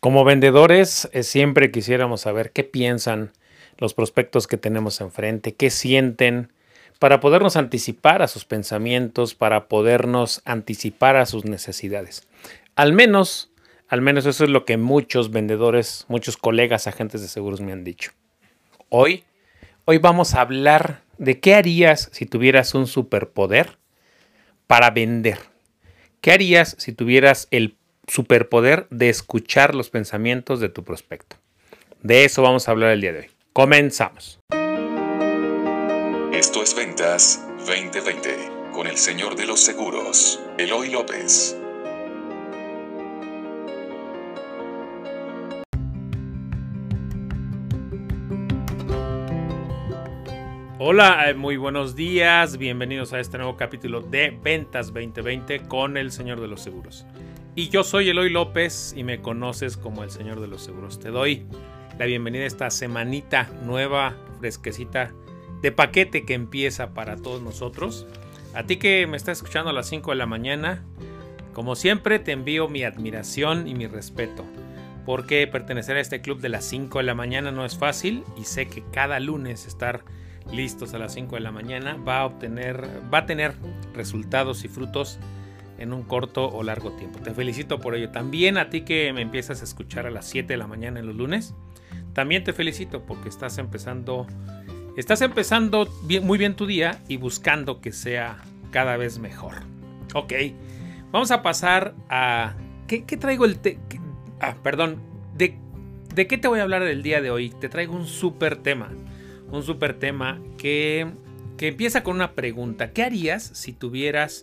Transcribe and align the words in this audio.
Como 0.00 0.24
vendedores, 0.24 1.10
eh, 1.12 1.22
siempre 1.22 1.70
quisiéramos 1.70 2.22
saber 2.22 2.52
qué 2.52 2.64
piensan 2.64 3.32
los 3.76 3.92
prospectos 3.92 4.46
que 4.46 4.56
tenemos 4.56 5.02
enfrente, 5.02 5.54
qué 5.54 5.68
sienten, 5.68 6.50
para 6.98 7.20
podernos 7.20 7.56
anticipar 7.56 8.22
a 8.22 8.28
sus 8.28 8.46
pensamientos, 8.46 9.34
para 9.34 9.68
podernos 9.68 10.40
anticipar 10.46 11.16
a 11.16 11.26
sus 11.26 11.44
necesidades. 11.44 12.26
Al 12.76 12.94
menos, 12.94 13.50
al 13.88 14.00
menos 14.00 14.24
eso 14.24 14.44
es 14.44 14.50
lo 14.50 14.64
que 14.64 14.78
muchos 14.78 15.30
vendedores, 15.30 16.06
muchos 16.08 16.38
colegas 16.38 16.86
agentes 16.86 17.20
de 17.20 17.28
seguros 17.28 17.60
me 17.60 17.72
han 17.72 17.84
dicho. 17.84 18.12
Hoy, 18.88 19.24
hoy 19.84 19.98
vamos 19.98 20.34
a 20.34 20.40
hablar 20.40 21.02
de 21.18 21.40
qué 21.40 21.54
harías 21.54 22.08
si 22.12 22.24
tuvieras 22.24 22.74
un 22.74 22.86
superpoder 22.86 23.76
para 24.66 24.90
vender. 24.90 25.38
¿Qué 26.22 26.32
harías 26.32 26.74
si 26.78 26.92
tuvieras 26.92 27.48
el 27.50 27.76
superpoder 28.10 28.86
de 28.90 29.08
escuchar 29.08 29.74
los 29.74 29.88
pensamientos 29.88 30.60
de 30.60 30.68
tu 30.68 30.84
prospecto. 30.84 31.36
De 32.02 32.24
eso 32.24 32.42
vamos 32.42 32.66
a 32.66 32.72
hablar 32.72 32.90
el 32.90 33.00
día 33.00 33.12
de 33.12 33.20
hoy. 33.20 33.30
Comenzamos. 33.52 34.40
Esto 36.32 36.62
es 36.62 36.74
Ventas 36.74 37.46
2020 37.66 38.30
con 38.72 38.86
el 38.86 38.96
señor 38.96 39.36
de 39.36 39.46
los 39.46 39.60
seguros, 39.60 40.40
Eloy 40.58 40.90
López. 40.90 41.56
Hola, 50.82 51.28
eh, 51.28 51.34
muy 51.34 51.58
buenos 51.58 51.94
días, 51.94 52.56
bienvenidos 52.56 53.12
a 53.12 53.20
este 53.20 53.36
nuevo 53.36 53.56
capítulo 53.56 54.00
de 54.00 54.36
Ventas 54.42 54.86
2020 54.86 55.68
con 55.68 55.96
el 55.96 56.10
Señor 56.10 56.40
de 56.40 56.48
los 56.48 56.62
Seguros. 56.62 57.06
Y 57.56 57.68
yo 57.68 57.82
soy 57.82 58.08
Eloy 58.08 58.30
López 58.30 58.94
y 58.96 59.02
me 59.02 59.20
conoces 59.20 59.76
como 59.76 60.04
el 60.04 60.10
Señor 60.12 60.40
de 60.40 60.46
los 60.46 60.62
Seguros. 60.62 61.00
Te 61.00 61.08
doy 61.08 61.46
la 61.98 62.06
bienvenida 62.06 62.44
a 62.44 62.46
esta 62.46 62.70
semanita 62.70 63.50
nueva, 63.64 64.16
fresquecita, 64.38 65.12
de 65.60 65.72
paquete 65.72 66.24
que 66.24 66.34
empieza 66.34 66.94
para 66.94 67.16
todos 67.16 67.42
nosotros. 67.42 68.06
A 68.54 68.62
ti 68.64 68.76
que 68.76 69.04
me 69.08 69.16
estás 69.16 69.38
escuchando 69.38 69.70
a 69.70 69.72
las 69.72 69.88
5 69.88 70.12
de 70.12 70.16
la 70.16 70.26
mañana, 70.26 70.84
como 71.52 71.74
siempre 71.74 72.20
te 72.20 72.30
envío 72.30 72.68
mi 72.68 72.84
admiración 72.84 73.66
y 73.66 73.74
mi 73.74 73.88
respeto. 73.88 74.44
Porque 75.04 75.44
pertenecer 75.48 75.96
a 75.96 76.00
este 76.00 76.20
club 76.20 76.40
de 76.40 76.50
las 76.50 76.64
5 76.64 76.98
de 76.98 77.04
la 77.04 77.16
mañana 77.16 77.50
no 77.50 77.64
es 77.64 77.76
fácil 77.76 78.22
y 78.38 78.44
sé 78.44 78.68
que 78.68 78.84
cada 78.92 79.18
lunes 79.18 79.66
estar 79.66 80.04
listos 80.52 80.94
a 80.94 80.98
las 80.98 81.14
5 81.14 81.34
de 81.34 81.40
la 81.40 81.50
mañana 81.50 81.96
va 81.96 82.20
a 82.20 82.26
obtener, 82.26 82.88
va 83.12 83.18
a 83.18 83.26
tener 83.26 83.54
resultados 83.92 84.64
y 84.64 84.68
frutos 84.68 85.18
en 85.80 85.92
un 85.92 86.02
corto 86.02 86.46
o 86.48 86.62
largo 86.62 86.92
tiempo. 86.92 87.18
Te 87.18 87.32
felicito 87.32 87.80
por 87.80 87.96
ello. 87.96 88.10
También 88.10 88.58
a 88.58 88.70
ti 88.70 88.82
que 88.82 89.12
me 89.12 89.22
empiezas 89.22 89.62
a 89.62 89.64
escuchar 89.64 90.06
a 90.06 90.10
las 90.10 90.28
7 90.28 90.52
de 90.52 90.56
la 90.56 90.66
mañana 90.66 91.00
en 91.00 91.06
los 91.06 91.16
lunes, 91.16 91.54
también 92.12 92.44
te 92.44 92.52
felicito 92.52 93.02
porque 93.02 93.28
estás 93.28 93.58
empezando, 93.58 94.26
estás 94.96 95.22
empezando 95.22 95.88
muy 96.22 96.38
bien 96.38 96.54
tu 96.54 96.66
día 96.66 97.00
y 97.08 97.16
buscando 97.16 97.80
que 97.80 97.92
sea 97.92 98.38
cada 98.70 98.96
vez 98.96 99.18
mejor. 99.18 99.54
Ok, 100.14 100.32
vamos 101.10 101.30
a 101.30 101.42
pasar 101.42 101.94
a... 102.08 102.54
¿Qué, 102.86 103.00
traigo 103.02 103.44
el... 103.44 103.58
ah, 104.40 104.56
perdón, 104.62 105.00
de, 105.36 105.56
¿de 106.14 106.26
qué 106.26 106.38
te 106.38 106.48
voy 106.48 106.58
a 106.58 106.62
hablar 106.62 106.82
el 106.82 107.02
día 107.02 107.20
de 107.20 107.30
hoy? 107.30 107.50
Te 107.50 107.68
traigo 107.68 107.94
un 107.94 108.06
súper 108.06 108.56
tema. 108.56 108.90
Un 109.50 109.62
súper 109.62 109.94
tema 109.94 110.40
que, 110.58 111.08
que 111.56 111.68
empieza 111.68 112.02
con 112.02 112.16
una 112.16 112.32
pregunta. 112.32 112.92
¿Qué 112.92 113.04
harías 113.04 113.44
si 113.44 113.72
tuvieras 113.72 114.42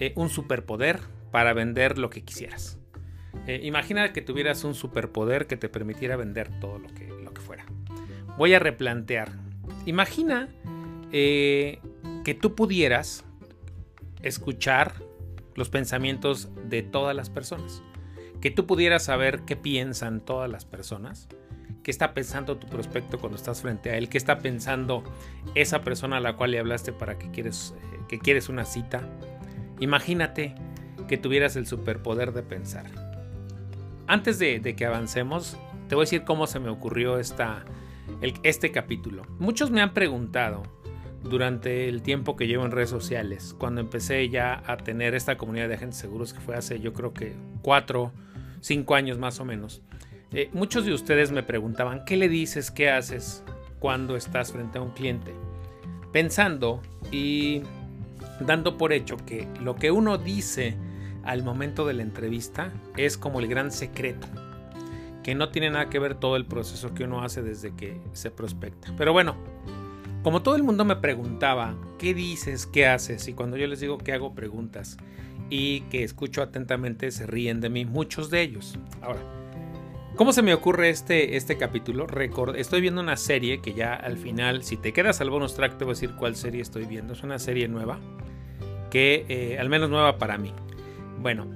eh, 0.00 0.12
un 0.16 0.28
superpoder 0.28 1.00
para 1.30 1.52
vender 1.52 1.98
lo 1.98 2.10
que 2.10 2.22
quisieras. 2.22 2.78
Eh, 3.46 3.60
imagina 3.64 4.12
que 4.12 4.22
tuvieras 4.22 4.64
un 4.64 4.74
superpoder 4.74 5.46
que 5.46 5.56
te 5.56 5.68
permitiera 5.68 6.16
vender 6.16 6.60
todo 6.60 6.78
lo 6.78 6.88
que, 6.88 7.06
lo 7.08 7.32
que 7.32 7.40
fuera. 7.40 7.66
Voy 8.36 8.54
a 8.54 8.58
replantear. 8.58 9.30
Imagina 9.86 10.48
eh, 11.12 11.80
que 12.24 12.34
tú 12.34 12.54
pudieras 12.54 13.24
escuchar 14.22 14.94
los 15.54 15.68
pensamientos 15.68 16.50
de 16.68 16.82
todas 16.82 17.16
las 17.16 17.30
personas. 17.30 17.82
Que 18.40 18.50
tú 18.50 18.66
pudieras 18.66 19.04
saber 19.04 19.42
qué 19.42 19.56
piensan 19.56 20.20
todas 20.20 20.48
las 20.48 20.64
personas. 20.64 21.28
¿Qué 21.82 21.90
está 21.90 22.14
pensando 22.14 22.58
tu 22.58 22.66
prospecto 22.66 23.18
cuando 23.18 23.36
estás 23.36 23.62
frente 23.62 23.90
a 23.90 23.96
él? 23.96 24.08
¿Qué 24.08 24.18
está 24.18 24.38
pensando 24.38 25.02
esa 25.54 25.82
persona 25.82 26.18
a 26.18 26.20
la 26.20 26.36
cual 26.36 26.50
le 26.52 26.58
hablaste 26.58 26.92
para 26.92 27.18
que 27.18 27.30
quieres, 27.30 27.74
que 28.08 28.18
quieres 28.18 28.48
una 28.48 28.64
cita? 28.64 29.08
Imagínate 29.80 30.54
que 31.06 31.18
tuvieras 31.18 31.56
el 31.56 31.66
superpoder 31.66 32.32
de 32.32 32.42
pensar. 32.42 32.86
Antes 34.06 34.38
de, 34.38 34.60
que 34.76 34.86
avancemos, 34.86 35.56
te 35.88 35.94
voy 35.94 36.02
a 36.02 36.06
decir 36.06 36.24
cómo 36.24 36.46
se 36.46 36.60
me 36.60 36.70
ocurrió 36.70 37.18
esta, 37.18 37.64
este 38.42 38.70
capítulo. 38.70 39.22
Muchos 39.38 39.70
me 39.70 39.82
han 39.82 39.92
preguntado 39.92 40.62
durante 41.22 41.88
el 41.88 42.02
tiempo 42.02 42.36
que 42.36 42.46
llevo 42.46 42.64
en 42.64 42.70
redes 42.70 42.90
sociales, 42.90 43.54
cuando 43.58 43.80
empecé 43.80 44.28
ya 44.28 44.62
a 44.66 44.76
tener 44.76 45.14
esta 45.14 45.36
comunidad 45.36 45.68
de 45.68 45.74
agentes 45.74 45.98
seguros, 45.98 46.32
que 46.32 46.40
fue 46.40 46.56
hace 46.56 46.80
yo 46.80 46.92
creo 46.92 47.12
que 47.12 47.34
cuatro, 47.60 48.12
cinco 48.60 48.94
años 48.94 49.18
más 49.18 49.40
o 49.40 49.44
menos. 49.44 49.82
Eh, 50.32 50.50
muchos 50.52 50.84
de 50.84 50.92
ustedes 50.92 51.32
me 51.32 51.42
preguntaban, 51.42 52.04
¿qué 52.04 52.16
le 52.16 52.28
dices, 52.28 52.70
qué 52.70 52.90
haces 52.90 53.42
cuando 53.78 54.16
estás 54.16 54.52
frente 54.52 54.78
a 54.78 54.82
un 54.82 54.90
cliente? 54.90 55.34
Pensando 56.12 56.82
y 57.10 57.62
dando 58.40 58.76
por 58.76 58.92
hecho 58.92 59.16
que 59.16 59.48
lo 59.60 59.76
que 59.76 59.90
uno 59.90 60.18
dice 60.18 60.76
al 61.24 61.42
momento 61.42 61.86
de 61.86 61.94
la 61.94 62.02
entrevista 62.02 62.72
es 62.96 63.18
como 63.18 63.40
el 63.40 63.48
gran 63.48 63.70
secreto, 63.70 64.26
que 65.22 65.34
no 65.34 65.50
tiene 65.50 65.70
nada 65.70 65.90
que 65.90 65.98
ver 65.98 66.14
todo 66.14 66.36
el 66.36 66.46
proceso 66.46 66.94
que 66.94 67.04
uno 67.04 67.22
hace 67.22 67.42
desde 67.42 67.74
que 67.74 68.00
se 68.12 68.30
prospecta. 68.30 68.94
Pero 68.96 69.12
bueno, 69.12 69.36
como 70.22 70.42
todo 70.42 70.56
el 70.56 70.62
mundo 70.62 70.84
me 70.84 70.96
preguntaba, 70.96 71.76
¿qué 71.98 72.14
dices? 72.14 72.66
¿Qué 72.66 72.86
haces? 72.86 73.28
Y 73.28 73.34
cuando 73.34 73.56
yo 73.56 73.66
les 73.66 73.80
digo 73.80 73.98
que 73.98 74.12
hago 74.12 74.34
preguntas 74.34 74.96
y 75.50 75.82
que 75.82 76.02
escucho 76.02 76.42
atentamente, 76.42 77.10
se 77.10 77.26
ríen 77.26 77.60
de 77.60 77.70
mí, 77.70 77.84
muchos 77.84 78.30
de 78.30 78.42
ellos. 78.42 78.78
Ahora, 79.00 79.20
¿Cómo 80.18 80.32
se 80.32 80.42
me 80.42 80.52
ocurre 80.52 80.90
este, 80.90 81.36
este 81.36 81.56
capítulo? 81.56 82.08
estoy 82.56 82.80
viendo 82.80 83.00
una 83.00 83.16
serie 83.16 83.60
que 83.60 83.72
ya 83.72 83.94
al 83.94 84.18
final, 84.18 84.64
si 84.64 84.76
te 84.76 84.92
quedas 84.92 85.20
al 85.20 85.30
bonus 85.30 85.54
track, 85.54 85.78
te 85.78 85.84
voy 85.84 85.92
a 85.92 85.94
decir 85.94 86.10
cuál 86.16 86.34
serie 86.34 86.60
estoy 86.60 86.86
viendo. 86.86 87.12
Es 87.12 87.22
una 87.22 87.38
serie 87.38 87.68
nueva 87.68 88.00
que 88.90 89.24
eh, 89.28 89.60
al 89.60 89.68
menos 89.68 89.90
nueva 89.90 90.18
para 90.18 90.36
mí. 90.36 90.52
Bueno, 91.20 91.46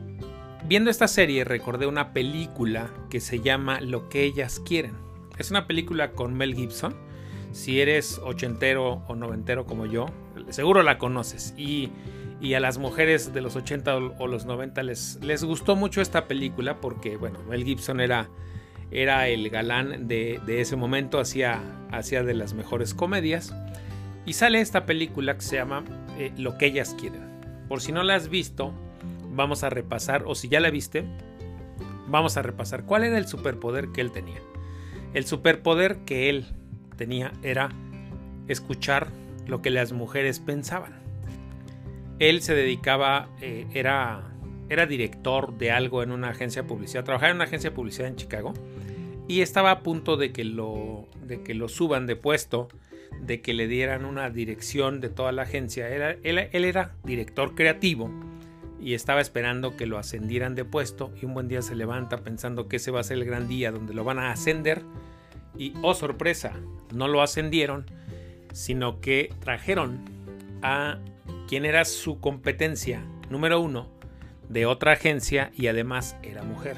viendo 0.69 0.91
esta 0.91 1.09
serie 1.09 1.43
recordé 1.43 1.89
una 1.89 2.13
película 2.13 2.89
que 3.11 3.19
se 3.19 3.41
llama 3.41 3.81
Lo 3.81 4.09
que 4.09 4.23
ellas 4.23 4.61
quieren. 4.65 4.95
Es 5.39 5.51
una 5.51 5.67
película 5.67 6.13
con 6.13 6.33
Mel 6.35 6.55
Gibson. 6.55 6.95
Si 7.51 7.81
eres 7.81 8.21
ochentero 8.23 9.03
o 9.09 9.17
noventero 9.17 9.67
como 9.67 9.87
yo, 9.87 10.07
seguro 10.51 10.85
la 10.85 10.99
conoces. 10.99 11.53
Y, 11.57 11.91
a 12.55 12.61
las 12.61 12.79
mujeres 12.79 13.33
de 13.33 13.41
los 13.41 13.57
80 13.57 13.97
o 13.97 14.27
los 14.29 14.47
90 14.47 14.85
les, 14.85 15.19
les 15.21 15.43
gustó 15.43 15.75
mucho 15.75 16.01
esta 16.01 16.27
película 16.29 16.81
porque, 16.81 17.17
bueno, 17.17 17.41
Mel 17.49 17.65
Gibson 17.65 18.01
era, 18.01 18.29
era 18.93 19.29
el 19.29 19.49
galán 19.51 20.07
de, 20.07 20.41
ese 20.47 20.77
momento, 20.77 21.19
hacía, 21.19 21.63
hacía 21.91 22.23
de 22.23 22.35
las 22.35 22.55
mejores 22.55 22.95
comedias. 22.95 23.55
Y 24.27 24.35
sale 24.35 24.61
esta 24.61 24.87
película 24.87 25.35
que 25.35 25.43
se 25.43 25.57
llama 25.57 25.85
eh, 26.19 26.33
Lo 26.37 26.59
que 26.59 26.67
ellas 26.67 26.95
quieren. 26.99 27.23
Por 27.69 27.81
si 27.81 27.91
no 27.91 28.03
la 28.03 28.15
has 28.15 28.29
visto, 28.29 28.73
vamos 29.31 29.65
a 29.65 29.71
repasar, 29.71 30.25
o 30.27 30.35
si 30.35 30.49
ya 30.49 30.61
la 30.61 30.71
viste, 30.71 31.05
vamos 32.07 32.37
a 32.37 32.43
repasar 32.43 32.85
cuál 32.85 33.05
era 33.05 33.19
el 33.19 33.27
superpoder 33.27 33.89
que 33.89 34.03
él 34.03 34.13
tenía. 34.13 34.41
El 35.15 35.25
superpoder 35.25 35.99
que 36.05 36.29
él 36.29 36.47
tenía 36.97 37.33
era 37.43 37.71
escuchar 38.49 39.09
lo 39.47 39.63
que 39.63 39.71
las 39.71 39.93
mujeres 39.93 40.39
pensaban. 40.39 41.01
Él 42.19 42.43
se 42.43 42.55
dedicaba, 42.55 43.29
eh, 43.41 43.67
era, 43.75 44.32
era 44.73 44.87
director 44.87 45.57
de 45.59 45.71
algo 45.71 46.03
en 46.03 46.11
una 46.11 46.31
agencia 46.31 46.63
de 46.63 46.69
publicidad, 46.69 47.05
trabajaba 47.05 47.31
en 47.31 47.37
una 47.37 47.45
agencia 47.45 47.71
de 47.71 47.77
publicidad 47.77 48.09
en 48.09 48.17
Chicago 48.17 48.55
y 49.29 49.41
estaba 49.41 49.71
a 49.71 49.81
punto 49.83 50.17
de 50.17 50.33
que 50.33 50.45
lo, 50.45 51.07
de 51.25 51.43
que 51.43 51.55
lo 51.55 51.69
suban 51.69 52.07
de 52.07 52.17
puesto 52.17 52.69
de 53.21 53.41
que 53.41 53.55
le 53.55 53.69
dieran 53.69 54.05
una 54.05 54.31
dirección 54.31 55.01
de 55.01 55.09
toda 55.09 55.33
la 55.33 55.43
agencia. 55.43 55.89
Era, 55.89 56.17
él, 56.23 56.39
era 56.53 56.97
director 57.05 57.55
creativo 57.55 58.11
y 58.81 58.95
estaba 58.95 59.21
esperando 59.21 59.77
que 59.77 59.87
lo 59.87 59.99
ascendieran 59.99 60.55
de 60.55 60.65
puesto 60.65 61.13
y 61.21 61.27
un 61.27 61.35
buen 61.35 61.49
día 61.49 61.63
se 61.63 61.77
levanta 61.77 62.19
pensando 62.19 62.67
que 62.67 62.77
ese 62.77 62.91
va 62.91 63.01
a 63.01 63.05
ser 63.05 63.19
el 63.19 63.25
gran 63.25 63.47
día 63.47 63.71
donde 63.71 63.95
lo 63.95 64.03
van 64.03 64.19
a 64.19 64.33
ascender 64.33 64.83
y 65.57 65.75
oh 65.83 65.95
sorpresa, 65.95 66.55
no 66.93 67.07
lo 67.07 67.23
ascendieron, 67.23 67.87
sino 68.53 69.01
que 69.01 69.33
trajeron 69.41 70.01
a 70.63 70.99
quien 71.47 71.65
era 71.65 71.85
su 71.85 72.19
competencia 72.19 73.05
número 73.31 73.61
uno 73.61 73.89
de 74.53 74.67
otra 74.67 74.93
agencia 74.93 75.51
y 75.57 75.67
además 75.67 76.17
era 76.23 76.43
mujer. 76.43 76.77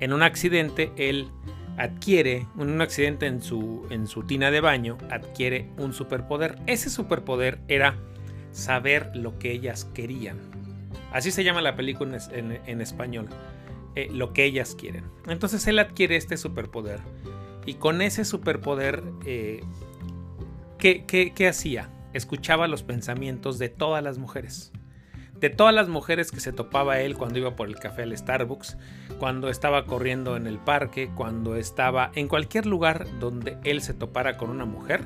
En 0.00 0.12
un 0.12 0.22
accidente 0.22 0.92
él 0.96 1.30
adquiere, 1.78 2.46
un 2.56 2.80
accidente 2.80 3.26
en 3.26 3.40
su, 3.40 3.86
en 3.90 4.06
su 4.06 4.24
tina 4.24 4.50
de 4.50 4.60
baño, 4.60 4.98
adquiere 5.10 5.68
un 5.78 5.92
superpoder. 5.92 6.58
Ese 6.66 6.90
superpoder 6.90 7.60
era 7.68 7.96
saber 8.50 9.10
lo 9.14 9.38
que 9.38 9.52
ellas 9.52 9.84
querían. 9.94 10.38
Así 11.12 11.30
se 11.30 11.44
llama 11.44 11.62
la 11.62 11.76
película 11.76 12.18
en, 12.32 12.80
español. 12.80 13.28
eh, 13.94 14.08
lo 14.10 14.32
que 14.32 14.44
ellas 14.44 14.74
quieren. 14.74 15.04
Entonces 15.28 15.66
él 15.66 15.78
adquiere 15.78 16.16
este 16.16 16.36
superpoder 16.36 17.00
y 17.64 17.74
con 17.74 18.02
ese 18.02 18.24
superpoder, 18.24 19.04
eh, 19.24 19.62
¿qué, 20.78 21.04
qué 21.04 21.48
hacía? 21.48 21.90
Escuchaba 22.12 22.66
los 22.66 22.82
pensamientos 22.82 23.58
de 23.58 23.68
todas 23.68 24.02
las 24.02 24.18
mujeres 24.18 24.72
de 25.42 25.50
todas 25.50 25.74
las 25.74 25.88
mujeres 25.88 26.30
que 26.30 26.38
se 26.38 26.52
topaba 26.52 27.00
él 27.00 27.16
cuando 27.16 27.40
iba 27.40 27.56
por 27.56 27.66
el 27.66 27.74
café 27.74 28.02
al 28.02 28.16
Starbucks, 28.16 28.78
cuando 29.18 29.48
estaba 29.48 29.86
corriendo 29.86 30.36
en 30.36 30.46
el 30.46 30.58
parque, 30.58 31.10
cuando 31.16 31.56
estaba 31.56 32.12
en 32.14 32.28
cualquier 32.28 32.64
lugar 32.64 33.06
donde 33.18 33.58
él 33.64 33.82
se 33.82 33.92
topara 33.92 34.36
con 34.36 34.50
una 34.50 34.66
mujer, 34.66 35.00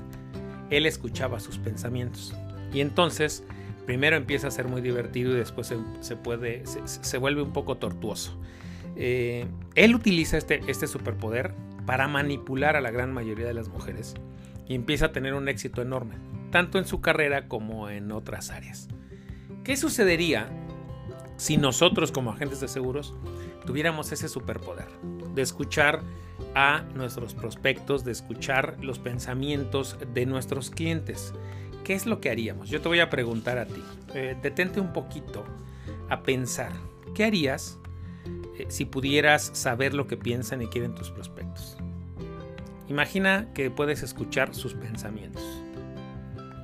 él 0.68 0.84
escuchaba 0.84 1.40
sus 1.40 1.56
pensamientos. 1.56 2.34
Y 2.70 2.82
entonces, 2.82 3.44
primero 3.86 4.14
empieza 4.14 4.48
a 4.48 4.50
ser 4.50 4.68
muy 4.68 4.82
divertido 4.82 5.32
y 5.32 5.36
después 5.36 5.72
se, 6.00 6.16
puede, 6.16 6.64
se, 6.66 7.16
vuelve 7.16 7.40
un 7.40 7.54
poco 7.54 7.78
tortuoso. 7.78 8.38
Eh, 8.94 9.46
él 9.74 9.94
utiliza 9.94 10.36
este, 10.36 10.60
este 10.66 10.86
superpoder 10.86 11.54
para 11.86 12.08
manipular 12.08 12.76
a 12.76 12.82
la 12.82 12.90
gran 12.90 13.10
mayoría 13.10 13.46
de 13.46 13.54
las 13.54 13.68
mujeres 13.68 14.12
y 14.68 14.74
empieza 14.74 15.06
a 15.06 15.12
tener 15.12 15.32
un 15.32 15.48
éxito 15.48 15.80
enorme, 15.80 16.16
tanto 16.50 16.76
en 16.76 16.84
su 16.84 17.00
carrera 17.00 17.48
como 17.48 17.88
en 17.88 18.12
otras 18.12 18.50
áreas. 18.50 18.88
¿Qué 19.66 19.76
sucedería 19.76 20.48
si 21.36 21.56
nosotros 21.56 22.12
como 22.12 22.30
agentes 22.30 22.60
de 22.60 22.68
seguros 22.68 23.14
tuviéramos 23.66 24.12
ese 24.12 24.28
superpoder 24.28 24.86
de 25.34 25.42
escuchar 25.42 26.02
a 26.54 26.82
nuestros 26.94 27.34
prospectos, 27.34 28.04
de 28.04 28.12
escuchar 28.12 28.76
los 28.80 29.00
pensamientos 29.00 29.98
de 30.14 30.24
nuestros 30.24 30.70
clientes? 30.70 31.34
¿Qué 31.82 31.94
es 31.94 32.06
lo 32.06 32.20
que 32.20 32.30
haríamos? 32.30 32.70
Yo 32.70 32.80
te 32.80 32.86
voy 32.86 33.00
a 33.00 33.10
preguntar 33.10 33.58
a 33.58 33.66
ti. 33.66 33.82
Eh, 34.14 34.36
detente 34.40 34.78
un 34.78 34.92
poquito 34.92 35.44
a 36.10 36.22
pensar. 36.22 36.70
¿Qué 37.16 37.24
harías 37.24 37.80
eh, 38.60 38.66
si 38.68 38.84
pudieras 38.84 39.50
saber 39.52 39.94
lo 39.94 40.06
que 40.06 40.16
piensan 40.16 40.62
y 40.62 40.68
quieren 40.68 40.94
tus 40.94 41.10
prospectos? 41.10 41.76
Imagina 42.86 43.52
que 43.52 43.72
puedes 43.72 44.04
escuchar 44.04 44.54
sus 44.54 44.74
pensamientos. 44.74 45.42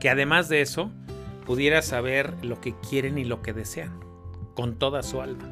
Que 0.01 0.09
además 0.09 0.49
de 0.49 0.61
eso, 0.61 0.93
pudiera 1.45 1.83
saber 1.83 2.45
lo 2.45 2.61
que 2.61 2.75
quieren 2.89 3.19
y 3.19 3.25
lo 3.25 3.43
que 3.43 3.53
desean, 3.53 4.01
con 4.55 4.79
toda 4.79 5.03
su 5.03 5.21
alma. 5.21 5.49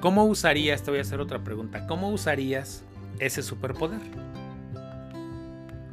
¿Cómo 0.00 0.24
usarías, 0.24 0.82
te 0.82 0.90
voy 0.90 0.98
a 0.98 1.02
hacer 1.02 1.20
otra 1.20 1.44
pregunta, 1.44 1.86
cómo 1.86 2.10
usarías 2.10 2.84
ese 3.18 3.42
superpoder? 3.42 4.00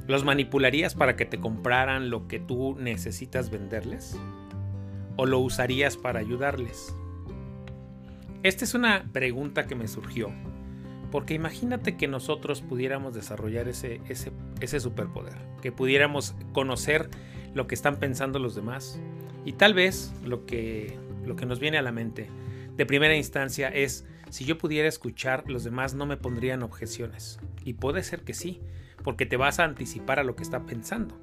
¿Los 0.07 0.23
manipularías 0.23 0.95
para 0.95 1.15
que 1.15 1.25
te 1.25 1.39
compraran 1.39 2.09
lo 2.09 2.27
que 2.27 2.39
tú 2.39 2.75
necesitas 2.79 3.51
venderles? 3.51 4.17
¿O 5.15 5.27
lo 5.27 5.39
usarías 5.39 5.97
para 5.97 6.19
ayudarles? 6.19 6.95
Esta 8.41 8.65
es 8.65 8.73
una 8.73 9.05
pregunta 9.11 9.67
que 9.67 9.75
me 9.75 9.87
surgió, 9.87 10.31
porque 11.11 11.35
imagínate 11.35 11.97
que 11.97 12.07
nosotros 12.07 12.61
pudiéramos 12.61 13.13
desarrollar 13.13 13.67
ese, 13.67 14.01
ese, 14.09 14.31
ese 14.61 14.79
superpoder, 14.79 15.35
que 15.61 15.71
pudiéramos 15.71 16.33
conocer 16.53 17.09
lo 17.59 17.67
que 17.67 17.75
están 17.75 17.97
pensando 17.97 18.39
los 18.39 18.55
demás. 18.55 19.01
Y 19.43 19.51
tal 19.51 19.73
vez 19.73 20.13
lo 20.23 20.45
que, 20.45 20.97
lo 21.25 21.35
que 21.35 21.45
nos 21.45 21.59
viene 21.59 21.77
a 21.77 21.81
la 21.81 21.91
mente 21.91 22.29
de 22.77 22.85
primera 22.85 23.17
instancia 23.17 23.67
es, 23.67 24.07
si 24.29 24.45
yo 24.45 24.57
pudiera 24.57 24.87
escuchar, 24.87 25.43
los 25.51 25.65
demás 25.65 25.93
no 25.93 26.05
me 26.05 26.15
pondrían 26.15 26.63
objeciones. 26.63 27.37
Y 27.65 27.73
puede 27.73 28.01
ser 28.03 28.21
que 28.21 28.33
sí, 28.33 28.61
porque 29.03 29.25
te 29.25 29.35
vas 29.35 29.59
a 29.59 29.65
anticipar 29.65 30.19
a 30.19 30.23
lo 30.23 30.37
que 30.37 30.43
está 30.43 30.65
pensando. 30.65 31.19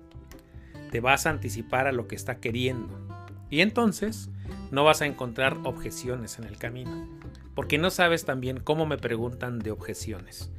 Te 0.90 1.00
vas 1.00 1.24
a 1.24 1.30
anticipar 1.30 1.86
a 1.86 1.92
lo 1.92 2.06
que 2.06 2.16
está 2.16 2.38
queriendo. 2.38 3.00
Y 3.48 3.62
entonces 3.62 4.28
no 4.70 4.84
vas 4.84 5.00
a 5.00 5.06
encontrar 5.06 5.56
objeciones 5.64 6.38
en 6.38 6.44
el 6.44 6.58
camino. 6.58 7.08
Porque 7.54 7.78
no 7.78 7.88
sabes 7.88 8.26
también 8.26 8.60
cómo 8.60 8.84
me 8.84 8.98
preguntan 8.98 9.58
de 9.58 9.70
objeciones. 9.70 10.52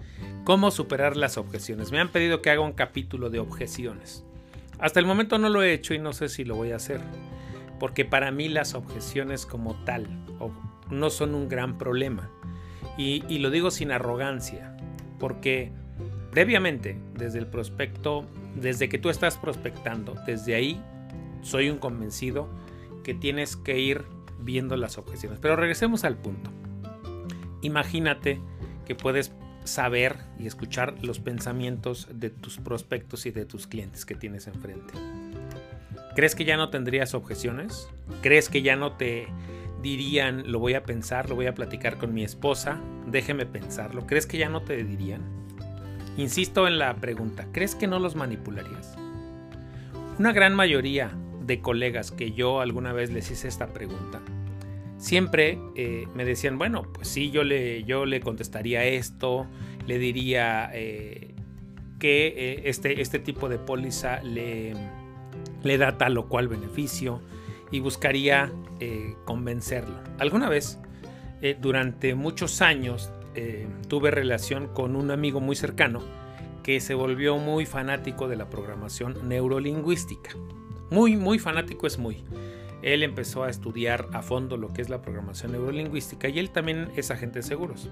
Cómo 0.44 0.72
superar 0.72 1.16
las 1.16 1.38
objeciones. 1.38 1.92
Me 1.92 2.00
han 2.00 2.12
pedido 2.12 2.42
que 2.42 2.50
haga 2.50 2.62
un 2.62 2.74
capítulo 2.74 3.30
de 3.30 3.38
objeciones. 3.38 4.27
Hasta 4.80 5.00
el 5.00 5.06
momento 5.06 5.38
no 5.38 5.50
lo 5.50 5.64
he 5.64 5.74
hecho 5.74 5.94
y 5.94 6.00
no 6.00 6.14
sé 6.14 6.30
si 6.30 6.44
lo 6.44 6.56
voy 6.56 6.72
a 6.72 6.76
hacer, 6.76 7.02
porque 7.80 8.06
para 8.06 8.32
mí 8.32 8.48
las 8.48 8.76
objeciones 8.76 9.46
como 9.46 9.76
tal 9.84 10.08
no 10.90 11.10
son 11.10 11.36
un 11.36 11.50
gran 11.50 11.78
problema. 11.78 12.30
Y, 12.98 13.22
lo 13.40 13.52
digo 13.52 13.70
sin 13.70 13.92
arrogancia, 13.92 14.76
porque 15.20 15.72
previamente, 16.32 16.98
desde 17.14 17.38
el 17.38 17.46
prospecto, 17.46 18.26
desde 18.56 18.90
que 18.90 18.98
tú 18.98 19.10
estás 19.10 19.38
prospectando, 19.38 20.16
desde 20.26 20.56
ahí 20.56 20.82
soy 21.42 21.70
un 21.70 21.78
convencido 21.78 22.50
que 23.04 23.14
tienes 23.14 23.56
que 23.56 23.80
ir 23.80 24.04
viendo 24.40 24.76
las 24.78 24.98
objeciones. 24.98 25.40
Pero 25.40 25.56
regresemos 25.56 26.04
al 26.06 26.18
punto. 26.18 26.52
Imagínate 27.62 28.40
que 28.86 28.96
puedes 28.96 29.32
saber 29.68 30.18
y 30.40 30.48
escuchar 30.48 30.96
los 31.04 31.19
pensamientos 31.19 32.08
de 32.12 32.30
tus 32.30 32.58
prospectos 32.58 33.25
y 33.25 33.31
de 33.31 33.46
tus 33.46 33.68
clientes 33.68 34.06
que 34.06 34.16
tienes 34.16 34.48
enfrente. 34.48 34.94
¿Crees 36.16 36.34
que 36.34 36.46
ya 36.46 36.58
no 36.58 36.69
tendrías 36.69 37.14
objeciones? 37.14 37.90
¿Crees 38.22 38.50
que 38.50 38.64
ya 38.64 38.75
no 38.75 38.94
te 38.94 39.28
dirían, 39.81 40.52
lo 40.52 40.60
voy 40.60 40.74
a 40.74 40.84
pensar, 40.84 41.30
lo 41.30 41.36
voy 41.36 41.46
a 41.46 41.54
platicar 41.54 41.98
con 41.98 42.14
mi 42.14 42.24
esposa, 42.24 42.80
déjeme 43.06 43.46
pensarlo? 43.46 44.08
¿Crees 44.08 44.25
que 44.25 44.38
ya 44.38 44.50
no 44.50 44.64
te 44.64 44.84
dirían? 44.84 45.22
Insisto 46.18 46.68
en 46.68 46.80
la 46.80 46.96
pregunta, 46.96 47.48
¿crees 47.52 47.75
que 47.75 47.86
no 47.86 48.00
los 48.00 48.16
manipularías? 48.16 48.98
Una 50.18 50.34
gran 50.34 50.56
mayoría 50.56 51.12
de 51.46 51.62
colegas 51.62 52.12
que 52.12 52.31
yo 52.31 52.62
alguna 52.62 52.92
vez 52.94 53.12
les 53.12 53.30
hice 53.30 53.48
esta 53.48 53.68
pregunta, 53.68 54.22
siempre 54.98 55.60
eh, 55.76 56.08
me 56.14 56.26
decían, 56.26 56.58
bueno, 56.58 56.84
pues 56.92 57.08
sí, 57.08 57.32
yo 57.32 57.44
le, 57.44 57.84
yo 57.84 58.06
le 58.06 58.20
contestaría 58.20 58.84
esto, 58.86 59.48
le 59.86 60.00
diría 60.00 60.70
eh, 60.74 61.36
que 62.00 62.28
eh, 62.28 62.62
este, 62.66 63.02
este 63.02 63.20
tipo 63.20 63.50
de 63.50 63.58
póliza 63.58 64.22
le, 64.24 64.74
le 65.64 65.78
da 65.78 65.98
tal 65.98 66.18
o 66.18 66.28
cual 66.28 66.48
beneficio 66.48 67.22
y 67.72 67.80
buscaría 67.80 68.52
convencerlo. 69.26 69.96
Alguna 70.20 70.50
vez, 70.50 70.80
durante 71.60 72.14
muchos 72.14 72.62
años, 72.62 73.12
tuve 73.88 74.12
relación 74.12 74.68
con 74.68 74.96
un 74.96 75.10
amigo 75.10 75.40
muy 75.40 75.56
cercano 75.56 76.04
que 76.62 76.80
se 76.80 76.94
volvió 76.94 77.40
muy 77.40 77.66
fanático 77.66 78.28
de 78.28 78.36
la 78.36 78.52
programación 78.52 79.28
neurolingüística. 79.28 80.30
Muy, 80.92 81.18
muy 81.18 81.40
fanático 81.40 81.88
es 81.88 81.98
muy 81.98 82.24
él 82.82 83.04
empezó 83.04 83.44
a 83.44 83.50
estudiar 83.50 84.08
a 84.14 84.22
fondo 84.22 84.58
lo 84.58 84.72
que 84.74 84.82
es 84.82 84.90
la 84.90 85.02
programación 85.02 85.52
neurolingüística 85.52 86.30
y 86.30 86.40
él 86.40 86.52
también 86.52 86.90
es 86.96 87.12
agente 87.12 87.40
de 87.40 87.44
seguros. 87.44 87.90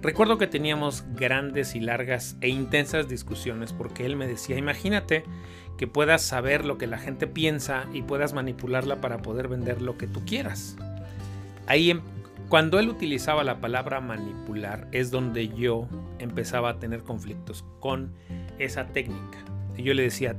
Recuerdo 0.00 0.38
que 0.38 0.46
teníamos 0.46 1.04
grandes 1.14 1.74
y 1.74 1.80
largas 1.80 2.36
e 2.40 2.48
intensas 2.48 3.08
discusiones 3.08 3.72
porque 3.72 4.06
él 4.06 4.16
me 4.16 4.28
decía, 4.28 4.56
imagínate 4.56 5.24
que 5.76 5.86
puedas 5.86 6.22
saber 6.22 6.64
lo 6.64 6.78
que 6.78 6.86
la 6.86 6.98
gente 6.98 7.26
piensa 7.26 7.86
y 7.92 8.02
puedas 8.02 8.32
manipularla 8.32 9.00
para 9.00 9.22
poder 9.22 9.48
vender 9.48 9.82
lo 9.82 9.98
que 9.98 10.06
tú 10.06 10.24
quieras. 10.24 10.76
Ahí, 11.66 11.90
em, 11.90 12.00
cuando 12.48 12.78
él 12.78 12.88
utilizaba 12.88 13.44
la 13.44 13.60
palabra 13.60 14.00
manipular, 14.00 14.88
es 14.92 15.10
donde 15.10 15.48
yo 15.48 15.88
empezaba 16.18 16.70
a 16.70 16.78
tener 16.78 17.02
conflictos 17.02 17.64
con 17.80 18.12
esa 18.58 18.86
técnica. 18.86 19.38
Y 19.76 19.82
yo 19.82 19.94
le 19.94 20.02
decía, 20.02 20.36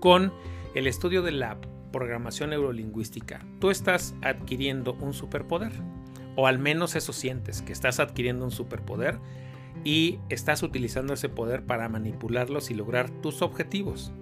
con 0.00 0.32
el 0.74 0.86
estudio 0.86 1.22
de 1.22 1.32
la 1.32 1.58
programación 1.90 2.50
neurolingüística, 2.50 3.44
tú 3.60 3.70
estás 3.70 4.14
adquiriendo 4.22 4.94
un 4.94 5.12
superpoder. 5.12 5.72
O 6.36 6.46
al 6.46 6.58
menos 6.58 6.94
eso 6.94 7.12
sientes, 7.12 7.62
que 7.62 7.72
estás 7.72 7.98
adquiriendo 7.98 8.44
un 8.44 8.52
superpoder 8.52 9.18
y 9.84 10.18
estás 10.28 10.62
utilizando 10.62 11.14
ese 11.14 11.28
poder 11.28 11.64
para 11.64 11.88
manipularlos 11.88 12.70
y 12.70 12.74
lograr 12.74 13.10
tus 13.10 13.42
objetivos. 13.42 14.12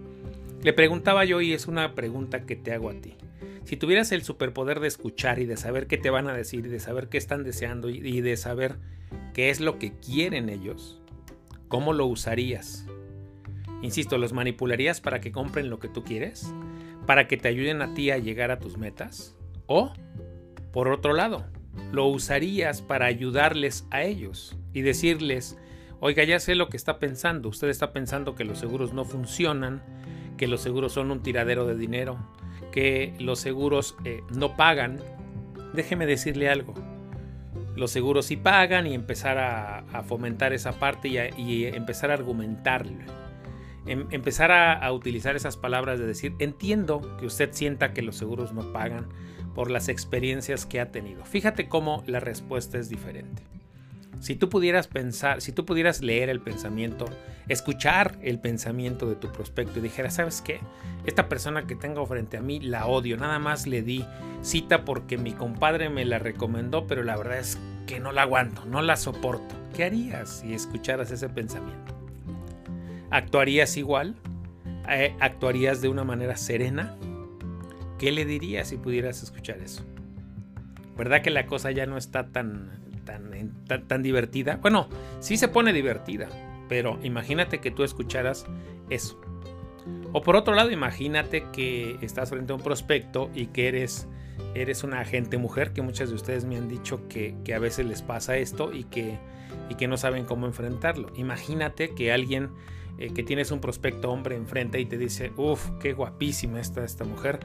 Le 0.62 0.72
preguntaba 0.72 1.24
yo 1.24 1.40
y 1.40 1.52
es 1.52 1.66
una 1.66 1.94
pregunta 1.94 2.46
que 2.46 2.56
te 2.56 2.72
hago 2.72 2.88
a 2.90 2.94
ti. 2.94 3.14
Si 3.64 3.76
tuvieras 3.76 4.12
el 4.12 4.22
superpoder 4.22 4.80
de 4.80 4.88
escuchar 4.88 5.38
y 5.40 5.44
de 5.44 5.56
saber 5.56 5.86
qué 5.88 5.98
te 5.98 6.10
van 6.10 6.28
a 6.28 6.34
decir 6.34 6.66
y 6.66 6.68
de 6.68 6.80
saber 6.80 7.08
qué 7.08 7.18
están 7.18 7.44
deseando 7.44 7.90
y 7.90 8.20
de 8.20 8.36
saber 8.36 8.78
qué 9.34 9.50
es 9.50 9.60
lo 9.60 9.78
que 9.78 9.92
quieren 9.98 10.48
ellos, 10.48 11.02
¿cómo 11.68 11.92
lo 11.92 12.06
usarías? 12.06 12.86
Insisto, 13.82 14.18
¿los 14.18 14.32
manipularías 14.32 15.00
para 15.00 15.20
que 15.20 15.32
compren 15.32 15.68
lo 15.68 15.78
que 15.78 15.88
tú 15.88 16.02
quieres? 16.04 16.52
Para 17.06 17.28
que 17.28 17.36
te 17.36 17.48
ayuden 17.48 17.82
a 17.82 17.94
ti 17.94 18.10
a 18.10 18.18
llegar 18.18 18.50
a 18.50 18.58
tus 18.58 18.76
metas? 18.76 19.34
O, 19.66 19.92
por 20.72 20.88
otro 20.88 21.14
lado, 21.14 21.44
lo 21.92 22.06
usarías 22.06 22.82
para 22.82 23.06
ayudarles 23.06 23.86
a 23.90 24.02
ellos 24.02 24.56
y 24.72 24.82
decirles, 24.82 25.58
oiga, 26.00 26.24
ya 26.24 26.40
sé 26.40 26.54
lo 26.54 26.68
que 26.68 26.76
está 26.76 26.98
pensando, 26.98 27.48
usted 27.48 27.68
está 27.68 27.92
pensando 27.92 28.34
que 28.34 28.44
los 28.44 28.58
seguros 28.58 28.92
no 28.92 29.04
funcionan, 29.04 29.82
que 30.36 30.48
los 30.48 30.60
seguros 30.60 30.92
son 30.92 31.10
un 31.10 31.22
tiradero 31.22 31.66
de 31.66 31.76
dinero, 31.76 32.18
que 32.72 33.14
los 33.18 33.38
seguros 33.38 33.96
eh, 34.04 34.22
no 34.34 34.56
pagan. 34.56 34.98
Déjeme 35.72 36.06
decirle 36.06 36.48
algo, 36.48 36.74
los 37.76 37.90
seguros 37.90 38.26
sí 38.26 38.36
pagan 38.36 38.86
y 38.86 38.94
empezar 38.94 39.38
a, 39.38 39.84
fomentar 40.06 40.52
esa 40.52 40.72
parte 40.72 41.08
y, 41.08 41.18
y 41.40 41.66
empezar 41.66 42.10
a 42.10 42.14
argumentarle 42.14 43.06
em, 43.86 44.06
empezar 44.10 44.50
a, 44.52 44.92
utilizar 44.92 45.36
esas 45.36 45.56
palabras 45.56 45.98
de 45.98 46.06
decir, 46.06 46.34
entiendo 46.38 47.16
que 47.18 47.26
usted 47.26 47.50
sienta 47.52 47.92
que 47.92 48.02
los 48.02 48.16
seguros 48.16 48.52
no 48.52 48.72
pagan 48.72 49.08
por 49.54 49.70
las 49.70 49.88
experiencias 49.88 50.66
que 50.66 50.80
ha 50.80 50.90
tenido. 50.92 51.24
Fíjate 51.24 51.68
cómo 51.68 52.02
la 52.06 52.20
respuesta 52.20 52.78
es 52.78 52.88
diferente. 52.88 53.42
Si 54.20 54.34
tú 54.34 54.48
pudieras 54.48 54.88
pensar, 54.88 55.40
si 55.40 55.52
tú 55.52 55.64
pudieras 55.64 56.00
leer 56.02 56.30
el 56.30 56.40
pensamiento, 56.40 57.06
escuchar 57.48 58.18
el 58.22 58.38
pensamiento 58.38 59.08
de 59.08 59.14
tu 59.14 59.30
prospecto 59.30 59.78
y 59.78 59.82
dijera, 59.82 60.10
¿sabes 60.10 60.42
qué? 60.42 60.60
Esta 61.04 61.28
persona 61.28 61.66
que 61.66 61.76
tengo 61.76 62.04
frente 62.06 62.36
a 62.36 62.40
mí 62.40 62.60
la 62.60 62.86
odio, 62.86 63.16
nada 63.16 63.38
más 63.38 63.66
le 63.66 63.82
di 63.82 64.04
cita 64.42 64.84
porque 64.84 65.18
mi 65.18 65.32
compadre 65.32 65.90
me 65.90 66.04
la 66.04 66.18
recomendó, 66.18 66.86
pero 66.86 67.02
la 67.02 67.16
verdad 67.16 67.38
es 67.38 67.58
que 67.86 68.00
no 68.00 68.12
la 68.12 68.22
aguanto, 68.22 68.64
no 68.64 68.82
la 68.82 68.96
soporto. 68.96 69.54
¿Qué 69.74 69.84
harías 69.84 70.40
si 70.40 70.54
escucharas 70.54 71.10
ese 71.10 71.28
pensamiento? 71.28 71.95
¿Actuarías 73.10 73.76
igual? 73.76 74.16
Eh, 74.88 75.14
¿Actuarías 75.20 75.80
de 75.80 75.88
una 75.88 76.04
manera 76.04 76.36
serena? 76.36 76.96
¿Qué 77.98 78.12
le 78.12 78.24
dirías 78.24 78.68
si 78.68 78.76
pudieras 78.76 79.22
escuchar 79.22 79.58
eso? 79.58 79.84
¿Verdad 80.96 81.22
que 81.22 81.30
la 81.30 81.46
cosa 81.46 81.70
ya 81.70 81.86
no 81.86 81.96
está 81.96 82.28
tan, 82.28 82.70
tan, 83.04 83.86
tan, 83.86 84.02
divertida? 84.02 84.56
Bueno, 84.56 84.88
sí 85.20 85.36
se 85.36 85.48
pone 85.48 85.72
divertida, 85.72 86.28
pero 86.68 86.98
imagínate 87.02 87.58
que 87.58 87.70
tú 87.70 87.84
escucharas 87.84 88.46
eso. 88.90 89.20
O 90.12 90.22
por 90.22 90.36
otro 90.36 90.54
lado, 90.54 90.70
imagínate 90.70 91.44
que 91.52 91.98
estás 92.00 92.30
frente 92.30 92.52
a 92.52 92.56
un 92.56 92.62
prospecto 92.62 93.30
y 93.34 93.46
que 93.46 93.68
eres, 93.68 94.08
eres 94.54 94.84
una 94.84 95.00
agente 95.00 95.36
mujer, 95.36 95.72
que 95.72 95.82
muchas 95.82 96.08
de 96.08 96.14
ustedes 96.14 96.44
me 96.44 96.56
han 96.56 96.68
dicho 96.68 97.06
que, 97.08 97.36
que 97.44 97.54
a 97.54 97.58
veces 97.58 97.86
les 97.86 98.02
pasa 98.02 98.36
esto 98.36 98.72
y 98.72 98.84
que, 98.84 99.18
y 99.68 99.74
que 99.74 99.88
no 99.88 99.96
saben 99.96 100.24
cómo 100.24 100.46
enfrentarlo. 100.46 101.12
Imagínate 101.14 101.94
que 101.94 102.12
alguien 102.12 102.50
eh, 102.98 103.12
que 103.12 103.22
tienes 103.22 103.50
un 103.50 103.60
prospecto 103.60 104.10
hombre 104.10 104.36
enfrente 104.36 104.80
y 104.80 104.86
te 104.86 104.98
dice, 104.98 105.32
uff, 105.36 105.70
qué 105.80 105.92
guapísima 105.92 106.60
está 106.60 106.84
esta 106.84 107.04
mujer. 107.04 107.40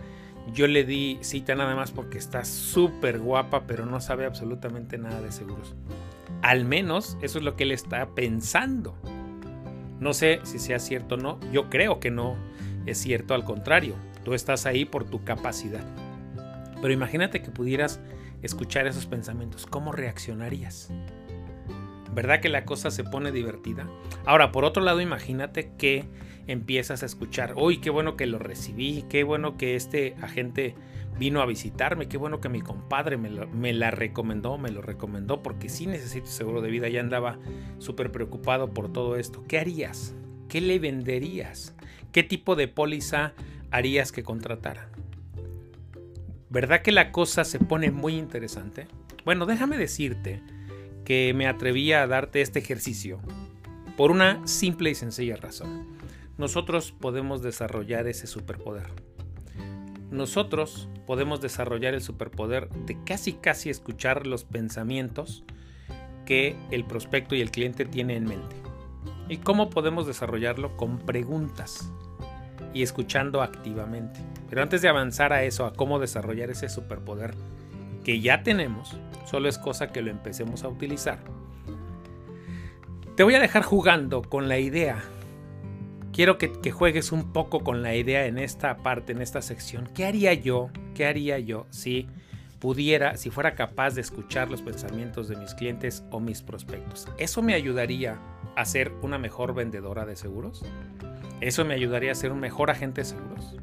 Yo 0.53 0.67
le 0.67 0.83
di 0.83 1.17
cita 1.21 1.55
nada 1.55 1.75
más 1.75 1.91
porque 1.91 2.17
está 2.17 2.45
súper 2.45 3.19
guapa, 3.19 3.67
pero 3.67 3.85
no 3.85 4.01
sabe 4.01 4.25
absolutamente 4.25 4.97
nada 4.97 5.21
de 5.21 5.31
seguros. 5.31 5.75
Al 6.41 6.65
menos 6.65 7.17
eso 7.21 7.37
es 7.37 7.43
lo 7.43 7.55
que 7.55 7.63
él 7.63 7.71
está 7.71 8.09
pensando. 8.15 8.97
No 9.99 10.13
sé 10.13 10.39
si 10.43 10.57
sea 10.57 10.79
cierto 10.79 11.15
o 11.15 11.17
no. 11.17 11.39
Yo 11.51 11.69
creo 11.69 11.99
que 11.99 12.09
no 12.09 12.35
es 12.85 12.97
cierto, 12.97 13.33
al 13.33 13.43
contrario. 13.43 13.95
Tú 14.23 14.33
estás 14.33 14.65
ahí 14.65 14.85
por 14.85 15.03
tu 15.03 15.23
capacidad. 15.23 15.85
Pero 16.81 16.93
imagínate 16.93 17.41
que 17.41 17.51
pudieras 17.51 17.99
escuchar 18.41 18.87
esos 18.87 19.05
pensamientos. 19.05 19.67
¿Cómo 19.67 19.91
reaccionarías? 19.91 20.91
¿Verdad 22.13 22.41
que 22.41 22.49
la 22.49 22.65
cosa 22.65 22.91
se 22.91 23.03
pone 23.03 23.31
divertida? 23.31 23.87
Ahora, 24.25 24.51
por 24.51 24.65
otro 24.65 24.83
lado, 24.83 24.99
imagínate 25.01 25.71
que 25.77 26.05
empiezas 26.47 27.03
a 27.03 27.05
escuchar, 27.05 27.53
uy, 27.55 27.77
qué 27.77 27.89
bueno 27.89 28.17
que 28.17 28.25
lo 28.25 28.39
recibí, 28.39 29.05
qué 29.09 29.23
bueno 29.23 29.57
que 29.57 29.75
este 29.75 30.15
agente 30.21 30.75
vino 31.17 31.41
a 31.41 31.45
visitarme, 31.45 32.07
qué 32.07 32.17
bueno 32.17 32.41
que 32.41 32.49
mi 32.49 32.61
compadre 32.61 33.17
me, 33.17 33.73
la 33.73 33.91
recomendó, 33.91 34.57
me 34.57 34.71
lo 34.71 34.81
recomendó, 34.81 35.43
porque 35.43 35.69
sí 35.69 35.85
necesito 35.85 36.27
seguro 36.27 36.61
de 36.61 36.71
vida, 36.71 36.89
ya 36.89 36.99
andaba 36.99 37.37
súper 37.77 38.11
preocupado 38.11 38.73
por 38.73 38.91
todo 38.91 39.15
esto. 39.15 39.43
¿Qué 39.47 39.59
harías? 39.59 40.15
¿Qué 40.49 40.61
le 40.61 40.79
venderías? 40.79 41.75
¿Qué 42.11 42.23
tipo 42.23 42.55
de 42.55 42.67
póliza 42.67 43.33
harías 43.69 44.11
que 44.11 44.23
contratara? 44.23 44.89
¿Verdad 46.49 46.81
que 46.81 46.91
la 46.91 47.11
cosa 47.13 47.45
se 47.45 47.59
pone 47.59 47.91
muy 47.91 48.17
interesante? 48.17 48.87
Bueno, 49.23 49.45
déjame 49.45 49.77
decirte 49.77 50.41
que 51.05 51.33
me 51.35 51.47
atrevía 51.47 52.03
a 52.03 52.07
darte 52.07 52.41
este 52.41 52.59
ejercicio 52.59 53.19
por 53.97 54.11
una 54.11 54.45
simple 54.47 54.89
y 54.89 54.95
sencilla 54.95 55.35
razón. 55.35 55.87
Nosotros 56.37 56.91
podemos 56.91 57.41
desarrollar 57.41 58.07
ese 58.07 58.27
superpoder. 58.27 58.87
Nosotros 60.09 60.89
podemos 61.05 61.41
desarrollar 61.41 61.93
el 61.93 62.01
superpoder 62.01 62.69
de 62.69 62.97
casi 63.03 63.33
casi 63.33 63.69
escuchar 63.69 64.27
los 64.27 64.43
pensamientos 64.43 65.43
que 66.25 66.55
el 66.71 66.85
prospecto 66.85 67.35
y 67.35 67.41
el 67.41 67.51
cliente 67.51 67.85
tiene 67.85 68.15
en 68.15 68.25
mente. 68.25 68.55
¿Y 69.29 69.37
cómo 69.37 69.69
podemos 69.69 70.07
desarrollarlo? 70.07 70.75
Con 70.77 70.99
preguntas 70.99 71.91
y 72.73 72.83
escuchando 72.83 73.41
activamente. 73.41 74.19
Pero 74.49 74.61
antes 74.61 74.81
de 74.81 74.89
avanzar 74.89 75.33
a 75.33 75.43
eso, 75.43 75.65
a 75.65 75.73
cómo 75.73 75.99
desarrollar 75.99 76.49
ese 76.49 76.69
superpoder, 76.69 77.33
que 78.03 78.19
ya 78.19 78.43
tenemos, 78.43 78.97
solo 79.25 79.49
es 79.49 79.57
cosa 79.57 79.91
que 79.91 80.01
lo 80.01 80.11
empecemos 80.11 80.63
a 80.63 80.69
utilizar. 80.69 81.19
Te 83.15 83.23
voy 83.23 83.35
a 83.35 83.39
dejar 83.39 83.63
jugando 83.63 84.21
con 84.21 84.47
la 84.47 84.57
idea. 84.57 85.03
Quiero 86.13 86.37
que, 86.37 86.71
juegues 86.71 87.11
un 87.11 87.31
poco 87.31 87.61
con 87.61 87.83
la 87.83 87.95
idea 87.95 88.25
en 88.25 88.37
esta 88.37 88.77
parte, 88.77 89.11
en 89.11 89.21
esta 89.21 89.41
sección. 89.41 89.89
¿Qué 89.93 90.05
haría 90.05 90.33
yo? 90.33 90.69
¿Qué 90.95 91.05
haría 91.05 91.39
yo 91.39 91.67
si 91.69 92.07
pudiera, 92.59 93.17
si 93.17 93.29
fuera 93.29 93.55
capaz 93.55 93.95
de 93.95 94.01
escuchar 94.01 94.49
los 94.49 94.61
pensamientos 94.61 95.27
de 95.27 95.35
mis 95.35 95.53
clientes 95.53 96.03
o 96.11 96.19
mis 96.19 96.41
prospectos? 96.41 97.07
¿Eso 97.17 97.41
me 97.41 97.53
ayudaría 97.53 98.19
a 98.55 98.65
ser 98.65 98.91
una 99.01 99.17
mejor 99.17 99.53
vendedora 99.53 100.05
de 100.05 100.15
seguros? 100.15 100.65
¿Eso 101.41 101.65
me 101.65 101.73
ayudaría 101.73 102.11
a 102.11 102.15
ser 102.15 102.31
un 102.31 102.39
mejor 102.39 102.71
agente 102.71 103.01
de 103.01 103.05
seguros? 103.05 103.55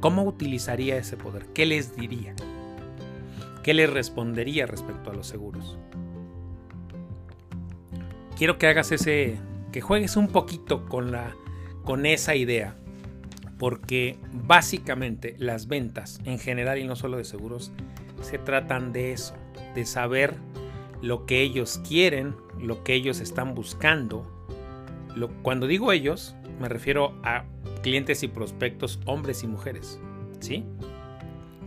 ¿Cómo 0.00 0.24
utilizaría 0.24 0.96
ese 0.96 1.16
poder? 1.16 1.46
¿Qué 1.54 1.66
les 1.66 1.96
diría? 1.96 2.34
¿Qué 3.66 3.74
le 3.74 3.88
respondería 3.88 4.64
respecto 4.64 5.10
a 5.10 5.12
los 5.12 5.26
seguros? 5.26 5.76
Quiero 8.38 8.58
que 8.58 8.68
hagas 8.68 8.92
ese, 8.92 9.40
que 9.72 9.80
juegues 9.80 10.16
un 10.16 10.28
poquito 10.28 10.86
con 10.86 11.10
la, 11.10 11.34
con 11.82 12.06
esa 12.06 12.36
idea, 12.36 12.76
porque 13.58 14.20
básicamente 14.32 15.34
las 15.40 15.66
ventas 15.66 16.20
en 16.24 16.38
general 16.38 16.78
y 16.78 16.84
no 16.84 16.94
solo 16.94 17.16
de 17.16 17.24
seguros 17.24 17.72
se 18.20 18.38
tratan 18.38 18.92
de 18.92 19.10
eso, 19.10 19.34
de 19.74 19.84
saber 19.84 20.36
lo 21.02 21.26
que 21.26 21.42
ellos 21.42 21.80
quieren, 21.88 22.36
lo 22.60 22.84
que 22.84 22.94
ellos 22.94 23.18
están 23.18 23.56
buscando. 23.56 24.30
cuando 25.42 25.66
digo 25.66 25.90
ellos, 25.90 26.36
me 26.60 26.68
refiero 26.68 27.18
a 27.24 27.46
clientes 27.82 28.22
y 28.22 28.28
prospectos, 28.28 29.00
hombres 29.06 29.42
y 29.42 29.48
mujeres, 29.48 29.98
¿sí? 30.38 30.64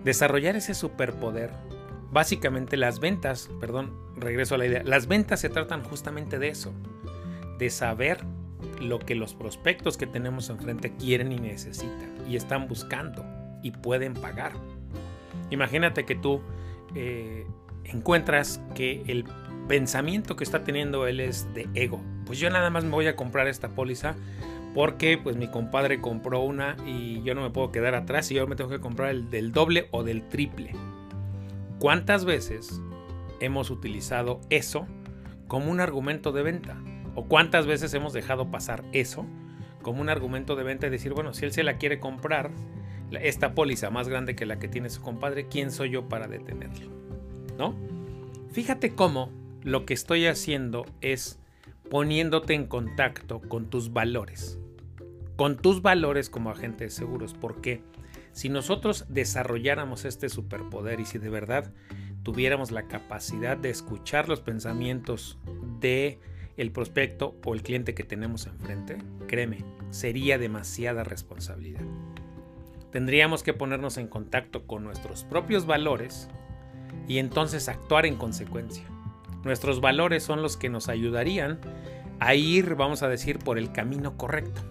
Desarrollar 0.05 0.55
ese 0.55 0.73
superpoder 0.73 1.51
Básicamente 2.11 2.77
las 2.77 2.99
ventas, 2.99 3.49
perdón, 3.59 3.93
regreso 4.15 4.55
a 4.55 4.57
la 4.57 4.65
idea, 4.65 4.83
las 4.83 5.07
ventas 5.07 5.39
se 5.39 5.49
tratan 5.49 5.83
justamente 5.83 6.39
de 6.39 6.49
eso, 6.49 6.73
de 7.57 7.69
saber 7.69 8.19
lo 8.81 8.99
que 8.99 9.15
los 9.15 9.33
prospectos 9.33 9.97
que 9.97 10.07
tenemos 10.07 10.49
enfrente 10.49 10.95
quieren 10.95 11.31
y 11.31 11.39
necesitan 11.39 12.15
y 12.27 12.35
están 12.35 12.67
buscando 12.67 13.25
y 13.61 13.71
pueden 13.71 14.13
pagar. 14.13 14.53
Imagínate 15.49 16.05
que 16.05 16.15
tú 16.15 16.41
eh, 16.95 17.45
encuentras 17.83 18.61
que 18.75 19.03
el 19.07 19.25
pensamiento 19.67 20.35
que 20.35 20.43
está 20.43 20.63
teniendo 20.63 21.07
él 21.07 21.19
es 21.19 21.53
de 21.53 21.67
ego. 21.73 22.01
Pues 22.25 22.39
yo 22.39 22.49
nada 22.49 22.69
más 22.69 22.83
me 22.83 22.91
voy 22.91 23.07
a 23.07 23.15
comprar 23.15 23.47
esta 23.47 23.69
póliza 23.69 24.15
porque 24.73 25.17
pues 25.17 25.35
mi 25.35 25.47
compadre 25.47 25.99
compró 25.99 26.41
una 26.41 26.75
y 26.85 27.21
yo 27.23 27.35
no 27.35 27.41
me 27.41 27.49
puedo 27.49 27.71
quedar 27.71 27.95
atrás 27.95 28.29
y 28.31 28.35
yo 28.35 28.47
me 28.47 28.55
tengo 28.55 28.69
que 28.69 28.79
comprar 28.79 29.09
el 29.09 29.29
del 29.29 29.51
doble 29.51 29.87
o 29.91 30.03
del 30.03 30.27
triple. 30.27 30.73
¿Cuántas 31.79 32.25
veces 32.25 32.81
hemos 33.39 33.69
utilizado 33.69 34.41
eso 34.49 34.85
como 35.47 35.71
un 35.71 35.79
argumento 35.79 36.33
de 36.33 36.43
venta? 36.43 36.77
¿O 37.15 37.25
cuántas 37.25 37.67
veces 37.67 37.93
hemos 37.93 38.11
dejado 38.11 38.51
pasar 38.51 38.83
eso 38.91 39.25
como 39.81 40.01
un 40.01 40.09
argumento 40.09 40.57
de 40.57 40.63
venta 40.63 40.87
y 40.87 40.89
decir, 40.89 41.13
bueno, 41.13 41.33
si 41.33 41.45
él 41.45 41.53
se 41.53 41.63
la 41.63 41.77
quiere 41.77 42.01
comprar, 42.01 42.51
esta 43.11 43.55
póliza 43.55 43.89
más 43.89 44.09
grande 44.09 44.35
que 44.35 44.45
la 44.45 44.59
que 44.59 44.67
tiene 44.67 44.89
su 44.89 45.01
compadre, 45.01 45.47
¿quién 45.47 45.71
soy 45.71 45.89
yo 45.91 46.07
para 46.09 46.27
detenerlo? 46.27 46.91
¿No? 47.57 47.75
Fíjate 48.51 48.93
cómo 48.93 49.31
lo 49.63 49.85
que 49.85 49.93
estoy 49.93 50.25
haciendo 50.27 50.85
es 51.01 51.39
poniéndote 51.89 52.53
en 52.53 52.67
contacto 52.67 53.39
con 53.39 53.69
tus 53.69 53.93
valores. 53.93 54.59
Con 55.37 55.55
tus 55.57 55.81
valores 55.81 56.29
como 56.29 56.51
agente 56.51 56.83
de 56.83 56.89
seguros. 56.89 57.33
¿Por 57.33 57.61
qué? 57.61 57.81
Si 58.31 58.49
nosotros 58.49 59.05
desarrolláramos 59.09 60.05
este 60.05 60.29
superpoder 60.29 60.99
y 60.99 61.05
si 61.05 61.17
de 61.17 61.29
verdad 61.29 61.71
tuviéramos 62.23 62.71
la 62.71 62.87
capacidad 62.87 63.57
de 63.57 63.69
escuchar 63.69 64.29
los 64.29 64.41
pensamientos 64.41 65.37
de 65.79 66.19
el 66.57 66.71
prospecto 66.71 67.35
o 67.45 67.53
el 67.53 67.63
cliente 67.63 67.93
que 67.93 68.03
tenemos 68.03 68.45
enfrente, 68.45 68.97
créeme, 69.27 69.63
sería 69.91 70.37
demasiada 70.37 71.03
responsabilidad. 71.03 71.81
Tendríamos 72.91 73.43
que 73.43 73.53
ponernos 73.53 73.97
en 73.97 74.07
contacto 74.07 74.65
con 74.65 74.83
nuestros 74.83 75.23
propios 75.23 75.65
valores 75.65 76.29
y 77.07 77.19
entonces 77.19 77.69
actuar 77.69 78.05
en 78.05 78.15
consecuencia. 78.15 78.83
Nuestros 79.43 79.79
valores 79.79 80.23
son 80.23 80.41
los 80.41 80.57
que 80.57 80.69
nos 80.69 80.89
ayudarían 80.89 81.59
a 82.19 82.35
ir, 82.35 82.75
vamos 82.75 83.03
a 83.03 83.09
decir, 83.09 83.39
por 83.39 83.57
el 83.57 83.71
camino 83.71 84.17
correcto. 84.17 84.61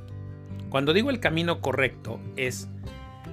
Cuando 0.69 0.93
digo 0.93 1.11
el 1.11 1.21
camino 1.21 1.61
correcto 1.61 2.21
es 2.37 2.69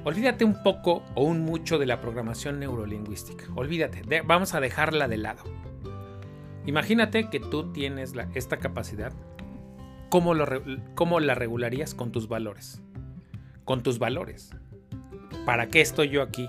Olvídate 0.06 0.46
un 0.46 0.62
poco 0.62 1.04
o 1.16 1.24
un 1.24 1.42
mucho 1.42 1.80
de 1.80 1.88
la 1.88 2.00
programación 2.00 2.60
neurolingüística. 2.60 3.46
Olvídate, 3.56 4.22
vamos 4.22 4.54
a 4.54 4.60
dejarla 4.60 5.08
de 5.08 5.18
lado. 5.18 5.44
Imagínate 6.68 7.32
que 7.32 7.40
tú 7.40 7.74
tienes 7.74 8.14
esta 8.36 8.58
capacidad 8.58 9.14
¿cómo, 10.10 10.36
lo, 10.36 10.46
¿cómo 10.94 11.20
la 11.20 11.34
regularías? 11.34 11.96
Con 11.96 12.12
tus 12.12 12.28
valores. 12.28 12.84
Con 13.64 13.82
tus 13.82 13.98
valores. 13.98 14.52
¿Para 15.44 15.70
qué 15.70 15.82
estoy 15.82 16.10
yo 16.10 16.22
aquí? 16.22 16.48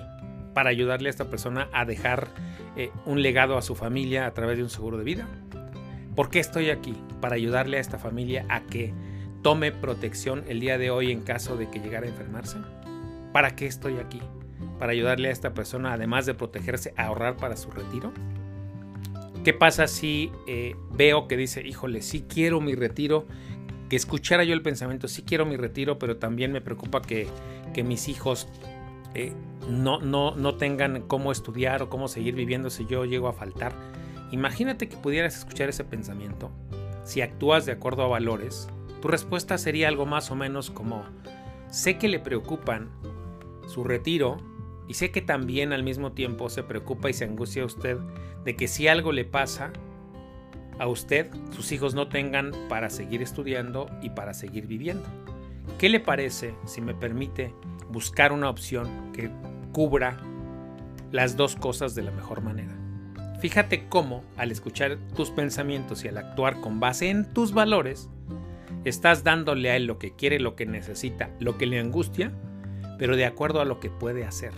Para 0.53 0.69
ayudarle 0.69 1.09
a 1.09 1.11
esta 1.11 1.31
persona 1.31 1.71
a 1.73 1.87
dejar 1.87 2.29
eh, 2.77 2.91
un 3.07 3.23
legado 3.23 3.57
a 3.57 3.63
su 3.63 3.75
familia 3.75 4.27
a 4.27 4.35
través 4.35 4.59
de 4.59 4.65
un 4.65 4.71
seguro 4.71 4.99
de 4.99 5.05
vida. 5.05 5.27
¿Por 6.15 6.29
qué 6.29 6.41
estoy 6.41 6.69
aquí? 6.69 6.95
Para 7.23 7.37
ayudarle 7.37 7.79
a 7.79 7.81
esta 7.81 7.99
familia 7.99 8.45
a 8.51 8.61
que 8.67 8.93
tome 9.43 9.73
protección 9.73 10.45
el 10.47 10.61
día 10.61 10.77
de 10.77 10.91
hoy 10.91 11.11
en 11.11 11.23
caso 11.23 11.57
de 11.57 11.71
que 11.71 11.81
llegara 11.81 12.05
a 12.05 12.11
enfermarse. 12.11 12.59
¿Para 13.37 13.55
qué 13.55 13.67
estoy 13.67 13.99
aquí? 13.99 14.23
Para 14.79 14.93
ayudarle 14.93 15.29
a 15.29 15.31
esta 15.31 15.53
persona, 15.53 15.93
además 15.93 16.25
de 16.25 16.33
protegerse, 16.33 16.95
a 16.97 17.05
ahorrar 17.09 17.37
para 17.37 17.59
su 17.59 17.71
retiro. 17.71 18.11
¿Qué 19.45 19.53
pasa 19.53 19.89
si 19.89 20.33
eh, 20.47 20.75
veo 20.93 21.29
que 21.29 21.37
dice, 21.37 21.61
híjole, 21.61 22.01
sí 22.01 22.25
quiero 22.27 22.63
mi 22.63 22.75
retiro? 22.75 23.27
Que 23.91 23.97
escuchara 23.97 24.43
yo 24.43 24.55
el 24.55 24.63
pensamiento, 24.63 25.07
sí 25.07 25.21
quiero 25.21 25.45
mi 25.45 25.59
retiro, 25.59 25.99
pero 25.99 26.17
también 26.17 26.51
me 26.51 26.63
preocupa 26.63 27.03
que, 27.03 27.29
mis 27.85 28.09
hijos 28.09 28.49
eh, 29.13 29.35
no, 29.69 30.01
no, 30.01 30.35
no 30.35 30.55
tengan 30.55 31.03
cómo 31.03 31.31
estudiar 31.31 31.83
o 31.83 31.91
cómo 31.91 32.09
seguir 32.09 32.35
viviendo 32.35 32.71
si 32.71 32.87
yo 32.87 33.05
llego 33.05 33.29
a 33.29 33.35
faltar. 33.35 33.75
Imagínate 34.31 34.89
que 34.89 34.97
pudieras 34.97 35.37
escuchar 35.37 35.69
ese 35.69 35.85
pensamiento. 35.85 36.51
Si 37.05 37.21
actúas 37.21 37.67
de 37.67 37.73
acuerdo 37.73 38.03
a 38.03 38.09
valores, 38.09 38.71
tu 39.03 39.09
respuesta 39.09 39.59
sería 39.59 39.89
algo 39.89 40.07
más 40.07 40.31
o 40.31 40.37
menos 40.37 40.71
como, 40.71 41.05
sé 41.69 41.99
que 41.99 42.09
le 42.09 42.19
preocupan 42.19 42.89
su 43.67 43.85
retiro 43.85 44.39
y 44.89 44.95
sé 44.95 45.11
que 45.11 45.23
también 45.23 45.73
al 45.73 45.83
mismo 45.83 46.13
tiempo 46.13 46.49
se 46.49 46.63
preocupa 46.63 47.11
y 47.11 47.13
se 47.13 47.25
angustia 47.25 47.65
usted 47.65 47.99
de 48.45 48.57
que 48.57 48.69
si 48.69 48.89
algo 48.89 49.13
le 49.13 49.25
pasa 49.25 49.73
a 50.79 50.87
usted, 50.87 51.31
sus 51.51 51.73
hijos 51.73 51.95
no 51.95 52.09
tengan 52.09 52.53
para 52.69 52.91
seguir 52.91 53.23
estudiando 53.23 53.89
y 54.03 54.11
para 54.11 54.35
seguir 54.35 54.67
viviendo. 54.67 55.09
¿Qué 55.79 55.89
le 55.89 56.01
parece 56.01 56.55
si 56.65 56.81
me 56.81 56.95
permite 56.95 57.53
buscar 57.91 58.33
una 58.33 58.49
opción 58.49 59.13
que 59.13 59.31
cubra 59.73 60.19
las 61.13 61.37
dos 61.37 61.57
cosas 61.57 61.95
de 61.95 62.03
la 62.03 62.11
mejor 62.11 62.43
manera? 62.43 62.77
Fíjate 63.41 63.89
cómo, 63.89 64.25
al 64.37 64.51
escuchar 64.51 64.97
tus 65.15 65.31
pensamientos 65.31 66.05
y 66.05 66.09
al 66.09 66.19
actuar 66.19 66.61
con 66.61 66.81
base 66.81 67.11
en 67.11 67.33
tus 67.33 67.53
valores, 67.53 68.09
estás 68.85 69.25
dándole 69.25 69.71
a 69.71 69.77
él 69.77 69.87
lo 69.87 69.99
que 69.99 70.15
quiere, 70.15 70.41
lo 70.41 70.57
que 70.57 70.65
necesita, 70.65 71.31
lo 71.41 71.59
que 71.59 71.67
le 71.67 71.79
angustia, 71.79 72.33
pero 72.99 73.17
de 73.17 73.27
acuerdo 73.27 73.61
a 73.61 73.65
lo 73.65 73.81
que 73.81 73.91
puede 73.91 74.25
hacer 74.25 74.53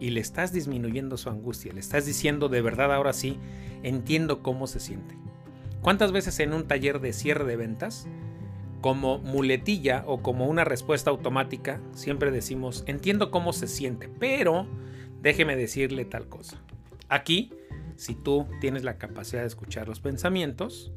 y 0.00 0.10
le 0.10 0.20
estás 0.20 0.52
disminuyendo 0.52 1.16
su 1.16 1.28
angustia, 1.28 1.72
le 1.72 1.80
estás 1.80 2.06
diciendo 2.06 2.48
de 2.48 2.62
verdad 2.62 2.92
ahora 2.92 3.12
sí, 3.12 3.38
entiendo 3.82 4.42
cómo 4.42 4.66
se 4.66 4.80
siente. 4.80 5.16
¿Cuántas 5.82 6.12
veces 6.12 6.38
en 6.40 6.52
un 6.52 6.66
taller 6.66 7.00
de 7.00 7.12
cierre 7.12 7.44
de 7.44 7.56
ventas, 7.56 8.06
como 8.80 9.18
muletilla 9.18 10.04
o 10.06 10.22
como 10.22 10.46
una 10.46 10.64
respuesta 10.64 11.10
automática, 11.10 11.80
siempre 11.92 12.30
decimos, 12.30 12.84
entiendo 12.86 13.30
cómo 13.30 13.52
se 13.52 13.66
siente, 13.66 14.08
pero 14.08 14.66
déjeme 15.20 15.56
decirle 15.56 16.04
tal 16.04 16.28
cosa? 16.28 16.60
Aquí, 17.08 17.52
si 17.96 18.14
tú 18.14 18.46
tienes 18.60 18.84
la 18.84 18.98
capacidad 18.98 19.42
de 19.42 19.48
escuchar 19.48 19.88
los 19.88 20.00
pensamientos, 20.00 20.92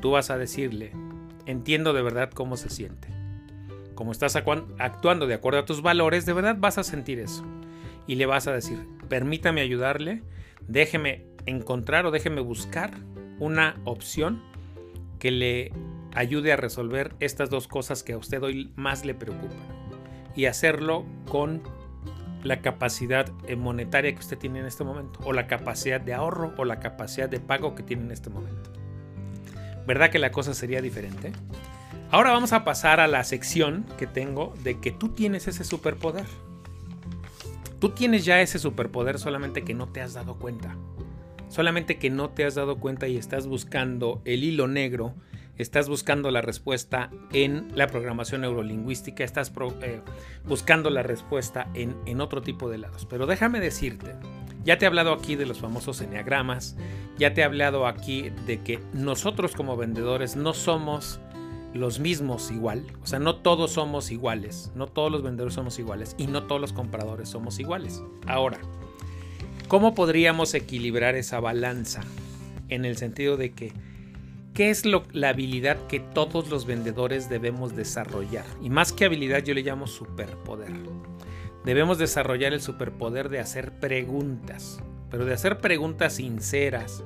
tú 0.00 0.10
vas 0.12 0.30
a 0.30 0.38
decirle, 0.38 0.92
entiendo 1.46 1.92
de 1.92 2.02
verdad 2.02 2.30
cómo 2.30 2.56
se 2.56 2.70
siente. 2.70 3.17
Como 3.98 4.12
estás 4.12 4.36
actuando 4.36 5.26
de 5.26 5.34
acuerdo 5.34 5.58
a 5.58 5.64
tus 5.64 5.82
valores, 5.82 6.24
de 6.24 6.32
verdad 6.32 6.54
vas 6.56 6.78
a 6.78 6.84
sentir 6.84 7.18
eso 7.18 7.44
y 8.06 8.14
le 8.14 8.26
vas 8.26 8.46
a 8.46 8.52
decir, 8.52 8.78
permítame 9.08 9.60
ayudarle, 9.60 10.22
déjeme 10.68 11.26
encontrar 11.46 12.06
o 12.06 12.12
déjeme 12.12 12.40
buscar 12.40 12.92
una 13.40 13.74
opción 13.84 14.40
que 15.18 15.32
le 15.32 15.72
ayude 16.14 16.52
a 16.52 16.56
resolver 16.56 17.12
estas 17.18 17.50
dos 17.50 17.66
cosas 17.66 18.04
que 18.04 18.12
a 18.12 18.18
usted 18.18 18.40
hoy 18.40 18.72
más 18.76 19.04
le 19.04 19.14
preocupan. 19.14 19.58
Y 20.36 20.44
hacerlo 20.44 21.04
con 21.28 21.64
la 22.44 22.62
capacidad 22.62 23.28
monetaria 23.56 24.12
que 24.12 24.20
usted 24.20 24.38
tiene 24.38 24.60
en 24.60 24.66
este 24.66 24.84
momento, 24.84 25.18
o 25.24 25.32
la 25.32 25.48
capacidad 25.48 26.00
de 26.00 26.14
ahorro, 26.14 26.54
o 26.56 26.64
la 26.64 26.78
capacidad 26.78 27.28
de 27.28 27.40
pago 27.40 27.74
que 27.74 27.82
tiene 27.82 28.04
en 28.04 28.12
este 28.12 28.30
momento. 28.30 28.70
¿Verdad 29.88 30.10
que 30.10 30.20
la 30.20 30.30
cosa 30.30 30.54
sería 30.54 30.80
diferente? 30.80 31.32
Ahora 32.10 32.30
vamos 32.30 32.54
a 32.54 32.64
pasar 32.64 33.00
a 33.00 33.06
la 33.06 33.22
sección 33.22 33.84
que 33.98 34.06
tengo 34.06 34.54
de 34.62 34.80
que 34.80 34.92
tú 34.92 35.10
tienes 35.10 35.46
ese 35.46 35.62
superpoder. 35.62 36.24
Tú 37.80 37.90
tienes 37.90 38.24
ya 38.24 38.40
ese 38.40 38.58
superpoder 38.58 39.18
solamente 39.18 39.62
que 39.62 39.74
no 39.74 39.88
te 39.88 40.00
has 40.00 40.14
dado 40.14 40.36
cuenta. 40.36 40.74
Solamente 41.50 41.98
que 41.98 42.08
no 42.08 42.30
te 42.30 42.46
has 42.46 42.54
dado 42.54 42.78
cuenta 42.78 43.08
y 43.08 43.18
estás 43.18 43.46
buscando 43.46 44.22
el 44.24 44.42
hilo 44.42 44.68
negro, 44.68 45.14
estás 45.58 45.90
buscando 45.90 46.30
la 46.30 46.40
respuesta 46.40 47.10
en 47.32 47.68
la 47.74 47.88
programación 47.88 48.40
neurolingüística, 48.40 49.22
estás 49.22 49.52
eh, 49.82 50.00
buscando 50.46 50.88
la 50.88 51.02
respuesta 51.02 51.68
en, 51.74 51.94
en 52.06 52.22
otro 52.22 52.40
tipo 52.40 52.70
de 52.70 52.78
lados. 52.78 53.06
Pero 53.08 53.26
déjame 53.26 53.60
decirte, 53.60 54.14
ya 54.64 54.78
te 54.78 54.86
he 54.86 54.88
hablado 54.88 55.12
aquí 55.12 55.36
de 55.36 55.44
los 55.44 55.60
famosos 55.60 56.00
enneagramas, 56.00 56.74
ya 57.18 57.34
te 57.34 57.42
he 57.42 57.44
hablado 57.44 57.86
aquí 57.86 58.30
de 58.46 58.62
que 58.62 58.80
nosotros 58.94 59.54
como 59.54 59.76
vendedores 59.76 60.36
no 60.36 60.54
somos 60.54 61.20
los 61.74 61.98
mismos 61.98 62.50
igual. 62.50 62.84
O 63.02 63.06
sea, 63.06 63.18
no 63.18 63.36
todos 63.36 63.72
somos 63.72 64.10
iguales, 64.10 64.72
no 64.74 64.86
todos 64.86 65.10
los 65.10 65.22
vendedores 65.22 65.54
somos 65.54 65.78
iguales 65.78 66.14
y 66.18 66.26
no 66.26 66.44
todos 66.44 66.60
los 66.60 66.72
compradores 66.72 67.28
somos 67.28 67.58
iguales. 67.58 68.02
Ahora, 68.26 68.58
¿cómo 69.68 69.94
podríamos 69.94 70.54
equilibrar 70.54 71.14
esa 71.14 71.40
balanza? 71.40 72.02
En 72.68 72.84
el 72.84 72.96
sentido 72.96 73.36
de 73.36 73.52
que, 73.52 73.72
¿qué 74.54 74.70
es 74.70 74.84
lo, 74.84 75.04
la 75.12 75.30
habilidad 75.30 75.78
que 75.86 76.00
todos 76.00 76.50
los 76.50 76.66
vendedores 76.66 77.28
debemos 77.28 77.74
desarrollar? 77.76 78.44
Y 78.62 78.70
más 78.70 78.92
que 78.92 79.04
habilidad 79.06 79.42
yo 79.42 79.54
le 79.54 79.62
llamo 79.62 79.86
superpoder. 79.86 80.72
Debemos 81.64 81.98
desarrollar 81.98 82.52
el 82.52 82.60
superpoder 82.60 83.28
de 83.28 83.40
hacer 83.40 83.72
preguntas, 83.78 84.80
pero 85.10 85.24
de 85.24 85.34
hacer 85.34 85.58
preguntas 85.58 86.14
sinceras, 86.14 87.04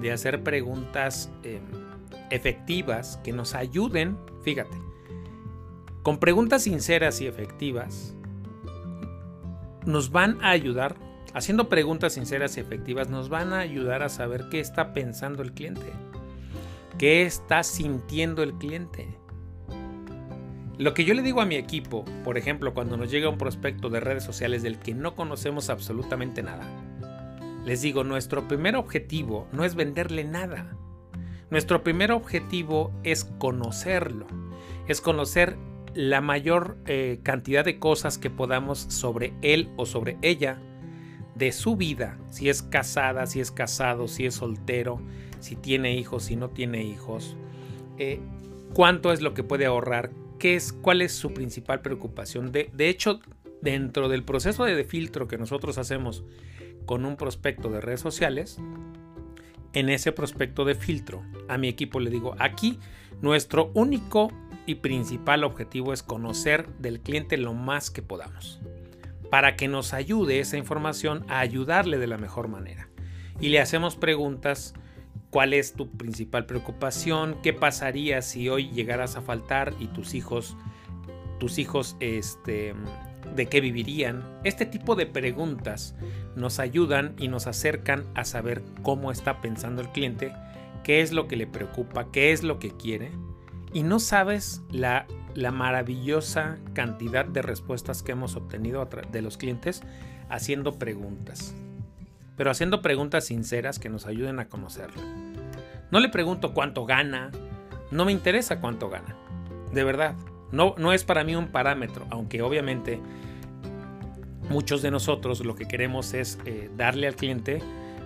de 0.00 0.12
hacer 0.12 0.42
preguntas... 0.42 1.30
Em, 1.42 1.85
efectivas 2.30 3.18
que 3.24 3.32
nos 3.32 3.54
ayuden, 3.54 4.18
fíjate, 4.42 4.76
con 6.02 6.18
preguntas 6.18 6.62
sinceras 6.62 7.20
y 7.20 7.26
efectivas, 7.26 8.14
nos 9.84 10.10
van 10.10 10.42
a 10.42 10.50
ayudar, 10.50 10.96
haciendo 11.34 11.68
preguntas 11.68 12.14
sinceras 12.14 12.56
y 12.56 12.60
efectivas, 12.60 13.08
nos 13.08 13.28
van 13.28 13.52
a 13.52 13.60
ayudar 13.60 14.02
a 14.02 14.08
saber 14.08 14.48
qué 14.50 14.60
está 14.60 14.92
pensando 14.92 15.42
el 15.42 15.52
cliente, 15.52 15.92
qué 16.98 17.22
está 17.22 17.62
sintiendo 17.62 18.42
el 18.42 18.54
cliente. 18.54 19.08
Lo 20.78 20.92
que 20.92 21.04
yo 21.04 21.14
le 21.14 21.22
digo 21.22 21.40
a 21.40 21.46
mi 21.46 21.56
equipo, 21.56 22.04
por 22.22 22.36
ejemplo, 22.36 22.74
cuando 22.74 22.96
nos 22.96 23.10
llega 23.10 23.30
un 23.30 23.38
prospecto 23.38 23.88
de 23.88 24.00
redes 24.00 24.24
sociales 24.24 24.62
del 24.62 24.78
que 24.78 24.92
no 24.92 25.14
conocemos 25.14 25.70
absolutamente 25.70 26.42
nada, 26.42 26.68
les 27.64 27.82
digo, 27.82 28.04
nuestro 28.04 28.46
primer 28.46 28.76
objetivo 28.76 29.48
no 29.52 29.64
es 29.64 29.74
venderle 29.74 30.22
nada. 30.22 30.76
Nuestro 31.50 31.84
primer 31.84 32.10
objetivo 32.10 32.92
es 33.04 33.24
conocerlo, 33.24 34.26
es 34.88 35.00
conocer 35.00 35.56
la 35.94 36.20
mayor 36.20 36.76
eh, 36.86 37.20
cantidad 37.22 37.64
de 37.64 37.78
cosas 37.78 38.18
que 38.18 38.30
podamos 38.30 38.78
sobre 38.78 39.32
él 39.42 39.70
o 39.76 39.86
sobre 39.86 40.18
ella, 40.22 40.58
de 41.36 41.52
su 41.52 41.76
vida, 41.76 42.18
si 42.30 42.48
es 42.48 42.62
casada, 42.62 43.26
si 43.26 43.40
es 43.40 43.50
casado, 43.50 44.08
si 44.08 44.24
es 44.24 44.34
soltero, 44.34 45.00
si 45.38 45.54
tiene 45.54 45.94
hijos, 45.94 46.24
si 46.24 46.36
no 46.36 46.48
tiene 46.48 46.82
hijos, 46.82 47.36
eh, 47.98 48.20
cuánto 48.72 49.12
es 49.12 49.20
lo 49.20 49.34
que 49.34 49.42
puede 49.42 49.66
ahorrar, 49.66 50.10
qué 50.38 50.56
es, 50.56 50.72
cuál 50.72 51.02
es 51.02 51.12
su 51.12 51.34
principal 51.34 51.82
preocupación. 51.82 52.52
De, 52.52 52.70
de 52.72 52.88
hecho, 52.88 53.20
dentro 53.60 54.08
del 54.08 54.24
proceso 54.24 54.64
de 54.64 54.84
filtro 54.84 55.28
que 55.28 55.36
nosotros 55.36 55.76
hacemos 55.76 56.24
con 56.86 57.04
un 57.04 57.16
prospecto 57.16 57.68
de 57.68 57.82
redes 57.82 58.00
sociales, 58.00 58.58
en 59.76 59.90
ese 59.90 60.10
prospecto 60.10 60.64
de 60.64 60.74
filtro. 60.74 61.22
A 61.48 61.58
mi 61.58 61.68
equipo 61.68 62.00
le 62.00 62.08
digo, 62.08 62.34
aquí 62.38 62.80
nuestro 63.20 63.70
único 63.74 64.32
y 64.64 64.76
principal 64.76 65.44
objetivo 65.44 65.92
es 65.92 66.02
conocer 66.02 66.66
del 66.78 67.00
cliente 67.00 67.36
lo 67.36 67.52
más 67.52 67.90
que 67.90 68.00
podamos, 68.00 68.58
para 69.30 69.54
que 69.54 69.68
nos 69.68 69.92
ayude 69.92 70.40
esa 70.40 70.56
información 70.56 71.26
a 71.28 71.40
ayudarle 71.40 71.98
de 71.98 72.06
la 72.06 72.16
mejor 72.16 72.48
manera. 72.48 72.88
Y 73.38 73.50
le 73.50 73.60
hacemos 73.60 73.96
preguntas, 73.96 74.72
¿cuál 75.28 75.52
es 75.52 75.74
tu 75.74 75.90
principal 75.90 76.46
preocupación? 76.46 77.36
¿Qué 77.42 77.52
pasaría 77.52 78.22
si 78.22 78.48
hoy 78.48 78.70
llegaras 78.70 79.16
a 79.16 79.20
faltar 79.20 79.74
y 79.78 79.88
tus 79.88 80.14
hijos, 80.14 80.56
tus 81.38 81.58
hijos, 81.58 81.98
este, 82.00 82.74
de 83.36 83.46
qué 83.46 83.60
vivirían. 83.60 84.24
Este 84.42 84.66
tipo 84.66 84.96
de 84.96 85.06
preguntas 85.06 85.94
nos 86.34 86.58
ayudan 86.58 87.14
y 87.18 87.28
nos 87.28 87.46
acercan 87.46 88.04
a 88.14 88.24
saber 88.24 88.62
cómo 88.82 89.10
está 89.10 89.40
pensando 89.40 89.82
el 89.82 89.90
cliente, 89.90 90.32
qué 90.82 91.02
es 91.02 91.12
lo 91.12 91.28
que 91.28 91.36
le 91.36 91.46
preocupa, 91.46 92.10
qué 92.10 92.32
es 92.32 92.42
lo 92.42 92.58
que 92.58 92.70
quiere. 92.70 93.12
Y 93.72 93.82
no 93.82 94.00
sabes 94.00 94.62
la, 94.70 95.06
la 95.34 95.52
maravillosa 95.52 96.58
cantidad 96.72 97.24
de 97.24 97.42
respuestas 97.42 98.02
que 98.02 98.12
hemos 98.12 98.36
obtenido 98.36 98.88
de 99.12 99.22
los 99.22 99.36
clientes 99.36 99.82
haciendo 100.28 100.78
preguntas. 100.78 101.54
Pero 102.36 102.50
haciendo 102.50 102.82
preguntas 102.82 103.26
sinceras 103.26 103.78
que 103.78 103.88
nos 103.88 104.06
ayuden 104.06 104.38
a 104.40 104.48
conocerlo. 104.48 105.02
No 105.90 106.00
le 106.00 106.08
pregunto 106.08 106.52
cuánto 106.52 106.84
gana, 106.84 107.30
No 107.90 108.04
me 108.04 108.12
interesa 108.12 108.60
cuánto 108.60 108.90
gana. 108.90 109.16
De 109.72 109.84
verdad. 109.84 110.16
No, 110.52 110.74
no 110.78 110.92
es 110.92 111.04
para 111.04 111.24
mí 111.24 111.34
un 111.34 111.48
parámetro, 111.48 112.06
aunque 112.10 112.42
obviamente 112.42 113.00
muchos 114.48 114.82
de 114.82 114.90
nosotros 114.90 115.44
lo 115.44 115.54
que 115.54 115.66
queremos 115.66 116.14
es 116.14 116.38
eh, 116.44 116.70
darle 116.76 117.06
al 117.06 117.16
cliente 117.16 117.62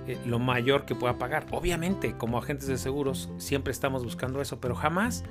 eh, 0.07 0.19
lo 0.25 0.39
mayor 0.39 0.85
que 0.85 0.95
pueda 0.95 1.19
pagar. 1.19 1.47
Obviamente, 1.51 2.15
como 2.17 2.39
agentes 2.39 2.67
de 2.67 2.79
seguros, 2.79 3.31
siempre 3.39 3.73
estamos 3.73 4.05
buscando 4.05 4.41
eso, 4.41 4.61
pero 4.61 4.75
jamás 4.75 5.25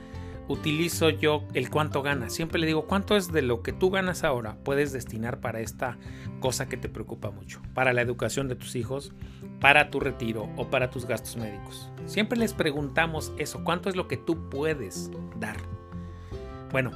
utilizo 0.48 1.10
yo 1.10 1.44
el 1.54 1.70
cuánto 1.70 2.02
gana. 2.02 2.30
Siempre 2.30 2.60
le 2.60 2.68
digo, 2.68 2.86
¿cuánto 2.86 3.16
es 3.16 3.32
de 3.32 3.42
lo 3.42 3.62
que 3.62 3.72
tú 3.72 3.92
ganas 3.92 4.24
ahora? 4.24 4.58
Puedes 4.64 4.92
destinar 4.92 5.40
para 5.40 5.62
esta 5.62 5.98
cosa 6.40 6.68
que 6.68 6.78
te 6.78 6.90
preocupa 6.90 7.30
mucho, 7.30 7.62
para 7.74 7.94
la 7.94 8.02
educación 8.02 8.48
de 8.48 8.56
tus 8.56 8.76
hijos, 8.76 9.14
para 9.62 9.92
tu 9.92 10.00
retiro 10.00 10.50
o 10.58 10.70
para 10.70 10.90
tus 10.90 11.06
gastos 11.06 11.38
médicos. 11.38 11.90
Siempre 12.06 12.40
les 12.40 12.54
preguntamos 12.54 13.32
eso, 13.38 13.64
¿cuánto 13.64 13.90
es 13.90 13.96
lo 13.96 14.08
que 14.08 14.18
tú 14.18 14.50
puedes 14.50 15.12
dar? 15.40 15.58
Bueno, 16.72 16.92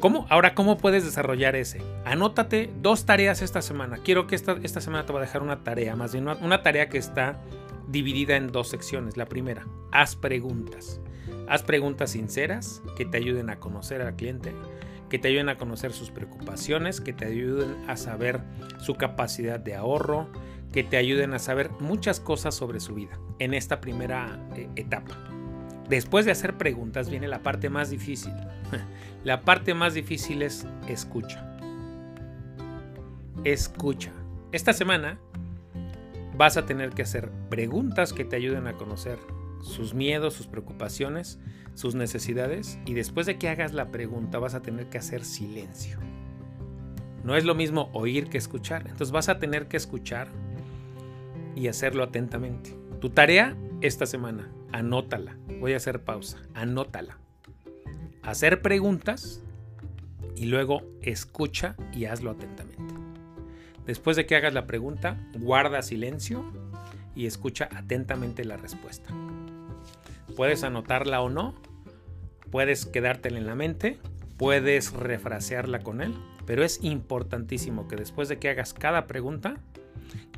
¿cómo? 0.00 0.26
Ahora, 0.30 0.54
¿cómo 0.54 0.78
puedes 0.78 1.04
desarrollar 1.04 1.54
ese? 1.56 1.80
Anótate 2.04 2.70
dos 2.80 3.06
tareas 3.06 3.42
esta 3.42 3.62
semana. 3.62 3.98
Quiero 3.98 4.26
que 4.26 4.34
esta, 4.34 4.56
esta 4.62 4.80
semana 4.80 5.06
te 5.06 5.12
voy 5.12 5.20
a 5.20 5.26
dejar 5.26 5.42
una 5.42 5.62
tarea, 5.62 5.94
más 5.94 6.12
bien 6.12 6.26
una 6.28 6.62
tarea 6.62 6.88
que 6.88 6.98
está 6.98 7.40
dividida 7.86 8.36
en 8.36 8.48
dos 8.48 8.68
secciones. 8.68 9.16
La 9.16 9.26
primera, 9.26 9.66
haz 9.92 10.16
preguntas. 10.16 11.00
Haz 11.48 11.62
preguntas 11.62 12.10
sinceras 12.10 12.82
que 12.96 13.04
te 13.04 13.18
ayuden 13.18 13.50
a 13.50 13.58
conocer 13.58 14.02
al 14.02 14.16
cliente, 14.16 14.54
que 15.08 15.18
te 15.18 15.28
ayuden 15.28 15.48
a 15.48 15.58
conocer 15.58 15.92
sus 15.92 16.10
preocupaciones, 16.10 17.00
que 17.00 17.12
te 17.12 17.26
ayuden 17.26 17.76
a 17.88 17.96
saber 17.96 18.40
su 18.78 18.94
capacidad 18.94 19.58
de 19.58 19.74
ahorro, 19.74 20.28
que 20.72 20.84
te 20.84 20.96
ayuden 20.96 21.34
a 21.34 21.38
saber 21.40 21.70
muchas 21.80 22.20
cosas 22.20 22.54
sobre 22.54 22.80
su 22.80 22.94
vida 22.94 23.18
en 23.40 23.54
esta 23.54 23.80
primera 23.80 24.38
eh, 24.54 24.68
etapa. 24.76 25.18
Después 25.88 26.24
de 26.24 26.30
hacer 26.30 26.56
preguntas 26.56 27.10
viene 27.10 27.26
la 27.26 27.42
parte 27.42 27.68
más 27.68 27.90
difícil. 27.90 28.32
La 29.24 29.42
parte 29.42 29.74
más 29.74 29.92
difícil 29.92 30.42
es 30.42 30.66
escucha. 30.88 31.58
Escucha. 33.44 34.12
Esta 34.50 34.72
semana 34.72 35.18
vas 36.36 36.56
a 36.56 36.64
tener 36.64 36.90
que 36.90 37.02
hacer 37.02 37.30
preguntas 37.50 38.14
que 38.14 38.24
te 38.24 38.36
ayuden 38.36 38.66
a 38.66 38.78
conocer 38.78 39.18
sus 39.62 39.92
miedos, 39.92 40.32
sus 40.32 40.46
preocupaciones, 40.46 41.38
sus 41.74 41.94
necesidades 41.94 42.78
y 42.86 42.94
después 42.94 43.26
de 43.26 43.38
que 43.38 43.50
hagas 43.50 43.74
la 43.74 43.90
pregunta 43.90 44.38
vas 44.38 44.54
a 44.54 44.62
tener 44.62 44.86
que 44.86 44.96
hacer 44.96 45.24
silencio. 45.24 45.98
No 47.22 47.36
es 47.36 47.44
lo 47.44 47.54
mismo 47.54 47.90
oír 47.92 48.30
que 48.30 48.38
escuchar, 48.38 48.82
entonces 48.82 49.10
vas 49.10 49.28
a 49.28 49.38
tener 49.38 49.68
que 49.68 49.76
escuchar 49.76 50.28
y 51.54 51.68
hacerlo 51.68 52.04
atentamente. 52.04 52.74
Tu 53.00 53.10
tarea 53.10 53.54
esta 53.82 54.06
semana, 54.06 54.50
anótala. 54.72 55.36
Voy 55.58 55.74
a 55.74 55.76
hacer 55.76 56.04
pausa, 56.04 56.38
anótala. 56.54 57.18
Hacer 58.30 58.62
preguntas 58.62 59.42
y 60.36 60.46
luego 60.46 60.82
escucha 61.02 61.74
y 61.92 62.04
hazlo 62.04 62.30
atentamente. 62.30 62.94
Después 63.86 64.16
de 64.16 64.24
que 64.24 64.36
hagas 64.36 64.54
la 64.54 64.68
pregunta, 64.68 65.16
guarda 65.34 65.82
silencio 65.82 66.44
y 67.16 67.26
escucha 67.26 67.68
atentamente 67.74 68.44
la 68.44 68.56
respuesta. 68.56 69.10
Puedes 70.36 70.62
anotarla 70.62 71.22
o 71.22 71.28
no, 71.28 71.56
puedes 72.52 72.86
quedártela 72.86 73.38
en 73.38 73.48
la 73.48 73.56
mente, 73.56 73.98
puedes 74.36 74.92
refrasearla 74.92 75.80
con 75.80 76.00
él, 76.00 76.14
pero 76.46 76.62
es 76.62 76.84
importantísimo 76.84 77.88
que 77.88 77.96
después 77.96 78.28
de 78.28 78.38
que 78.38 78.48
hagas 78.48 78.74
cada 78.74 79.08
pregunta, 79.08 79.56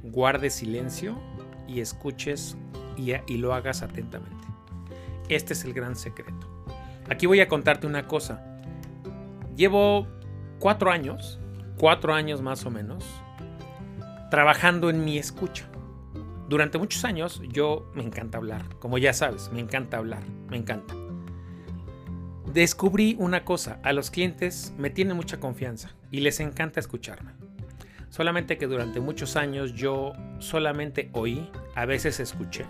guardes 0.02 0.55
silencio 0.55 1.20
y 1.68 1.81
escuches 1.81 2.57
y, 2.96 3.12
y 3.26 3.37
lo 3.37 3.52
hagas 3.52 3.83
atentamente. 3.83 4.48
Este 5.28 5.52
es 5.52 5.62
el 5.66 5.74
gran 5.74 5.94
secreto. 5.94 6.51
Aquí 7.10 7.26
voy 7.26 7.40
a 7.40 7.48
contarte 7.48 7.86
una 7.86 8.06
cosa. 8.06 8.44
Llevo 9.56 10.06
cuatro 10.58 10.90
años, 10.90 11.40
cuatro 11.76 12.14
años 12.14 12.40
más 12.42 12.64
o 12.64 12.70
menos, 12.70 13.04
trabajando 14.30 14.88
en 14.88 15.04
mi 15.04 15.18
escucha. 15.18 15.66
Durante 16.48 16.78
muchos 16.78 17.04
años 17.04 17.42
yo 17.48 17.90
me 17.94 18.02
encanta 18.02 18.38
hablar, 18.38 18.62
como 18.78 18.98
ya 18.98 19.12
sabes, 19.12 19.50
me 19.52 19.60
encanta 19.60 19.98
hablar, 19.98 20.22
me 20.48 20.56
encanta. 20.56 20.94
Descubrí 22.52 23.16
una 23.18 23.44
cosa, 23.44 23.80
a 23.82 23.92
los 23.92 24.10
clientes 24.10 24.74
me 24.76 24.90
tienen 24.90 25.16
mucha 25.16 25.40
confianza 25.40 25.90
y 26.10 26.20
les 26.20 26.38
encanta 26.40 26.80
escucharme. 26.80 27.32
Solamente 28.10 28.58
que 28.58 28.66
durante 28.66 29.00
muchos 29.00 29.36
años 29.36 29.72
yo 29.74 30.12
solamente 30.38 31.08
oí, 31.14 31.50
a 31.74 31.86
veces 31.86 32.20
escuché, 32.20 32.66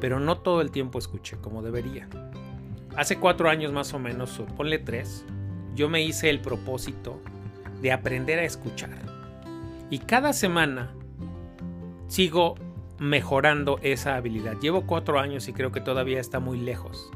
pero 0.00 0.20
no 0.20 0.38
todo 0.38 0.60
el 0.60 0.70
tiempo 0.70 0.98
escuché 0.98 1.38
como 1.38 1.62
debería. 1.62 2.08
Hace 2.96 3.18
cuatro 3.18 3.50
años 3.50 3.72
más 3.72 3.92
o 3.92 3.98
menos, 3.98 4.40
o 4.40 4.46
ponle 4.46 4.78
tres, 4.78 5.26
yo 5.74 5.90
me 5.90 6.02
hice 6.02 6.30
el 6.30 6.40
propósito 6.40 7.20
de 7.82 7.92
aprender 7.92 8.38
a 8.38 8.44
escuchar. 8.44 8.96
Y 9.90 9.98
cada 9.98 10.32
semana 10.32 10.94
sigo 12.08 12.54
mejorando 12.98 13.78
esa 13.82 14.16
habilidad. 14.16 14.56
Llevo 14.62 14.86
cuatro 14.86 15.20
años 15.20 15.46
y 15.46 15.52
creo 15.52 15.72
que 15.72 15.82
todavía 15.82 16.20
está 16.20 16.40
muy 16.40 16.58
lejos. 16.58 17.10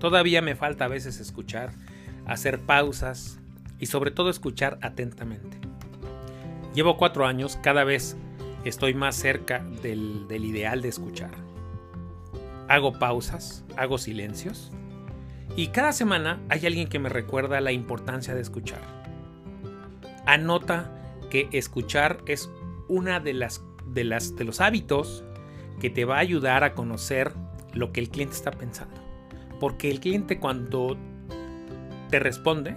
Todavía 0.00 0.42
me 0.42 0.56
falta 0.56 0.86
a 0.86 0.88
veces 0.88 1.20
escuchar, 1.20 1.70
hacer 2.26 2.58
pausas 2.58 3.38
y 3.78 3.86
sobre 3.86 4.10
todo 4.10 4.30
escuchar 4.30 4.78
atentamente. 4.82 5.58
Llevo 6.74 6.96
cuatro 6.96 7.24
años, 7.24 7.56
cada 7.62 7.84
vez 7.84 8.16
estoy 8.64 8.94
más 8.94 9.14
cerca 9.14 9.60
del, 9.80 10.26
del 10.26 10.44
ideal 10.44 10.82
de 10.82 10.88
escuchar. 10.88 11.30
Hago 12.66 12.98
pausas, 12.98 13.64
hago 13.76 13.96
silencios 13.96 14.72
y 15.56 15.68
cada 15.68 15.92
semana 15.92 16.40
hay 16.48 16.66
alguien 16.66 16.88
que 16.88 16.98
me 16.98 17.08
recuerda 17.08 17.60
la 17.60 17.72
importancia 17.72 18.34
de 18.34 18.40
escuchar. 18.40 18.80
Anota 20.26 20.90
que 21.30 21.48
escuchar 21.52 22.18
es 22.26 22.50
una 22.88 23.20
de 23.20 23.34
las 23.34 23.62
de, 23.86 24.04
las, 24.04 24.36
de 24.36 24.44
los 24.44 24.60
hábitos 24.60 25.24
que 25.80 25.90
te 25.90 26.04
va 26.04 26.16
a 26.16 26.20
ayudar 26.20 26.64
a 26.64 26.74
conocer 26.74 27.32
lo 27.72 27.92
que 27.92 28.00
el 28.00 28.08
cliente 28.08 28.34
está 28.34 28.50
pensando. 28.50 28.94
Porque 29.60 29.90
el 29.90 30.00
cliente 30.00 30.38
cuando 30.38 30.96
te 32.10 32.18
responde, 32.18 32.76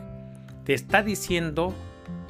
te 0.64 0.74
está 0.74 1.04
diciendo 1.04 1.74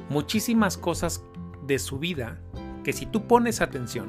muchísimas 0.08 0.76
cosas 0.76 1.22
de 1.66 1.78
su 1.78 1.98
vida 1.98 2.38
que 2.84 2.92
si 2.92 3.06
tú 3.06 3.26
pones 3.26 3.60
atención, 3.60 4.08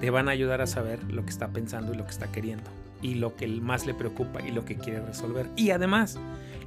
te 0.00 0.10
van 0.10 0.28
a 0.28 0.32
ayudar 0.32 0.60
a 0.60 0.66
saber 0.66 1.02
lo 1.04 1.24
que 1.24 1.30
está 1.30 1.48
pensando 1.48 1.92
y 1.92 1.96
lo 1.96 2.04
que 2.04 2.10
está 2.10 2.30
queriendo. 2.32 2.70
Y 3.02 3.14
lo 3.14 3.34
que 3.36 3.46
más 3.48 3.86
le 3.86 3.94
preocupa 3.94 4.40
y 4.46 4.50
lo 4.50 4.64
que 4.64 4.76
quiere 4.76 5.00
resolver. 5.00 5.48
Y 5.56 5.70
además, 5.70 6.18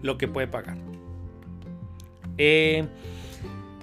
lo 0.02 0.18
que 0.18 0.28
puede 0.28 0.48
pagar. 0.48 0.78
Eh, 2.38 2.88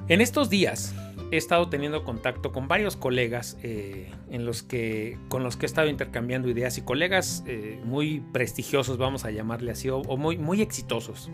en 0.09 0.21
estos 0.21 0.51
días, 0.51 0.95
he 1.31 1.37
estado 1.37 1.69
teniendo 1.69 2.05
contacto 2.05 2.53
con 2.53 2.69
varios 2.69 2.97
colegas 2.97 3.57
eh, 3.63 4.11
en 4.31 4.45
los 4.45 4.63
que, 4.63 5.19
con 5.29 5.43
los 5.43 5.57
que 5.57 5.67
he 5.67 5.69
estado 5.69 5.89
intercambiando 5.89 6.49
ideas 6.49 6.77
y 6.79 6.83
colegas 6.83 7.45
eh, 7.47 7.81
muy 7.85 8.21
prestigiosos, 8.33 8.99
vamos 8.99 9.25
a 9.25 9.31
llamarle 9.31 9.71
así, 9.71 9.89
o, 9.89 10.03
muy, 10.17 10.39
muy 10.39 10.63
exitosos. 10.63 11.31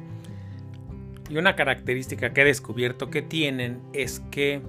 Y 1.30 1.38
una 1.38 1.56
característica 1.56 2.32
que 2.32 2.42
he 2.42 2.44
descubierto 2.44 3.10
que 3.10 3.22
tienen 3.22 3.80
es 3.92 4.20
que 4.30 4.60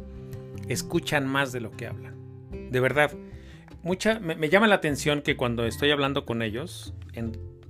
escuchan 0.67 1.27
más 1.27 1.51
de 1.51 1.59
lo 1.59 1.71
que 1.71 1.87
hablan. 1.87 2.15
De 2.71 2.79
verdad, 2.79 3.11
mucha, 3.87 4.19
me, 4.19 4.49
llama 4.49 4.67
la 4.67 4.75
atención 4.75 5.21
que 5.21 5.37
cuando 5.37 5.65
estoy 5.65 5.91
hablando 5.91 6.25
con 6.25 6.41
ellos, 6.41 6.93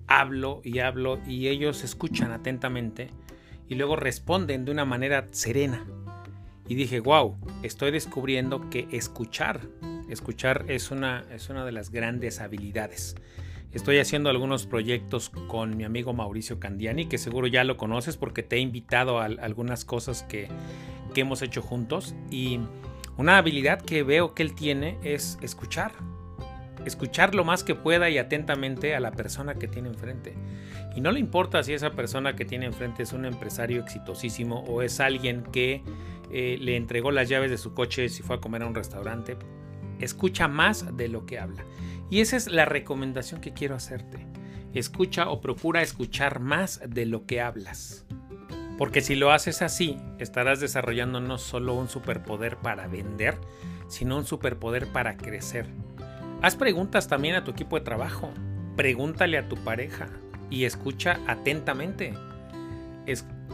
hablo 0.07 0.61
y 0.63 0.79
hablo 0.79 1.19
y 1.27 1.47
ellos 1.47 1.83
escuchan 1.83 2.31
atentamente 2.31 3.11
y 3.69 3.75
luego 3.75 3.95
responden 3.95 4.65
de 4.65 4.71
una 4.71 4.83
manera 4.83 5.27
serena 5.29 5.85
y 6.67 6.73
dije, 6.73 7.01
wow, 7.01 7.37
estoy 7.61 7.91
descubriendo 7.91 8.67
que 8.71 8.87
escuchar, 8.91 9.61
escuchar 10.09 10.65
es 10.69 10.89
una, 10.89 11.23
es 11.31 11.49
una 11.49 11.63
de 11.63 11.71
las 11.71 11.91
grandes 11.91 12.41
habilidades. 12.41 13.15
Estoy 13.71 13.99
haciendo 13.99 14.31
algunos 14.31 14.65
proyectos 14.65 15.29
con 15.29 15.77
mi 15.77 15.83
amigo 15.83 16.13
Mauricio 16.13 16.59
Candiani, 16.59 17.05
que 17.05 17.19
seguro 17.19 17.45
ya 17.45 17.63
lo 17.63 17.77
conoces 17.77 18.17
porque 18.17 18.41
te 18.41 18.55
he 18.55 18.59
invitado 18.59 19.19
a 19.19 19.25
algunas 19.25 19.85
cosas 19.85 20.23
que, 20.23 20.47
que 21.13 21.21
hemos 21.21 21.43
hecho 21.43 21.61
juntos. 21.61 22.15
Y 22.31 22.59
una 23.17 23.37
habilidad 23.37 23.81
que 23.81 24.03
veo 24.03 24.33
que 24.33 24.43
él 24.43 24.53
tiene 24.53 24.99
es 25.03 25.39
escuchar. 25.41 25.91
Escuchar 26.85 27.33
lo 27.33 27.43
más 27.43 27.63
que 27.63 27.75
pueda 27.75 28.09
y 28.09 28.17
atentamente 28.17 28.95
a 28.95 28.99
la 28.99 29.11
persona 29.11 29.55
que 29.55 29.67
tiene 29.67 29.89
enfrente. 29.89 30.35
Y 30.95 31.01
no 31.01 31.11
le 31.11 31.19
importa 31.19 31.63
si 31.63 31.73
esa 31.73 31.91
persona 31.91 32.35
que 32.35 32.45
tiene 32.45 32.65
enfrente 32.65 33.03
es 33.03 33.13
un 33.13 33.25
empresario 33.25 33.81
exitosísimo 33.81 34.61
o 34.61 34.81
es 34.81 34.99
alguien 34.99 35.43
que 35.51 35.83
eh, 36.31 36.57
le 36.61 36.75
entregó 36.75 37.11
las 37.11 37.27
llaves 37.27 37.51
de 37.51 37.57
su 37.57 37.73
coche 37.73 38.07
si 38.09 38.23
fue 38.23 38.37
a 38.37 38.39
comer 38.39 38.61
a 38.61 38.67
un 38.67 38.75
restaurante. 38.75 39.35
Escucha 39.99 40.47
más 40.47 40.95
de 40.95 41.07
lo 41.07 41.25
que 41.25 41.39
habla. 41.39 41.65
Y 42.09 42.21
esa 42.21 42.37
es 42.37 42.47
la 42.47 42.65
recomendación 42.65 43.41
que 43.41 43.51
quiero 43.53 43.75
hacerte. 43.75 44.25
Escucha 44.73 45.29
o 45.29 45.41
procura 45.41 45.81
escuchar 45.81 46.39
más 46.39 46.81
de 46.87 47.05
lo 47.05 47.25
que 47.25 47.41
hablas. 47.41 48.06
Porque 48.77 49.01
si 49.01 49.15
lo 49.15 49.31
haces 49.31 49.61
así, 49.61 49.97
estarás 50.19 50.59
desarrollando 50.59 51.19
no 51.19 51.37
solo 51.37 51.73
un 51.73 51.89
superpoder 51.89 52.57
para 52.57 52.87
vender, 52.87 53.37
sino 53.87 54.17
un 54.17 54.25
superpoder 54.25 54.87
para 54.87 55.17
crecer. 55.17 55.65
Haz 56.41 56.55
preguntas 56.55 57.07
también 57.07 57.35
a 57.35 57.43
tu 57.43 57.51
equipo 57.51 57.77
de 57.77 57.85
trabajo. 57.85 58.31
Pregúntale 58.75 59.37
a 59.37 59.47
tu 59.47 59.55
pareja. 59.55 60.07
y 60.49 60.63
escucha 60.63 61.19
atentamente. 61.27 62.13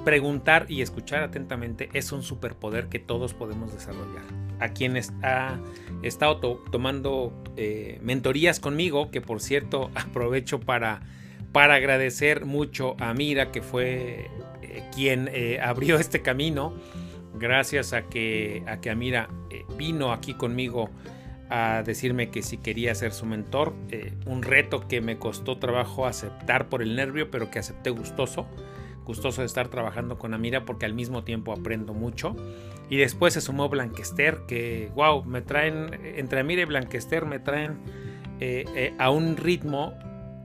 Preguntar 0.04 0.66
y 0.68 0.82
escuchar 0.82 1.24
atentamente 1.24 1.90
es 1.94 2.12
un 2.12 2.24
superpoder 2.24 2.90
que 2.90 3.00
todos 3.00 3.34
podemos 3.34 3.72
desarrollar. 3.72 4.24
A 4.60 4.70
quien 4.70 4.98
ha 5.24 5.60
estado 6.02 6.40
tomando 6.72 7.34
eh, 7.56 8.00
mentorías 8.02 8.60
conmigo, 8.60 9.12
que 9.12 9.22
por 9.22 9.40
cierto 9.40 9.92
aprovecho 9.96 10.60
para, 10.60 11.04
para 11.54 11.76
agradecer 11.76 12.46
mucho 12.46 12.96
a 13.00 13.14
Mira, 13.14 13.52
que 13.52 13.62
fue 13.62 14.30
eh, 14.62 14.84
quien 14.94 15.30
eh, 15.32 15.60
abrió 15.64 15.98
este 15.98 16.22
camino, 16.22 16.74
gracias 17.36 17.94
a 17.94 18.10
que, 18.10 18.64
a 18.68 18.82
que 18.82 18.90
Amira 18.90 19.30
vino 19.78 20.12
aquí 20.12 20.34
conmigo 20.34 20.90
a 21.50 21.84
decirme 21.86 22.30
que 22.30 22.42
si 22.42 22.58
quería 22.58 22.96
ser 22.96 23.14
su 23.14 23.26
mentor, 23.26 23.74
un 24.26 24.42
reto 24.42 24.88
que 24.88 25.02
me 25.02 25.18
costó 25.18 25.60
trabajo 25.60 26.06
aceptar 26.06 26.68
por 26.68 26.82
el 26.82 26.96
nervio, 26.96 27.30
pero 27.30 27.52
que 27.52 27.60
acepté 27.60 27.92
gustoso 27.92 28.48
gustoso 29.04 29.42
de 29.42 29.48
estar 29.48 29.68
trabajando 29.70 30.18
con 30.18 30.34
Amira 30.34 30.66
porque 30.66 30.86
al 30.86 30.94
mismo 30.94 31.24
tiempo 31.24 31.52
aprendo 31.52 31.94
mucho. 31.94 32.36
Y 32.90 32.98
después 32.98 33.34
se 33.34 33.42
sumó 33.42 33.70
Blanquester, 33.70 34.42
que 34.48 34.92
wow, 34.96 35.24
me 35.24 35.42
traen, 35.42 36.00
entre 36.04 36.42
Amira 36.42 36.62
y 36.62 36.66
Blanquester 36.66 37.26
me 37.26 37.40
traen 37.40 37.80
eh, 38.40 38.66
eh, 38.76 38.94
a 38.98 39.10
un 39.10 39.38
ritmo 39.38 39.94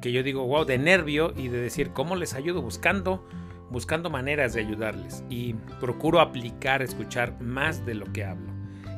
que 0.01 0.13
yo 0.13 0.23
digo, 0.23 0.47
wow, 0.47 0.65
de 0.65 0.79
nervio 0.79 1.33
y 1.37 1.49
de 1.49 1.61
decir 1.61 1.91
cómo 1.91 2.17
les 2.17 2.35
ayudo 2.35 2.63
buscando, 2.63 3.27
buscando 3.71 4.11
maneras 4.11 4.55
de 4.55 4.61
ayudarles. 4.61 5.25
Y 5.29 5.55
procuro 5.81 6.21
aplicar, 6.21 6.83
escuchar 6.83 7.41
más 7.41 7.85
de 7.85 7.95
lo 7.95 8.13
que 8.13 8.25
hablo. 8.25 8.53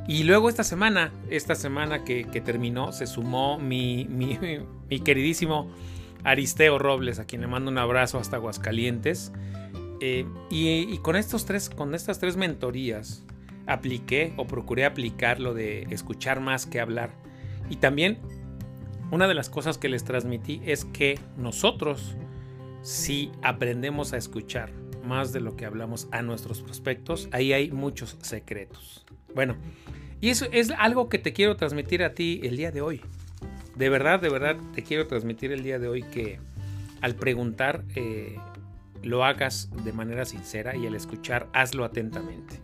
Y 0.06 0.24
luego 0.24 0.48
esta 0.48 0.64
semana, 0.64 1.12
esta 1.28 1.54
semana 1.54 2.04
que, 2.04 2.24
terminó, 2.44 2.92
se 2.92 3.06
sumó 3.06 3.58
mi, 3.58 4.06
mi, 4.06 4.38
mi 4.90 5.00
queridísimo 5.00 5.70
Aristeo 6.24 6.78
Robles, 6.78 7.18
a 7.18 7.24
quien 7.24 7.42
le 7.42 7.46
mando 7.46 7.70
un 7.70 7.78
abrazo 7.78 8.18
hasta 8.18 8.36
Aguascalientes. 8.36 9.32
Eh, 10.00 10.24
y, 10.50 10.96
con, 10.98 11.16
estos 11.16 11.44
tres, 11.44 11.68
con 11.68 11.94
estas 11.94 12.18
tres 12.18 12.36
mentorías 12.36 13.24
apliqué 13.66 14.32
o 14.36 14.46
procuré 14.46 14.86
aplicar 14.86 15.40
lo 15.40 15.52
de 15.54 15.82
escuchar 15.90 16.40
más 16.40 16.66
que 16.66 16.80
hablar. 16.80 17.10
Y 17.68 17.76
también 17.76 18.18
una 19.11 19.29
de 19.29 19.35
las 19.35 19.51
cosas 19.51 19.79
que 19.79 19.88
les 19.88 20.05
transmití 20.05 20.61
es 20.64 20.85
que 20.85 21.18
nosotros, 21.37 22.16
si 22.83 23.31
aprendemos 23.42 24.12
a 24.12 24.16
escuchar 24.16 24.73
más 25.05 25.33
de 25.33 25.40
lo 25.40 25.57
que 25.57 25.66
hablamos 25.66 26.09
a 26.12 26.23
nuestros 26.23 26.62
prospectos, 26.62 27.29
ahí 27.33 27.53
hay 27.53 27.70
muchos 27.70 28.16
secretos. 28.20 29.05
Bueno, 29.35 29.57
y 30.20 30.29
eso 30.29 30.46
es 30.53 30.70
algo 30.70 31.09
que 31.09 31.18
te 31.18 31.33
quiero 31.33 31.57
transmitir 31.57 32.03
a 32.03 32.14
ti 32.14 32.40
el 32.44 32.57
día 32.57 32.70
de 32.70 32.83
hoy 32.83 33.03
de 33.81 33.88
verdad, 33.88 34.20
de 34.20 34.29
verdad 34.29 34.57
te 34.75 34.83
quiero 34.83 35.07
transmitir 35.07 35.53
el 35.53 35.62
día 35.62 35.79
de 35.79 35.88
hoy 35.88 36.03
que 36.03 36.38
al 37.01 37.14
preguntar 37.14 37.83
eh, 37.96 38.37
lo 39.03 39.25
hagas 39.25 39.70
de 39.85 39.94
manera 39.94 40.27
sincera 40.27 40.77
y 40.77 40.87
al 40.87 40.94
escuchar 40.94 41.49
hazlo 41.55 41.87
atentamente. 41.87 42.61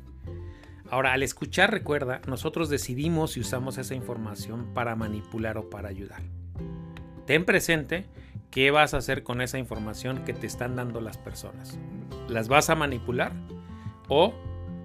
Ahora, 0.90 1.14
al 1.14 1.22
escuchar 1.22 1.70
recuerda, 1.70 2.20
nosotros 2.28 2.68
decidimos 2.68 3.32
si 3.32 3.40
usamos 3.40 3.78
esa 3.78 3.94
información 3.94 4.74
para 4.74 4.94
manipular 4.94 5.56
o 5.56 5.70
para 5.70 5.88
ayudar. 5.88 6.22
Ten 7.26 7.44
presente 7.44 8.06
qué 8.50 8.70
vas 8.70 8.94
a 8.94 8.98
hacer 8.98 9.24
con 9.24 9.40
esa 9.40 9.58
información 9.58 10.24
que 10.24 10.32
te 10.32 10.46
están 10.46 10.76
dando 10.76 11.00
las 11.00 11.18
personas. 11.18 11.78
¿Las 12.28 12.48
vas 12.48 12.70
a 12.70 12.76
manipular 12.76 13.32
o 14.08 14.32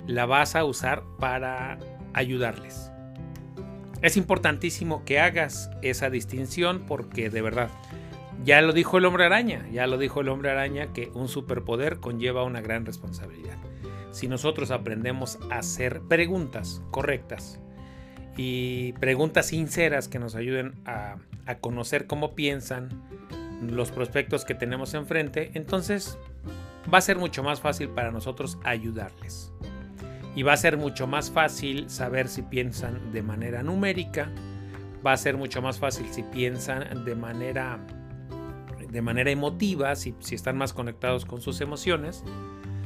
la 0.08 0.26
vas 0.26 0.56
a 0.56 0.66
usar 0.66 1.04
para 1.20 1.78
ayudarles? 2.14 2.92
Es 4.02 4.18
importantísimo 4.18 5.06
que 5.06 5.20
hagas 5.20 5.70
esa 5.84 6.10
distinción 6.10 6.86
porque 6.88 7.30
de 7.30 7.44
verdad, 7.44 7.70
ya 8.44 8.60
lo 8.62 8.74
dijo 8.74 8.98
el 8.98 9.06
hombre 9.06 9.26
araña, 9.26 9.68
ya 9.72 9.86
lo 9.86 10.00
dijo 10.00 10.22
el 10.22 10.30
hombre 10.30 10.50
araña 10.50 10.92
que 10.94 11.12
un 11.14 11.28
superpoder 11.28 12.00
conlleva 12.00 12.44
una 12.44 12.62
gran 12.62 12.88
responsabilidad. 12.88 13.58
Si 14.10 14.28
nosotros 14.28 14.72
aprendemos 14.72 15.38
a 15.52 15.60
hacer 15.60 16.02
preguntas 16.02 16.82
correctas 16.90 17.60
y 18.38 18.94
preguntas 18.94 19.48
sinceras 19.48 20.08
que 20.08 20.20
nos 20.20 20.36
ayuden 20.36 20.74
a, 20.86 21.18
conocer 21.60 22.08
cómo 22.08 22.34
piensan 22.34 22.88
los 23.62 23.92
prospectos 23.92 24.46
que 24.46 24.56
tenemos 24.56 24.94
enfrente, 24.94 25.52
entonces 25.54 26.18
va 26.92 27.00
a 27.00 27.02
ser 27.02 27.18
mucho 27.18 27.44
más 27.44 27.60
fácil 27.60 27.90
para 27.90 28.10
nosotros 28.10 28.58
ayudarles 28.64 29.52
y 30.34 30.44
va 30.44 30.54
a 30.54 30.58
ser 30.58 30.78
mucho 30.78 31.08
más 31.08 31.30
fácil 31.30 31.90
saber 31.90 32.30
si 32.30 32.42
piensan 32.42 33.12
de 33.12 33.22
manera 33.22 33.64
numérica, 33.64 34.32
va 35.06 35.12
a 35.12 35.18
ser 35.18 35.36
mucho 35.36 35.62
más 35.62 35.78
fácil 35.78 36.08
si 36.10 36.24
piensan 36.24 37.04
de 37.04 37.16
manera 37.16 37.86
de 38.90 39.02
manera 39.02 39.30
emotiva, 39.30 39.94
si 39.96 40.16
están 40.32 40.58
más 40.58 40.72
conectados 40.74 41.26
con 41.26 41.42
sus 41.42 41.60
emociones. 41.62 42.24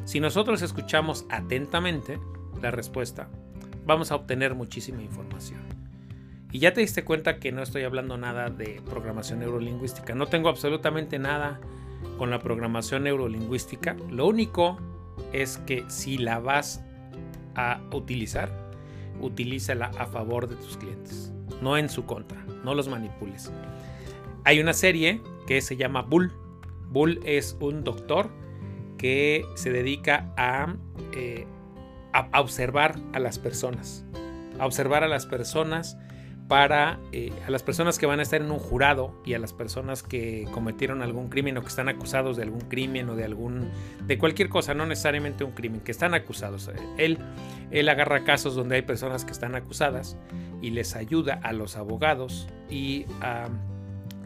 Si 0.05 0.19
nosotros 0.19 0.61
escuchamos 0.61 1.25
atentamente 1.29 2.19
la 2.61 2.69
respuesta, 2.69 3.27
vamos 3.85 4.11
a 4.11 4.15
obtener 4.15 4.55
muchísima 4.55 5.01
información. 5.01 5.61
Y 6.51 6.59
ya 6.59 6.73
te 6.73 6.81
diste 6.81 7.03
cuenta 7.03 7.39
que 7.39 7.51
no 7.51 7.61
estoy 7.61 7.83
hablando 7.83 8.17
nada 8.17 8.49
de 8.49 8.81
programación 8.89 9.39
neurolingüística. 9.39 10.15
No 10.15 10.27
tengo 10.27 10.49
absolutamente 10.49 11.19
nada 11.19 11.59
con 12.17 12.29
la 12.29 12.39
programación 12.39 13.03
neurolingüística. 13.03 13.95
Lo 14.09 14.27
único 14.27 14.77
es 15.33 15.57
que 15.57 15.83
si 15.89 16.17
la 16.17 16.39
vas 16.39 16.83
a 17.55 17.81
utilizar, 17.91 18.49
utilízala 19.19 19.91
a 19.97 20.05
favor 20.05 20.47
de 20.47 20.55
tus 20.55 20.77
clientes, 20.77 21.33
no 21.61 21.77
en 21.77 21.89
su 21.89 22.05
contra, 22.05 22.43
no 22.63 22.73
los 22.73 22.87
manipules. 22.87 23.51
Hay 24.43 24.59
una 24.59 24.73
serie 24.73 25.21
que 25.47 25.61
se 25.61 25.75
llama 25.75 26.01
Bull. 26.01 26.31
Bull 26.89 27.19
es 27.25 27.57
un 27.59 27.83
doctor 27.83 28.29
que 28.97 29.45
se 29.55 29.71
dedica 29.71 30.33
a, 30.37 30.75
eh, 31.13 31.45
a 32.19 32.41
observar 32.41 32.95
a 33.13 33.19
las 33.19 33.39
personas, 33.39 34.05
a 34.59 34.65
observar 34.65 35.03
a 35.03 35.07
las 35.07 35.25
personas 35.25 35.97
para 36.47 36.99
eh, 37.11 37.33
a 37.47 37.49
las 37.49 37.63
personas 37.63 37.97
que 37.97 38.05
van 38.05 38.19
a 38.19 38.23
estar 38.23 38.39
en 38.39 38.51
un 38.51 38.59
jurado 38.59 39.19
y 39.25 39.33
a 39.33 39.39
las 39.39 39.51
personas 39.51 40.03
que 40.03 40.47
cometieron 40.51 41.01
algún 41.01 41.29
crimen 41.29 41.57
o 41.57 41.61
que 41.61 41.69
están 41.69 41.89
acusados 41.89 42.37
de 42.37 42.43
algún 42.43 42.61
crimen 42.61 43.09
o 43.09 43.15
de 43.15 43.25
algún 43.25 43.69
de 44.05 44.17
cualquier 44.19 44.49
cosa, 44.49 44.75
no 44.75 44.85
necesariamente 44.85 45.43
un 45.43 45.53
crimen, 45.53 45.81
que 45.81 45.91
están 45.91 46.13
acusados. 46.13 46.69
Él 46.97 47.17
él 47.71 47.89
agarra 47.89 48.23
casos 48.23 48.55
donde 48.55 48.75
hay 48.75 48.81
personas 48.83 49.25
que 49.25 49.31
están 49.31 49.55
acusadas 49.55 50.17
y 50.61 50.69
les 50.69 50.95
ayuda 50.95 51.39
a 51.41 51.51
los 51.51 51.77
abogados 51.77 52.47
y 52.69 53.05
a 53.21 53.49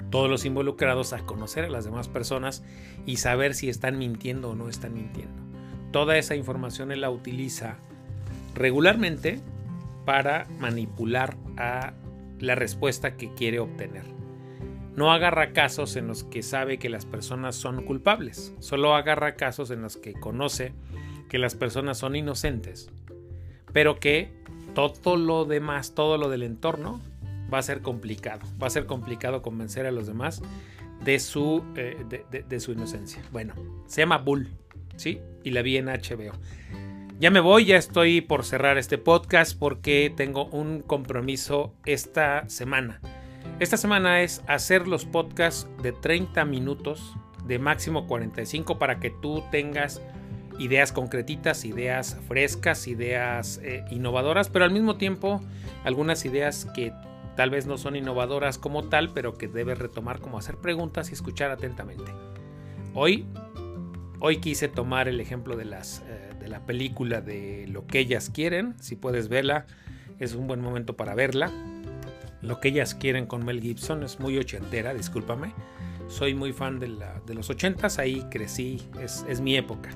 todos 0.09 0.29
los 0.29 0.43
involucrados 0.43 1.13
a 1.13 1.19
conocer 1.19 1.65
a 1.65 1.69
las 1.69 1.85
demás 1.85 2.07
personas 2.07 2.63
y 3.05 3.17
saber 3.17 3.53
si 3.53 3.69
están 3.69 3.97
mintiendo 3.97 4.49
o 4.49 4.55
no 4.55 4.67
están 4.67 4.93
mintiendo. 4.93 5.48
Toda 5.91 6.17
esa 6.17 6.35
información 6.35 6.91
él 6.91 7.01
la 7.01 7.09
utiliza 7.09 7.77
regularmente 8.55 9.39
para 10.05 10.47
manipular 10.59 11.35
a 11.57 11.93
la 12.39 12.55
respuesta 12.55 13.15
que 13.15 13.33
quiere 13.33 13.59
obtener. 13.59 14.03
No 14.95 15.13
agarra 15.13 15.53
casos 15.53 15.95
en 15.95 16.07
los 16.07 16.23
que 16.23 16.41
sabe 16.43 16.77
que 16.77 16.89
las 16.89 17.05
personas 17.05 17.55
son 17.55 17.83
culpables, 17.83 18.53
solo 18.59 18.95
agarra 18.95 19.35
casos 19.35 19.71
en 19.71 19.81
los 19.81 19.97
que 19.97 20.13
conoce 20.13 20.73
que 21.29 21.37
las 21.37 21.55
personas 21.55 21.97
son 21.97 22.15
inocentes, 22.15 22.89
pero 23.71 23.99
que 23.99 24.33
todo 24.73 25.15
lo 25.15 25.45
demás, 25.45 25.93
todo 25.95 26.17
lo 26.17 26.29
del 26.29 26.43
entorno 26.43 26.99
va 27.53 27.59
a 27.59 27.63
ser 27.63 27.81
complicado, 27.81 28.41
va 28.61 28.67
a 28.67 28.71
ser 28.71 28.85
complicado 28.85 29.41
convencer 29.41 29.85
a 29.85 29.91
los 29.91 30.07
demás 30.07 30.41
de 31.03 31.19
su, 31.19 31.63
eh, 31.75 32.25
de, 32.47 32.59
su 32.59 32.71
inocencia. 32.71 33.21
Bueno, 33.31 33.53
se 33.87 34.01
llama 34.01 34.17
Bull, 34.17 34.49
¿sí? 34.99 35.21
Y 35.43 35.51
la 35.51 35.61
vi 35.61 35.77
en 35.77 35.85
HBO. 35.85 36.33
Ya 37.19 37.31
me 37.31 37.39
voy, 37.39 37.65
ya 37.65 37.77
estoy 37.77 38.21
por 38.21 38.45
cerrar 38.45 38.77
este 38.77 38.97
podcast 38.97 39.57
porque 39.57 40.13
tengo 40.15 40.45
un 40.45 40.81
compromiso 40.81 41.73
esta 41.85 42.47
semana. 42.47 43.01
Esta 43.59 43.77
semana 43.77 44.21
es 44.21 44.41
hacer 44.47 44.87
los 44.87 45.05
podcasts 45.05 45.67
de 45.81 45.91
30 45.91 46.45
minutos, 46.45 47.15
de 47.45 47.59
máximo 47.59 48.07
45, 48.07 48.79
para 48.79 48.99
que 48.99 49.09
tú 49.09 49.43
tengas 49.51 50.01
ideas 50.59 50.91
concretitas, 50.91 51.65
ideas 51.65 52.17
frescas, 52.27 52.87
ideas 52.87 53.59
eh, 53.63 53.83
innovadoras, 53.91 54.49
pero 54.49 54.65
al 54.65 54.71
mismo 54.71 54.97
tiempo 54.97 55.41
algunas 55.83 56.23
ideas 56.25 56.67
que 56.73 56.93
tal 57.35 57.49
vez 57.49 57.65
no 57.65 57.77
son 57.77 57.95
innovadoras 57.95 58.57
como 58.57 58.89
tal, 58.89 59.11
pero 59.13 59.37
que 59.37 59.47
debes 59.47 59.77
retomar 59.77 60.19
como 60.19 60.37
hacer 60.37 60.57
preguntas 60.57 61.09
y 61.09 61.13
escuchar 61.13 61.51
atentamente. 61.51 62.11
Hoy, 62.93 63.25
hoy 64.19 64.37
quise 64.37 64.67
tomar 64.67 65.07
el 65.07 65.19
ejemplo 65.19 65.55
de 65.55 65.65
las... 65.65 66.03
Eh, 66.07 66.29
la 66.49 66.65
película 66.65 67.21
de 67.21 67.67
Lo 67.67 67.87
que 67.87 67.99
ellas 67.99 68.29
quieren. 68.29 68.75
Si 68.81 68.95
puedes 68.95 69.29
verla, 69.29 69.65
es 70.19 70.35
un 70.35 70.47
buen 70.47 70.59
momento 70.59 70.97
para 70.97 71.15
verla. 71.15 71.51
Lo 72.41 72.59
que 72.59 72.69
ellas 72.69 72.95
quieren 72.95 73.25
con 73.25 73.45
Mel 73.45 73.61
Gibson 73.61 74.03
es 74.03 74.19
muy 74.19 74.37
ochentera, 74.37 74.93
discúlpame. 74.93 75.53
Soy 76.07 76.33
muy 76.33 76.51
fan 76.53 76.79
de, 76.79 76.87
la, 76.87 77.21
de 77.25 77.35
los 77.35 77.49
ochentas, 77.49 77.99
ahí 77.99 78.25
crecí, 78.31 78.81
es, 78.99 79.25
es 79.29 79.41
mi 79.41 79.55
época. 79.55 79.89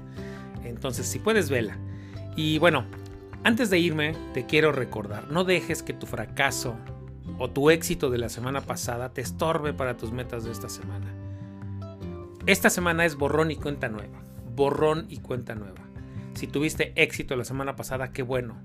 Entonces, 0.64 1.08
si 1.08 1.20
puedes 1.20 1.50
verla. 1.50 1.78
Y 2.36 2.60
bueno, 2.60 2.86
antes 3.44 3.70
de 3.70 3.80
irme, 3.80 4.16
te 4.34 4.46
quiero 4.46 4.72
recordar, 4.72 5.32
no 5.32 5.44
dejes 5.44 5.82
que 5.82 5.94
tu 5.94 6.06
fracaso 6.06 6.76
o 7.40 7.50
tu 7.50 7.72
éxito 7.72 8.10
de 8.10 8.20
la 8.20 8.30
semana 8.30 8.62
pasada 8.62 9.12
te 9.14 9.22
estorbe 9.22 9.74
para 9.74 9.98
tus 9.98 10.12
metas 10.12 10.44
de 10.44 10.52
esta 10.52 10.70
semana. 10.70 11.23
Esta 12.46 12.70
semana 12.70 13.06
es 13.06 13.16
borrón 13.16 13.52
y 13.52 13.56
cuenta 13.56 13.88
nueva. 13.88 14.22
Borrón 14.54 15.06
y 15.08 15.20
cuenta 15.20 15.56
nueva. 15.56 15.82
Si 16.34 16.46
tuviste 16.46 16.92
éxito 17.02 17.38
la 17.38 17.46
semana 17.46 17.78
pasada, 17.78 18.12
qué 18.12 18.22
bueno. 18.22 18.58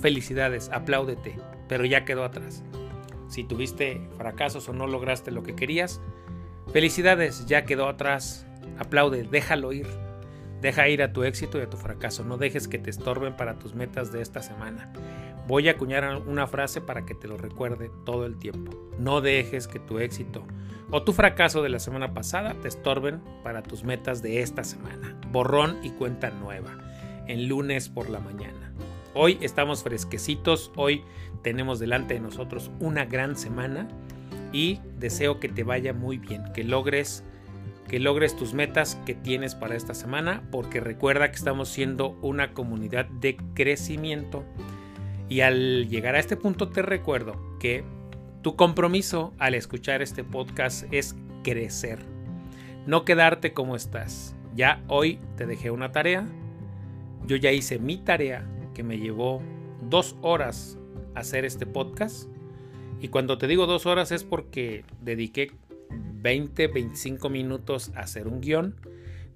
Felicidades, 0.00 0.70
apláudete, 0.72 1.36
pero 1.68 1.84
ya 1.84 2.06
quedó 2.06 2.24
atrás. 2.24 2.64
Si 3.28 3.44
tuviste 3.44 4.00
fracasos 4.16 4.70
o 4.70 4.72
no 4.72 4.86
lograste 4.86 5.30
lo 5.30 5.42
que 5.42 5.54
querías, 5.54 6.00
felicidades, 6.72 7.44
ya 7.44 7.66
quedó 7.66 7.88
atrás. 7.88 8.46
Aplaude, 8.78 9.24
déjalo 9.24 9.74
ir. 9.74 9.86
Deja 10.62 10.88
ir 10.88 11.02
a 11.02 11.12
tu 11.12 11.24
éxito 11.24 11.58
y 11.58 11.62
a 11.62 11.70
tu 11.70 11.76
fracaso. 11.76 12.24
No 12.24 12.38
dejes 12.38 12.68
que 12.68 12.78
te 12.78 12.88
estorben 12.88 13.36
para 13.36 13.58
tus 13.58 13.74
metas 13.74 14.12
de 14.12 14.22
esta 14.22 14.40
semana. 14.40 14.90
Voy 15.48 15.66
a 15.68 15.72
acuñar 15.72 16.22
una 16.26 16.46
frase 16.46 16.82
para 16.82 17.06
que 17.06 17.14
te 17.14 17.26
lo 17.26 17.38
recuerde 17.38 17.90
todo 18.04 18.26
el 18.26 18.36
tiempo. 18.36 18.70
No 18.98 19.22
dejes 19.22 19.66
que 19.66 19.78
tu 19.78 19.98
éxito 19.98 20.44
o 20.90 21.04
tu 21.04 21.14
fracaso 21.14 21.62
de 21.62 21.70
la 21.70 21.78
semana 21.78 22.12
pasada 22.12 22.52
te 22.60 22.68
estorben 22.68 23.22
para 23.42 23.62
tus 23.62 23.82
metas 23.82 24.20
de 24.20 24.42
esta 24.42 24.62
semana. 24.62 25.18
Borrón 25.32 25.78
y 25.82 25.88
cuenta 25.92 26.28
nueva. 26.28 26.76
En 27.28 27.48
lunes 27.48 27.88
por 27.88 28.10
la 28.10 28.20
mañana. 28.20 28.74
Hoy 29.14 29.38
estamos 29.40 29.82
fresquecitos. 29.82 30.70
Hoy 30.76 31.02
tenemos 31.40 31.78
delante 31.78 32.12
de 32.12 32.20
nosotros 32.20 32.70
una 32.78 33.06
gran 33.06 33.34
semana. 33.34 33.88
Y 34.52 34.80
deseo 34.98 35.40
que 35.40 35.48
te 35.48 35.64
vaya 35.64 35.94
muy 35.94 36.18
bien. 36.18 36.44
Que 36.52 36.62
logres 36.62 37.24
que 37.88 37.98
logres 37.98 38.36
tus 38.36 38.52
metas 38.52 38.96
que 39.06 39.14
tienes 39.14 39.54
para 39.54 39.74
esta 39.74 39.94
semana, 39.94 40.42
porque 40.50 40.78
recuerda 40.78 41.30
que 41.30 41.36
estamos 41.36 41.70
siendo 41.70 42.18
una 42.20 42.52
comunidad 42.52 43.06
de 43.06 43.38
crecimiento. 43.54 44.44
Y 45.28 45.40
al 45.42 45.88
llegar 45.88 46.14
a 46.14 46.20
este 46.20 46.36
punto 46.36 46.68
te 46.68 46.82
recuerdo 46.82 47.36
que 47.60 47.84
tu 48.42 48.56
compromiso 48.56 49.34
al 49.38 49.54
escuchar 49.54 50.00
este 50.00 50.24
podcast 50.24 50.84
es 50.92 51.16
crecer, 51.42 51.98
no 52.86 53.04
quedarte 53.04 53.52
como 53.52 53.76
estás. 53.76 54.34
Ya 54.54 54.82
hoy 54.88 55.18
te 55.36 55.46
dejé 55.46 55.70
una 55.70 55.92
tarea, 55.92 56.26
yo 57.26 57.36
ya 57.36 57.52
hice 57.52 57.78
mi 57.78 57.98
tarea 57.98 58.48
que 58.74 58.82
me 58.82 58.98
llevó 58.98 59.42
dos 59.82 60.16
horas 60.22 60.78
hacer 61.14 61.44
este 61.44 61.66
podcast. 61.66 62.28
Y 63.00 63.08
cuando 63.08 63.38
te 63.38 63.46
digo 63.46 63.66
dos 63.66 63.86
horas 63.86 64.12
es 64.12 64.24
porque 64.24 64.84
dediqué 65.02 65.52
20, 65.90 66.68
25 66.68 67.28
minutos 67.28 67.92
a 67.94 68.00
hacer 68.00 68.28
un 68.28 68.40
guion, 68.40 68.76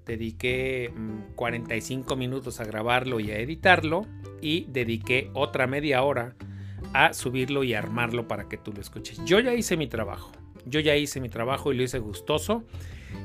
dediqué 0.05 0.91
45 1.35 2.15
mm, 2.15 2.19
minutos 2.19 2.59
a 2.59 2.65
grabarlo 2.65 3.19
y 3.19 3.31
a 3.31 3.39
editarlo 3.39 4.05
y 4.43 4.65
dediqué 4.69 5.31
otra 5.33 5.67
media 5.67 6.03
hora 6.03 6.35
a 6.93 7.13
subirlo 7.13 7.63
y 7.63 7.73
armarlo 7.73 8.27
para 8.27 8.49
que 8.49 8.57
tú 8.57 8.73
lo 8.73 8.81
escuches. 8.81 9.23
Yo 9.25 9.39
ya 9.39 9.53
hice 9.53 9.77
mi 9.77 9.87
trabajo, 9.87 10.31
yo 10.65 10.79
ya 10.79 10.95
hice 10.95 11.21
mi 11.21 11.29
trabajo 11.29 11.71
y 11.71 11.77
lo 11.77 11.83
hice 11.83 11.99
gustoso 11.99 12.63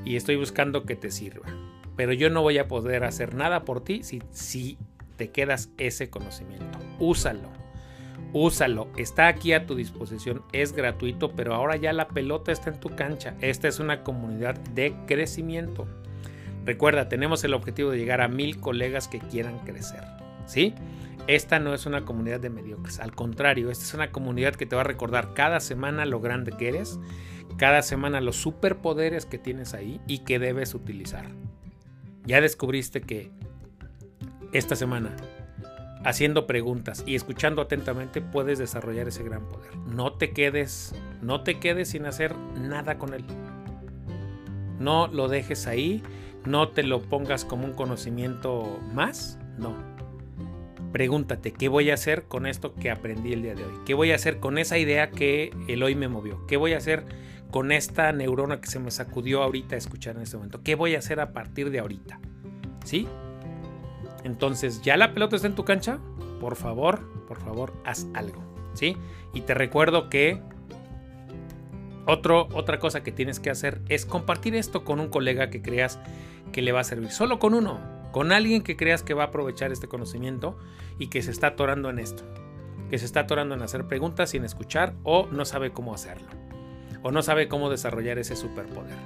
y 0.04 0.16
estoy 0.16 0.37
buscando 0.37 0.85
que 0.85 0.96
te 0.96 1.11
sirva. 1.11 1.48
Pero 1.96 2.12
yo 2.12 2.31
no 2.31 2.42
voy 2.42 2.59
a 2.59 2.68
poder 2.68 3.04
hacer 3.04 3.35
nada 3.35 3.64
por 3.64 3.83
ti 3.83 4.02
si, 4.04 4.22
si 4.31 4.78
te 5.16 5.31
quedas 5.31 5.70
ese 5.76 6.09
conocimiento. 6.09 6.78
Úsalo 7.00 7.59
úsalo, 8.33 8.88
está 8.96 9.28
aquí 9.28 9.52
a 9.52 9.66
tu 9.66 9.74
disposición, 9.74 10.42
es 10.52 10.72
gratuito, 10.72 11.35
pero 11.35 11.54
ahora 11.54 11.76
ya 11.76 11.92
la 11.92 12.09
pelota 12.09 12.52
está 12.52 12.70
en 12.70 12.81
tu 12.81 12.90
cancha. 12.90 13.35
Esta 13.40 13.68
es 13.68 13.81
una 13.81 14.02
comunidad 14.02 14.59
de 14.74 14.94
crecimiento. 15.07 15.87
Recuerda, 16.64 17.09
tenemos 17.09 17.42
el 17.44 17.54
objetivo 17.54 17.90
de 17.90 17.98
llegar 17.98 18.20
a 18.20 18.28
mil 18.28 18.61
colegas 18.61 19.09
que 19.09 19.20
quieran 19.20 19.59
crecer. 19.61 20.02
¿Sí? 20.46 20.74
Esta 21.28 21.58
no 21.58 21.74
es 21.74 21.84
una 21.84 22.06
comunidad 22.06 22.40
de 22.40 22.48
mediocres, 22.48 23.00
al 23.00 23.14
contrario, 23.14 23.70
esta 23.70 23.84
es 23.84 23.92
una 23.92 24.10
comunidad 24.10 24.54
que 24.54 24.64
te 24.64 24.74
va 24.74 24.80
a 24.80 24.84
recordar 24.84 25.34
cada 25.34 25.60
semana 25.60 26.06
lo 26.06 26.20
grande 26.20 26.52
que 26.52 26.68
eres, 26.68 26.98
cada 27.58 27.82
semana 27.82 28.22
los 28.22 28.36
superpoderes 28.36 29.26
que 29.26 29.36
tienes 29.36 29.74
ahí 29.74 30.00
y 30.06 30.20
que 30.20 30.38
debes 30.38 30.74
utilizar. 30.74 31.26
Ya 32.24 32.40
descubriste 32.40 33.02
que 33.02 33.30
esta 34.54 34.74
semana 34.74 35.14
haciendo 36.02 36.46
preguntas 36.46 37.04
y 37.06 37.14
escuchando 37.14 37.60
atentamente 37.60 38.22
puedes 38.22 38.58
desarrollar 38.58 39.08
ese 39.08 39.22
gran 39.22 39.46
poder. 39.48 39.76
No 39.76 40.14
te 40.14 40.32
quedes, 40.32 40.94
no 41.20 41.42
te 41.42 41.58
quedes 41.58 41.90
sin 41.90 42.06
hacer 42.06 42.34
nada 42.36 42.96
con 42.96 43.12
él. 43.12 43.24
No 44.78 45.08
lo 45.08 45.28
dejes 45.28 45.66
ahí, 45.66 46.02
no 46.46 46.68
te 46.70 46.84
lo 46.84 47.02
pongas 47.02 47.44
como 47.44 47.66
un 47.66 47.74
conocimiento 47.74 48.80
más, 48.94 49.38
no. 49.58 49.88
Pregúntate, 50.92 51.53
¿qué 51.53 51.68
voy 51.68 51.90
a 51.90 51.94
hacer 51.94 52.24
con 52.24 52.46
esto 52.46 52.74
que 52.74 52.90
aprendí 52.90 53.33
el 53.33 53.42
día 53.42 53.55
de 53.55 53.64
hoy? 53.64 53.74
¿Qué 53.85 53.94
voy 53.94 54.12
a 54.12 54.14
hacer 54.14 54.40
con 54.40 54.57
esa 54.57 54.79
idea 54.79 55.11
que 55.11 55.53
el 55.68 55.83
hoy 55.83 55.94
me 55.94 56.09
movió? 56.09 56.46
¿Qué 56.46 56.57
voy 56.57 56.72
a 56.72 56.79
hacer 56.79 57.05
con 57.51 57.72
esta 57.72 58.11
neurona 58.12 58.61
que 58.61 58.68
se 58.68 58.79
me 58.79 58.90
sacudió 58.90 59.42
ahorita 59.42 59.74
a 59.74 59.79
escuchar 59.79 60.16
en 60.16 60.22
este 60.22 60.37
momento? 60.37 60.62
¿Qué 60.62 60.74
voy 60.74 60.94
a 60.94 60.98
hacer 60.98 61.20
a 61.20 61.33
partir 61.33 61.70
de 61.70 61.81
ahorita? 61.81 62.20
¿Sí? 62.85 63.07
Entonces, 64.24 64.81
ya 64.81 64.96
la 64.96 65.12
pelota 65.12 65.37
está 65.37 65.48
en 65.48 65.55
tu 65.55 65.64
cancha, 65.64 65.98
por 66.40 66.57
favor, 66.57 67.01
por 67.27 67.38
favor, 67.38 67.74
haz 67.85 68.07
algo, 68.14 68.42
¿sí? 68.72 68.96
Y 69.35 69.42
te 69.42 69.55
recuerdo 69.55 70.09
que 70.09 70.40
otro, 72.07 72.48
otra 72.55 72.79
cosa 72.79 73.03
que 73.03 73.12
tienes 73.12 73.40
que 73.40 73.51
hacer 73.51 73.83
es 73.90 74.07
compartir 74.07 74.55
esto 74.55 74.85
con 74.85 75.01
un 75.01 75.09
colega 75.09 75.51
que 75.51 75.61
creas 75.61 75.98
que 76.53 76.62
le 76.62 76.72
va 76.72 76.81
a 76.81 76.85
servir, 76.85 77.11
solo 77.11 77.38
con 77.38 77.53
uno, 77.53 77.79
con 78.12 78.33
alguien 78.33 78.62
que 78.62 78.77
creas 78.77 79.03
que 79.03 79.14
va 79.14 79.25
a 79.25 79.27
aprovechar 79.27 79.73
este 79.73 79.88
conocimiento 79.88 80.59
y 80.99 81.09
que 81.09 81.23
se 81.23 81.31
está 81.31 81.49
atorando 81.49 81.90
en 81.90 81.99
esto, 81.99 82.25
que 82.90 82.99
se 82.99 83.05
está 83.05 83.21
atorando 83.21 83.55
en 83.55 83.62
hacer 83.62 83.87
preguntas 83.87 84.31
sin 84.31 84.44
escuchar 84.44 84.94
o 85.03 85.27
no 85.31 85.44
sabe 85.44 85.73
cómo 85.73 85.94
hacerlo, 85.94 86.29
o 87.03 87.11
no 87.11 87.23
sabe 87.23 87.49
cómo 87.49 87.71
desarrollar 87.71 88.18
ese 88.18 88.37
superpoder. 88.37 88.97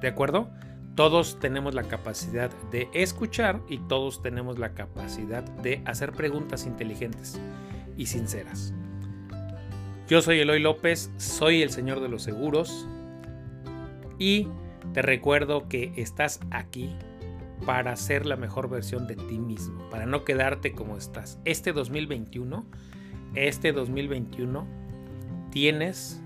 ¿De 0.00 0.08
acuerdo? 0.08 0.50
Todos 0.94 1.40
tenemos 1.40 1.74
la 1.74 1.84
capacidad 1.84 2.50
de 2.70 2.88
escuchar 2.92 3.60
y 3.68 3.78
todos 3.78 4.22
tenemos 4.22 4.58
la 4.58 4.74
capacidad 4.74 5.42
de 5.42 5.82
hacer 5.86 6.12
preguntas 6.12 6.66
inteligentes 6.66 7.40
y 7.96 8.06
sinceras. 8.06 8.72
Yo 10.06 10.20
soy 10.22 10.38
Eloy 10.40 10.60
López, 10.60 11.10
soy 11.16 11.62
el 11.62 11.70
señor 11.70 12.00
de 12.00 12.08
los 12.08 12.22
seguros 12.22 12.86
y 14.18 14.48
te 14.92 15.02
recuerdo 15.02 15.66
que 15.68 15.92
estás 15.96 16.40
aquí 16.50 16.94
para 17.66 17.96
ser 17.96 18.26
la 18.26 18.36
mejor 18.36 18.68
versión 18.68 19.06
de 19.06 19.16
ti 19.16 19.38
mismo, 19.38 19.88
para 19.90 20.06
no 20.06 20.24
quedarte 20.24 20.72
como 20.72 20.96
estás. 20.96 21.38
Este 21.44 21.72
2021, 21.72 22.64
este 23.34 23.72
2021 23.72 24.66
tienes 25.50 26.20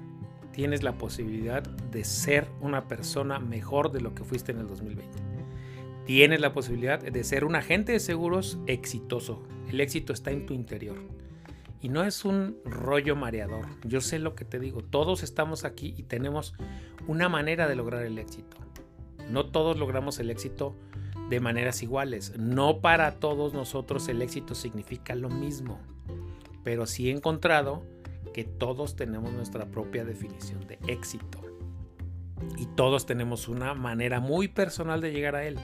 tienes 0.52 0.82
la 0.82 0.98
posibilidad 0.98 1.62
de 1.62 2.02
ser 2.02 2.48
una 2.60 2.88
persona 2.88 3.38
mejor 3.38 3.92
de 3.92 4.00
lo 4.00 4.12
que 4.12 4.24
fuiste 4.24 4.50
en 4.50 4.58
el 4.58 4.66
2020. 4.66 5.06
Tienes 6.04 6.40
la 6.40 6.52
posibilidad 6.52 6.98
de 6.98 7.22
ser 7.22 7.44
un 7.44 7.54
agente 7.54 7.92
de 7.92 8.00
seguros 8.00 8.58
exitoso. 8.66 9.46
El 9.68 9.80
éxito 9.80 10.12
está 10.12 10.32
en 10.32 10.46
tu 10.46 10.54
interior. 10.54 10.96
Y 11.80 11.90
no 11.90 12.02
es 12.02 12.24
un 12.24 12.56
rollo 12.64 13.14
mareador. 13.14 13.66
Yo 13.84 14.00
sé 14.00 14.18
lo 14.18 14.34
que 14.34 14.44
te 14.44 14.58
digo. 14.58 14.82
Todos 14.82 15.22
estamos 15.22 15.64
aquí 15.64 15.94
y 15.96 16.02
tenemos 16.02 16.54
una 17.06 17.28
manera 17.28 17.68
de 17.68 17.76
lograr 17.76 18.02
el 18.02 18.18
éxito. 18.18 18.56
No 19.30 19.46
todos 19.46 19.78
logramos 19.78 20.18
el 20.18 20.28
éxito 20.28 20.74
de 21.28 21.40
maneras 21.40 21.82
iguales. 21.82 22.32
No 22.38 22.80
para 22.80 23.12
todos 23.12 23.52
nosotros 23.52 24.08
el 24.08 24.22
éxito 24.22 24.54
significa 24.54 25.14
lo 25.14 25.28
mismo. 25.28 25.78
Pero 26.64 26.86
sí 26.86 27.08
he 27.08 27.12
encontrado 27.12 27.82
que 28.32 28.44
todos 28.44 28.96
tenemos 28.96 29.32
nuestra 29.32 29.66
propia 29.66 30.04
definición 30.04 30.66
de 30.66 30.78
éxito. 30.86 31.40
Y 32.56 32.66
todos 32.66 33.06
tenemos 33.06 33.48
una 33.48 33.74
manera 33.74 34.20
muy 34.20 34.48
personal 34.48 35.00
de 35.00 35.12
llegar 35.12 35.34
a 35.34 35.44
él. 35.44 35.58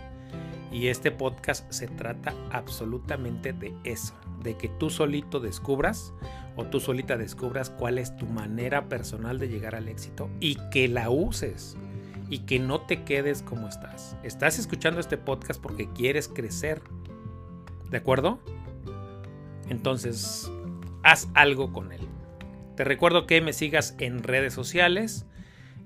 Y 0.72 0.88
este 0.88 1.12
podcast 1.12 1.70
se 1.72 1.87
trata 1.87 2.35
absolutamente 2.50 3.53
de 3.53 3.72
eso, 3.85 4.14
de 4.42 4.57
que 4.57 4.68
tú 4.68 4.90
solito 4.90 5.38
descubras 5.38 6.12
o 6.57 6.64
tú 6.64 6.81
solita 6.81 7.16
descubras 7.16 7.70
cuál 7.70 7.98
es 7.98 8.16
tu 8.16 8.27
manera 8.27 8.88
personal 8.88 9.38
de 9.38 9.48
llegar 9.48 9.77
al 9.77 9.88
éxito 9.88 10.29
y 10.40 10.57
que 10.70 10.88
la 10.88 11.11
uses 11.11 11.77
y 12.28 12.40
que 12.40 12.58
no 12.58 12.80
te 12.80 13.04
quedes 13.04 13.42
como 13.42 13.68
estás. 13.68 14.16
Estás 14.22 14.58
escuchando 14.58 15.00
este 15.00 15.16
podcast 15.18 15.60
porque 15.60 15.88
quieres 15.92 16.28
crecer. 16.28 16.82
¿De 17.90 17.98
acuerdo? 17.98 18.38
Entonces, 19.68 20.50
haz 21.02 21.29
algo 21.35 21.72
con 21.72 21.92
él. 21.92 22.00
Te 22.77 22.85
recuerdo 22.85 23.27
que 23.27 23.40
me 23.40 23.52
sigas 23.52 23.94
en 23.98 24.22
redes 24.22 24.52
sociales. 24.52 25.27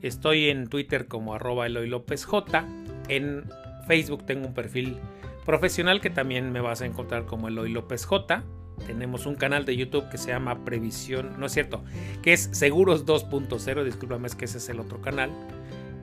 Estoy 0.00 0.48
en 0.48 0.68
Twitter 0.68 1.06
como 1.06 1.34
arroba 1.34 1.66
Eloy 1.66 1.88
López 1.88 2.24
J. 2.24 2.66
En 3.08 3.44
Facebook 3.86 4.24
tengo 4.26 4.46
un 4.46 4.54
perfil 4.54 4.98
profesional 5.44 6.00
que 6.00 6.10
también 6.10 6.52
me 6.52 6.60
vas 6.60 6.82
a 6.82 6.86
encontrar 6.86 7.24
como 7.24 7.48
Eloy 7.48 7.70
López 7.70 8.04
J. 8.04 8.44
Tenemos 8.86 9.26
un 9.26 9.34
canal 9.34 9.64
de 9.64 9.76
YouTube 9.76 10.08
que 10.08 10.18
se 10.18 10.28
llama 10.28 10.64
Previsión, 10.64 11.38
no 11.38 11.46
es 11.46 11.52
cierto, 11.52 11.82
que 12.22 12.32
es 12.32 12.48
Seguros 12.52 13.06
2.0, 13.06 13.82
discúlpame, 13.84 14.28
es 14.28 14.34
que 14.34 14.44
ese 14.44 14.58
es 14.58 14.68
el 14.68 14.78
otro 14.78 15.00
canal. 15.00 15.30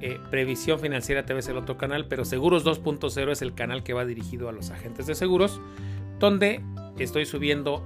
Eh, 0.02 0.20
Previsión 0.30 0.80
Financiera 0.80 1.26
TV 1.26 1.40
es 1.40 1.48
el 1.48 1.58
otro 1.58 1.78
canal, 1.78 2.08
pero 2.08 2.26
Seguros 2.26 2.66
2.0 2.66 3.32
es 3.32 3.42
el 3.42 3.54
canal 3.54 3.84
que 3.84 3.94
va 3.94 4.06
dirigido 4.06 4.50
a 4.50 4.52
los 4.52 4.72
agentes 4.72 5.08
de 5.08 5.16
seguros, 5.16 5.60
donde 6.20 6.62
estoy 6.98 7.26
subiendo 7.26 7.84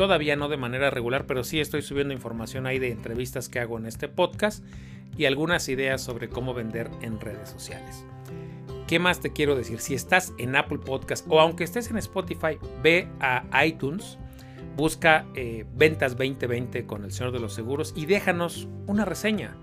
Todavía 0.00 0.34
no 0.34 0.48
de 0.48 0.56
manera 0.56 0.88
regular, 0.88 1.26
pero 1.26 1.44
sí 1.44 1.60
estoy 1.60 1.82
subiendo 1.82 2.14
información 2.14 2.66
ahí 2.66 2.78
de 2.78 2.90
entrevistas 2.90 3.50
que 3.50 3.60
hago 3.60 3.76
en 3.76 3.84
este 3.84 4.08
podcast. 4.08 4.64
y 5.18 5.26
algunas 5.26 5.68
ideas 5.68 6.00
sobre 6.00 6.30
cómo 6.30 6.54
vender 6.54 6.88
en 7.02 7.20
redes 7.20 7.50
sociales. 7.50 8.06
¿Qué 8.86 8.98
más 8.98 9.20
te 9.20 9.34
quiero 9.34 9.56
decir? 9.56 9.80
Si 9.80 9.92
estás 9.92 10.32
en 10.38 10.56
Apple 10.56 10.78
Podcast 10.78 11.26
o 11.28 11.38
aunque 11.38 11.64
estés 11.64 11.90
en 11.90 11.98
Spotify, 11.98 12.56
ve 12.82 13.08
a 13.20 13.44
iTunes, 13.66 14.16
busca 14.76 15.26
eh, 15.34 15.66
Ventas 15.74 16.12
2020 16.12 16.86
con 16.86 17.04
el 17.04 17.12
Señor 17.12 17.32
de 17.32 17.40
los 17.40 17.52
Seguros 17.52 17.92
y 17.94 18.06
déjanos 18.06 18.68
una 18.86 19.04
reseña. 19.04 19.54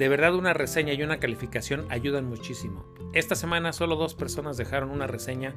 De 0.00 0.08
verdad 0.08 0.34
una 0.34 0.54
reseña 0.54 0.94
y 0.94 1.02
una 1.02 1.20
calificación 1.20 1.84
ayudan 1.90 2.24
muchísimo. 2.24 2.86
Esta 3.12 3.34
semana 3.34 3.74
solo 3.74 3.96
dos 3.96 4.14
personas 4.14 4.56
dejaron 4.56 4.90
una 4.90 5.06
reseña 5.06 5.54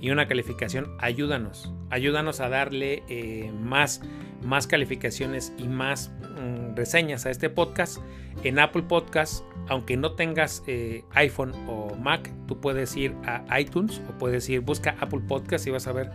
y 0.00 0.08
una 0.08 0.28
calificación. 0.28 0.96
Ayúdanos, 0.98 1.70
ayúdanos 1.90 2.40
a 2.40 2.48
darle 2.48 3.02
eh, 3.10 3.52
más, 3.60 4.00
más 4.42 4.66
calificaciones 4.66 5.52
y 5.58 5.68
más 5.68 6.10
mm, 6.10 6.74
reseñas 6.74 7.26
a 7.26 7.30
este 7.30 7.50
podcast. 7.50 7.98
En 8.44 8.60
Apple 8.60 8.84
Podcast, 8.84 9.44
aunque 9.68 9.98
no 9.98 10.12
tengas 10.12 10.62
eh, 10.66 11.04
iPhone 11.10 11.52
o 11.68 11.94
Mac, 11.94 12.32
tú 12.48 12.62
puedes 12.62 12.96
ir 12.96 13.14
a 13.26 13.60
iTunes 13.60 14.00
o 14.08 14.16
puedes 14.16 14.48
ir, 14.48 14.60
busca 14.60 14.96
Apple 15.00 15.20
Podcast 15.28 15.66
y 15.66 15.70
vas 15.70 15.86
a 15.86 15.92
ver 15.92 16.10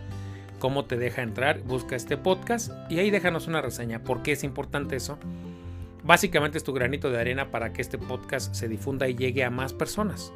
cómo 0.57 0.85
te 0.85 0.97
deja 0.97 1.21
entrar. 1.21 1.61
Busca 1.61 1.95
este 1.95 2.17
podcast 2.17 2.71
y 2.89 2.97
ahí 2.97 3.11
déjanos 3.11 3.45
una 3.45 3.61
reseña. 3.61 4.03
¿Por 4.03 4.23
qué 4.23 4.31
es 4.31 4.43
importante 4.43 4.95
eso? 4.95 5.19
Básicamente 6.07 6.57
es 6.57 6.63
tu 6.63 6.71
granito 6.71 7.11
de 7.11 7.19
arena 7.19 7.51
para 7.51 7.73
que 7.73 7.81
este 7.81 7.97
podcast 7.97 8.55
se 8.55 8.69
difunda 8.69 9.09
y 9.09 9.15
llegue 9.15 9.43
a 9.43 9.49
más 9.49 9.73
personas, 9.73 10.31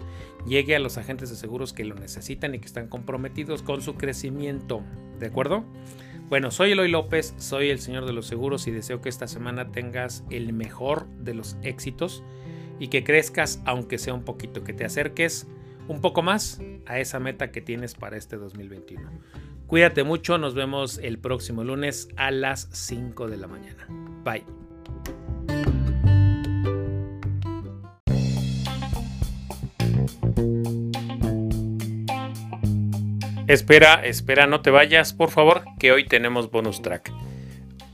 llegue 0.46 0.76
a 0.76 0.80
los 0.80 0.98
agentes 0.98 1.30
de 1.30 1.38
seguros 1.38 1.72
que 1.72 1.86
lo 1.86 1.96
necesitan 1.96 2.54
y 2.54 2.60
que 2.60 2.66
están 2.66 2.90
comprometidos 2.90 3.64
con 3.64 3.82
su 3.82 3.96
crecimiento. 3.96 4.84
¿De 5.18 5.28
acuerdo? 5.28 5.64
Bueno, 6.28 6.52
soy 6.52 6.74
Eloy 6.74 6.92
López, 6.92 7.34
soy 7.38 7.70
el 7.70 7.80
señor 7.80 8.06
de 8.06 8.12
los 8.12 8.26
seguros 8.26 8.68
y 8.68 8.72
deseo 8.72 9.02
que 9.02 9.08
esta 9.08 9.28
semana 9.28 9.72
tengas 9.72 10.26
el 10.30 10.52
mejor 10.52 11.08
de 11.20 11.36
los 11.36 11.56
éxitos 11.62 12.22
y 12.78 12.90
que 12.90 13.06
crezcas 13.06 13.62
aunque 13.66 13.98
sea 13.98 14.14
un 14.14 14.24
poquito, 14.24 14.66
que 14.66 14.74
te 14.74 14.84
acerques 14.84 15.48
un 15.88 16.02
poco 16.02 16.22
más 16.22 16.62
a 16.86 17.00
esa 17.00 17.22
meta 17.22 17.52
que 17.52 17.62
tienes 17.62 17.96
para 17.96 18.18
este 18.18 18.36
2021. 18.36 19.10
Cuídate 19.68 20.04
mucho, 20.04 20.38
nos 20.38 20.54
vemos 20.54 20.98
el 20.98 21.18
próximo 21.18 21.64
lunes 21.64 22.10
a 22.18 22.30
las 22.32 22.68
5 22.74 23.30
de 23.30 23.38
la 23.38 23.48
mañana. 23.48 23.88
Bye. 24.26 24.61
Espera, 33.52 33.96
espera, 34.06 34.48
no 34.48 34.62
te 34.62 34.70
vayas, 34.70 35.12
por 35.12 35.30
favor, 35.30 35.64
que 35.78 35.92
hoy 35.92 36.06
tenemos 36.06 36.50
bonus 36.50 36.82
track. 36.82 37.12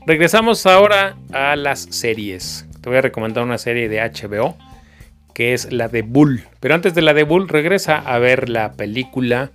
Regresamos 0.06 0.64
ahora 0.66 1.16
a 1.32 1.56
las 1.56 1.80
series. 1.80 2.68
Te 2.80 2.88
voy 2.88 2.98
a 2.98 3.02
recomendar 3.02 3.42
una 3.42 3.58
serie 3.58 3.88
de 3.88 3.98
HBO 4.00 4.56
que 5.34 5.54
es 5.54 5.72
la 5.72 5.88
de 5.88 6.02
Bull. 6.02 6.44
Pero 6.60 6.76
antes 6.76 6.94
de 6.94 7.02
la 7.02 7.12
de 7.12 7.24
Bull, 7.24 7.48
regresa 7.48 7.96
a 7.96 8.20
ver 8.20 8.48
la 8.48 8.74
película 8.74 9.50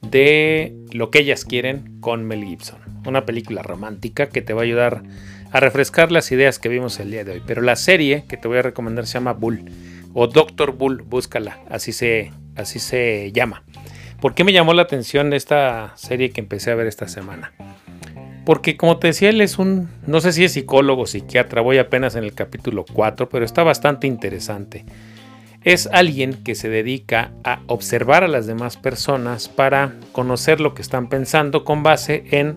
de 0.00 0.74
Lo 0.90 1.12
que 1.12 1.20
ellas 1.20 1.44
quieren 1.44 2.00
con 2.00 2.24
Mel 2.24 2.42
Gibson. 2.42 2.80
Una 3.06 3.24
película 3.24 3.62
romántica 3.62 4.28
que 4.28 4.42
te 4.42 4.52
va 4.52 4.62
a 4.62 4.64
ayudar 4.64 5.04
a 5.52 5.60
refrescar 5.60 6.10
las 6.10 6.32
ideas 6.32 6.58
que 6.58 6.68
vimos 6.68 6.98
el 6.98 7.12
día 7.12 7.22
de 7.22 7.30
hoy. 7.30 7.42
Pero 7.46 7.62
la 7.62 7.76
serie 7.76 8.24
que 8.28 8.36
te 8.36 8.48
voy 8.48 8.58
a 8.58 8.62
recomendar 8.62 9.06
se 9.06 9.14
llama 9.14 9.34
Bull 9.34 9.70
o 10.12 10.26
Doctor 10.26 10.72
Bull, 10.72 11.02
búscala, 11.02 11.60
así 11.70 11.92
se, 11.92 12.32
así 12.56 12.80
se 12.80 13.30
llama. 13.30 13.62
¿Por 14.20 14.34
qué 14.34 14.44
me 14.44 14.52
llamó 14.52 14.72
la 14.72 14.82
atención 14.82 15.32
esta 15.32 15.92
serie 15.96 16.30
que 16.30 16.40
empecé 16.40 16.70
a 16.70 16.74
ver 16.74 16.86
esta 16.86 17.06
semana? 17.06 17.52
Porque 18.46 18.76
como 18.76 18.98
te 18.98 19.08
decía, 19.08 19.28
él 19.28 19.40
es 19.40 19.58
un, 19.58 19.88
no 20.06 20.20
sé 20.20 20.32
si 20.32 20.44
es 20.44 20.52
psicólogo 20.52 21.02
o 21.02 21.06
psiquiatra, 21.06 21.60
voy 21.60 21.78
apenas 21.78 22.14
en 22.14 22.24
el 22.24 22.32
capítulo 22.32 22.84
4, 22.90 23.28
pero 23.28 23.44
está 23.44 23.62
bastante 23.62 24.06
interesante. 24.06 24.84
Es 25.64 25.88
alguien 25.92 26.44
que 26.44 26.54
se 26.54 26.68
dedica 26.68 27.32
a 27.42 27.60
observar 27.66 28.22
a 28.22 28.28
las 28.28 28.46
demás 28.46 28.76
personas 28.76 29.48
para 29.48 29.94
conocer 30.12 30.60
lo 30.60 30.74
que 30.74 30.82
están 30.82 31.08
pensando 31.08 31.64
con 31.64 31.82
base 31.82 32.24
en, 32.30 32.56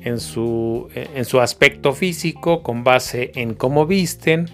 en, 0.00 0.18
su, 0.18 0.88
en 0.94 1.26
su 1.26 1.40
aspecto 1.40 1.92
físico, 1.92 2.62
con 2.62 2.82
base 2.82 3.30
en 3.34 3.52
cómo 3.52 3.86
visten, 3.86 4.46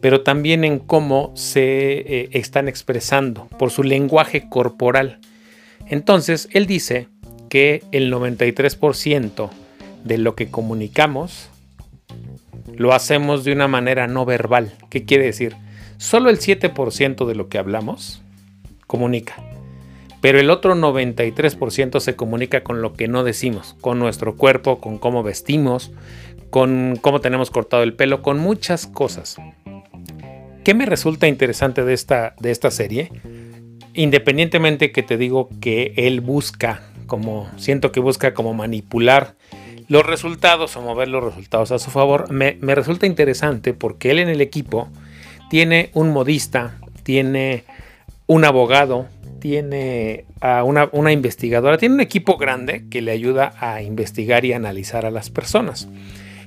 pero 0.00 0.22
también 0.22 0.64
en 0.64 0.78
cómo 0.78 1.32
se 1.34 1.98
eh, 1.98 2.28
están 2.32 2.66
expresando, 2.66 3.46
por 3.58 3.70
su 3.70 3.82
lenguaje 3.82 4.48
corporal. 4.48 5.20
Entonces, 5.86 6.48
él 6.52 6.66
dice 6.66 7.08
que 7.48 7.82
el 7.92 8.12
93% 8.12 9.50
de 10.04 10.18
lo 10.18 10.34
que 10.34 10.50
comunicamos 10.50 11.48
lo 12.76 12.92
hacemos 12.92 13.44
de 13.44 13.52
una 13.52 13.68
manera 13.68 14.06
no 14.06 14.24
verbal. 14.24 14.72
¿Qué 14.90 15.04
quiere 15.04 15.24
decir? 15.24 15.56
Solo 15.96 16.30
el 16.30 16.38
7% 16.38 17.26
de 17.26 17.34
lo 17.34 17.48
que 17.48 17.58
hablamos 17.58 18.20
comunica, 18.86 19.36
pero 20.20 20.40
el 20.40 20.50
otro 20.50 20.74
93% 20.74 22.00
se 22.00 22.16
comunica 22.16 22.62
con 22.62 22.82
lo 22.82 22.94
que 22.94 23.08
no 23.08 23.24
decimos, 23.24 23.76
con 23.80 23.98
nuestro 23.98 24.36
cuerpo, 24.36 24.80
con 24.80 24.98
cómo 24.98 25.22
vestimos, 25.22 25.92
con 26.50 26.98
cómo 27.00 27.20
tenemos 27.20 27.50
cortado 27.50 27.82
el 27.82 27.94
pelo, 27.94 28.22
con 28.22 28.38
muchas 28.38 28.86
cosas. 28.86 29.36
¿Qué 30.64 30.74
me 30.74 30.86
resulta 30.86 31.28
interesante 31.28 31.84
de 31.84 31.92
esta, 31.92 32.34
de 32.40 32.50
esta 32.50 32.70
serie? 32.70 33.10
Independientemente 33.94 34.92
que 34.92 35.02
te 35.02 35.16
digo 35.16 35.48
que 35.60 35.94
él 35.96 36.20
busca, 36.20 36.82
como 37.06 37.48
siento 37.56 37.92
que 37.92 38.00
busca 38.00 38.34
como 38.34 38.52
manipular 38.52 39.36
los 39.88 40.04
resultados 40.04 40.76
o 40.76 40.82
mover 40.82 41.08
los 41.08 41.22
resultados 41.22 41.70
a 41.72 41.78
su 41.78 41.90
favor, 41.90 42.30
me, 42.30 42.56
resulta 42.74 43.06
interesante 43.06 43.74
porque 43.74 44.10
él 44.10 44.18
en 44.18 44.28
el 44.28 44.40
equipo 44.40 44.88
tiene 45.50 45.90
un 45.92 46.10
modista, 46.10 46.78
tiene 47.02 47.64
un 48.26 48.44
abogado, 48.44 49.06
tiene 49.40 50.24
a 50.40 50.64
una, 50.64 51.12
investigadora, 51.12 51.76
tiene 51.76 51.96
un 51.96 52.00
equipo 52.00 52.38
grande 52.38 52.86
que 52.90 53.02
le 53.02 53.12
ayuda 53.12 53.54
a 53.60 53.82
investigar 53.82 54.44
y 54.44 54.54
analizar 54.54 55.04
a 55.04 55.10
las 55.10 55.30
personas, 55.30 55.88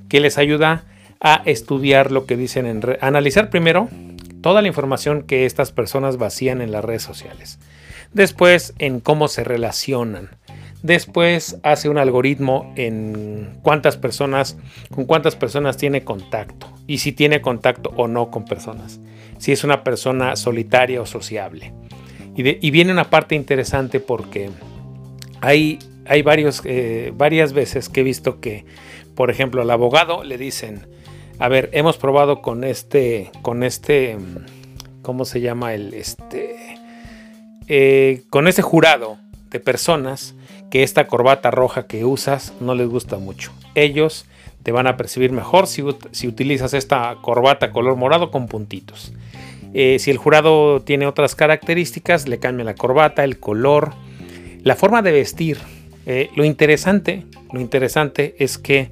que 0.09 0.19
les 0.19 0.37
ayuda 0.37 0.85
a 1.19 1.41
estudiar 1.45 2.11
lo 2.11 2.25
que 2.25 2.37
dicen 2.37 2.65
en... 2.65 2.81
analizar 3.01 3.49
primero 3.49 3.89
toda 4.41 4.61
la 4.61 4.67
información 4.67 5.23
que 5.23 5.45
estas 5.45 5.71
personas 5.71 6.17
vacían 6.17 6.61
en 6.61 6.71
las 6.71 6.83
redes 6.83 7.03
sociales. 7.03 7.59
Después 8.13 8.73
en 8.79 8.99
cómo 8.99 9.27
se 9.27 9.43
relacionan. 9.43 10.29
Después 10.83 11.57
hace 11.63 11.89
un 11.89 11.97
algoritmo 11.97 12.71
en 12.75 13.59
cuántas 13.63 13.97
personas, 13.97 14.57
con 14.93 15.05
cuántas 15.05 15.35
personas 15.35 15.75
tiene 15.75 16.03
contacto 16.03 16.67
y 16.85 16.99
si 16.99 17.11
tiene 17.11 17.41
contacto 17.41 17.91
o 17.97 18.07
no 18.07 18.29
con 18.29 18.45
personas. 18.45 18.99
Si 19.39 19.51
es 19.51 19.63
una 19.63 19.83
persona 19.83 20.35
solitaria 20.35 21.01
o 21.01 21.05
sociable. 21.05 21.73
Y, 22.35 22.69
viene 22.69 22.91
una 22.91 23.09
parte 23.09 23.33
interesante 23.33 23.99
porque 23.99 24.51
hay, 25.41 25.79
hay 26.05 26.21
varios, 26.21 26.61
eh, 26.65 27.11
varias 27.15 27.51
veces 27.51 27.89
que 27.89 28.01
he 28.01 28.03
visto 28.03 28.39
que, 28.39 28.63
por 29.15 29.31
ejemplo, 29.31 29.63
al 29.63 29.71
abogado 29.71 30.23
le 30.23 30.37
dicen, 30.37 30.87
a 31.39 31.47
ver, 31.47 31.69
hemos 31.73 31.97
probado 31.97 32.41
con 32.41 32.63
este, 32.63 33.31
con 33.41 33.63
este, 33.63 34.17
¿cómo 35.01 35.25
se 35.25 35.41
llama 35.41 35.73
el, 35.73 35.93
este, 35.93 36.77
eh, 37.67 38.23
con 38.29 38.47
ese 38.47 38.61
jurado 38.61 39.17
de 39.51 39.59
personas 39.59 40.35
que 40.69 40.83
esta 40.83 41.07
corbata 41.07 41.51
roja 41.51 41.87
que 41.87 42.05
usas 42.05 42.53
no 42.59 42.75
les 42.75 42.87
gusta 42.87 43.17
mucho. 43.17 43.51
Ellos 43.75 44.25
te 44.63 44.71
van 44.71 44.87
a 44.87 44.97
percibir 44.97 45.31
mejor 45.31 45.67
si, 45.67 45.81
utilizas 45.81 46.73
esta 46.73 47.15
corbata 47.21 47.71
color 47.71 47.95
morado 47.95 48.31
con 48.31 48.47
puntitos. 48.47 49.13
Eh, 49.73 49.97
si 49.99 50.11
el 50.11 50.17
jurado 50.17 50.81
tiene 50.81 51.07
otras 51.07 51.35
características, 51.35 52.27
le 52.27 52.39
cambia 52.39 52.65
la 52.65 52.75
corbata, 52.75 53.23
el 53.23 53.39
color, 53.39 53.93
la 54.63 54.75
forma 54.75 55.01
de 55.01 55.11
vestir. 55.11 55.57
Eh, 56.05 56.29
lo 56.35 56.45
interesante, 56.45 57.25
lo 57.51 57.59
interesante 57.59 58.35
es 58.39 58.57
que 58.57 58.89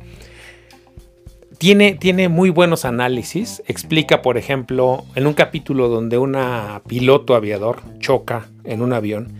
tiene, 1.57 1.93
tiene 1.93 2.29
muy 2.29 2.49
buenos 2.49 2.85
análisis. 2.85 3.63
Explica, 3.67 4.21
por 4.21 4.37
ejemplo, 4.37 5.03
en 5.15 5.27
un 5.27 5.33
capítulo 5.33 5.87
donde 5.87 6.17
una 6.17 6.81
piloto 6.87 7.35
aviador 7.35 7.81
choca 7.99 8.47
en 8.63 8.81
un 8.81 8.93
avión 8.93 9.33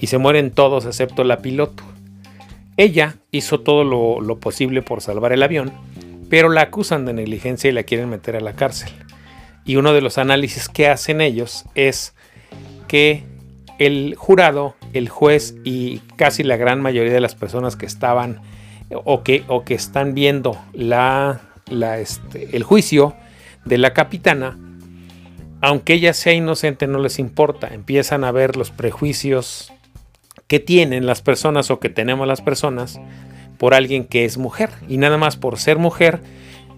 y 0.00 0.08
se 0.08 0.18
mueren 0.18 0.50
todos 0.50 0.86
excepto 0.86 1.24
la 1.24 1.38
piloto. 1.38 1.82
Ella 2.76 3.16
hizo 3.30 3.60
todo 3.60 3.84
lo, 3.84 4.20
lo 4.20 4.38
posible 4.38 4.82
por 4.82 5.00
salvar 5.00 5.32
el 5.32 5.42
avión, 5.42 5.72
pero 6.28 6.48
la 6.48 6.62
acusan 6.62 7.06
de 7.06 7.14
negligencia 7.14 7.70
y 7.70 7.72
la 7.72 7.84
quieren 7.84 8.10
meter 8.10 8.36
a 8.36 8.40
la 8.40 8.52
cárcel. 8.52 8.90
Y 9.64 9.76
uno 9.76 9.92
de 9.92 10.02
los 10.02 10.18
análisis 10.18 10.68
que 10.68 10.88
hacen 10.88 11.20
ellos 11.20 11.64
es 11.74 12.14
que 12.86 13.24
el 13.78 14.14
jurado, 14.16 14.74
el 14.92 15.08
juez 15.08 15.54
y 15.64 15.98
casi 16.16 16.42
la 16.42 16.56
gran 16.56 16.80
mayoría 16.80 17.12
de 17.12 17.20
las 17.20 17.34
personas 17.34 17.76
que 17.76 17.86
estaban 17.86 18.40
o 18.90 19.22
que, 19.22 19.44
o 19.48 19.64
que 19.64 19.74
están 19.74 20.14
viendo 20.14 20.56
la 20.72 21.40
este, 21.70 22.56
el 22.56 22.62
juicio 22.62 23.16
de 23.64 23.78
la 23.78 23.92
capitana, 23.92 24.58
aunque 25.60 25.94
ella 25.94 26.12
sea 26.12 26.32
inocente, 26.32 26.86
no 26.86 26.98
les 26.98 27.18
importa. 27.18 27.68
Empiezan 27.72 28.24
a 28.24 28.32
ver 28.32 28.56
los 28.56 28.70
prejuicios 28.70 29.72
que 30.46 30.60
tienen 30.60 31.06
las 31.06 31.22
personas 31.22 31.70
o 31.70 31.80
que 31.80 31.88
tenemos 31.88 32.28
las 32.28 32.40
personas 32.40 33.00
por 33.58 33.74
alguien 33.74 34.04
que 34.04 34.24
es 34.24 34.38
mujer. 34.38 34.70
Y 34.88 34.98
nada 34.98 35.18
más 35.18 35.36
por 35.36 35.58
ser 35.58 35.78
mujer, 35.78 36.20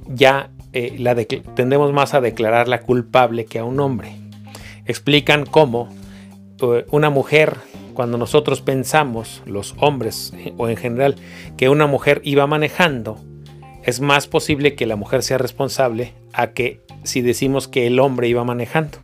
ya 0.06 0.50
eh, 0.72 0.96
la 0.98 1.14
tendemos 1.14 1.92
más 1.92 2.14
a 2.14 2.20
declararla 2.20 2.80
culpable 2.80 3.44
que 3.44 3.58
a 3.58 3.64
un 3.64 3.80
hombre. 3.80 4.16
Explican 4.86 5.44
cómo 5.44 5.88
eh, 6.62 6.86
una 6.90 7.10
mujer, 7.10 7.56
cuando 7.94 8.16
nosotros 8.16 8.62
pensamos, 8.62 9.42
los 9.44 9.74
hombres 9.78 10.32
o 10.56 10.68
en 10.68 10.76
general, 10.76 11.16
que 11.56 11.68
una 11.68 11.86
mujer 11.86 12.22
iba 12.24 12.46
manejando, 12.46 13.20
es 13.88 14.00
más 14.00 14.26
posible 14.26 14.74
que 14.74 14.84
la 14.84 14.96
mujer 14.96 15.22
sea 15.22 15.38
responsable 15.38 16.12
a 16.34 16.48
que 16.48 16.80
si 17.04 17.22
decimos 17.22 17.68
que 17.68 17.86
el 17.86 18.00
hombre 18.00 18.28
iba 18.28 18.44
manejando. 18.44 18.98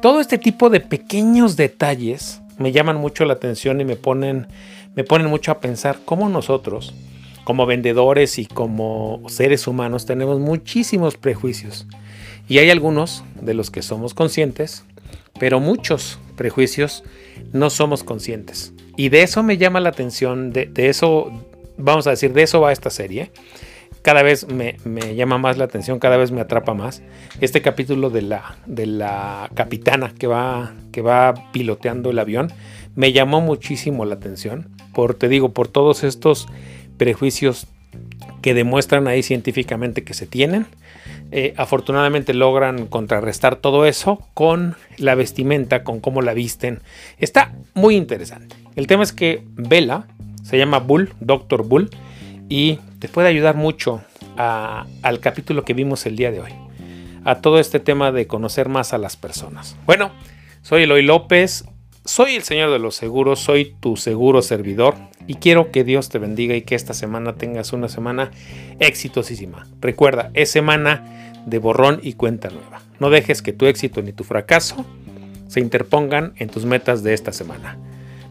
Todo 0.00 0.20
este 0.20 0.38
tipo 0.38 0.70
de 0.70 0.78
pequeños 0.78 1.56
detalles 1.56 2.40
me 2.56 2.70
llaman 2.70 2.98
mucho 2.98 3.24
la 3.24 3.32
atención 3.32 3.80
y 3.80 3.84
me 3.84 3.96
ponen, 3.96 4.46
me 4.94 5.02
ponen 5.02 5.26
mucho 5.26 5.50
a 5.50 5.58
pensar 5.58 5.98
cómo 6.04 6.28
nosotros, 6.28 6.94
como 7.42 7.66
vendedores 7.66 8.38
y 8.38 8.46
como 8.46 9.22
seres 9.26 9.66
humanos, 9.66 10.06
tenemos 10.06 10.38
muchísimos 10.38 11.16
prejuicios. 11.16 11.88
Y 12.48 12.58
hay 12.58 12.70
algunos 12.70 13.24
de 13.40 13.54
los 13.54 13.72
que 13.72 13.82
somos 13.82 14.14
conscientes, 14.14 14.84
pero 15.40 15.58
muchos 15.58 16.20
prejuicios 16.36 17.02
no 17.52 17.70
somos 17.70 18.04
conscientes. 18.04 18.72
Y 18.96 19.08
de 19.08 19.24
eso 19.24 19.42
me 19.42 19.58
llama 19.58 19.80
la 19.80 19.88
atención, 19.88 20.52
de, 20.52 20.70
eso, 20.76 21.32
vamos 21.76 22.06
a 22.06 22.10
decir, 22.10 22.32
de 22.32 22.44
eso 22.44 22.60
va 22.60 22.70
esta 22.70 22.90
serie 22.90 23.32
cada 24.06 24.22
vez 24.22 24.46
me, 24.46 24.76
llama 25.16 25.36
más 25.36 25.58
la 25.58 25.64
atención, 25.64 25.98
cada 25.98 26.16
vez 26.16 26.30
me 26.30 26.40
atrapa 26.40 26.74
más. 26.74 27.02
Este 27.40 27.60
capítulo 27.60 28.08
de 28.08 28.22
la, 28.22 28.56
de 28.64 28.86
la 28.86 29.50
capitana 29.54 30.14
que 30.16 30.28
va, 30.28 30.74
que 30.92 31.02
va 31.02 31.34
piloteando 31.50 32.10
el 32.10 32.20
avión 32.20 32.52
me 32.94 33.12
llamó 33.12 33.40
muchísimo 33.40 34.04
la 34.04 34.14
atención, 34.14 34.68
por, 34.94 35.14
te 35.14 35.28
digo, 35.28 35.52
por 35.52 35.66
todos 35.66 36.04
estos 36.04 36.46
prejuicios 36.96 37.66
que 38.42 38.54
demuestran 38.54 39.08
ahí 39.08 39.24
científicamente 39.24 40.04
que 40.04 40.14
se 40.14 40.28
tienen. 40.28 40.66
Eh, 41.32 41.54
afortunadamente 41.56 42.32
logran 42.32 42.86
contrarrestar 42.86 43.56
todo 43.56 43.86
eso 43.86 44.22
con 44.34 44.76
la 44.98 45.16
vestimenta, 45.16 45.82
con 45.82 45.98
cómo 45.98 46.22
la 46.22 46.32
visten. 46.32 46.78
Está 47.18 47.56
muy 47.74 47.96
interesante. 47.96 48.54
El 48.76 48.86
tema 48.86 49.02
es 49.02 49.12
que 49.12 49.42
Bella, 49.56 50.06
se 50.44 50.58
llama 50.58 50.78
Bull, 50.78 51.12
Doctor 51.18 51.64
Bull, 51.64 51.90
y 52.48 52.78
te 52.98 53.08
puede 53.08 53.28
ayudar 53.28 53.56
mucho 53.56 54.02
al 54.36 55.20
capítulo 55.20 55.64
que 55.64 55.74
vimos 55.74 56.06
el 56.06 56.16
día 56.16 56.30
de 56.30 56.40
hoy, 56.40 56.52
a 57.24 57.36
todo 57.36 57.58
este 57.58 57.80
tema 57.80 58.12
de 58.12 58.26
conocer 58.26 58.68
más 58.68 58.92
a 58.92 58.98
las 58.98 59.16
personas. 59.16 59.76
Bueno, 59.86 60.10
soy 60.62 60.84
Eloy 60.84 61.02
López, 61.02 61.64
soy 62.04 62.36
el 62.36 62.42
Señor 62.42 62.70
de 62.70 62.78
los 62.78 62.94
Seguros, 62.94 63.40
soy 63.40 63.74
tu 63.80 63.96
seguro 63.96 64.42
servidor 64.42 64.94
y 65.26 65.34
quiero 65.34 65.72
que 65.72 65.84
Dios 65.84 66.08
te 66.08 66.18
bendiga 66.18 66.54
y 66.54 66.62
que 66.62 66.74
esta 66.74 66.94
semana 66.94 67.34
tengas 67.34 67.72
una 67.72 67.88
semana 67.88 68.30
exitosísima. 68.78 69.66
Recuerda, 69.80 70.30
es 70.34 70.50
semana 70.50 71.32
de 71.46 71.58
borrón 71.58 72.00
y 72.02 72.12
cuenta 72.12 72.50
nueva. 72.50 72.80
No 73.00 73.10
dejes 73.10 73.42
que 73.42 73.52
tu 73.52 73.66
éxito 73.66 74.02
ni 74.02 74.12
tu 74.12 74.24
fracaso 74.24 74.84
se 75.48 75.60
interpongan 75.60 76.34
en 76.36 76.48
tus 76.48 76.64
metas 76.64 77.02
de 77.02 77.14
esta 77.14 77.32
semana. 77.32 77.78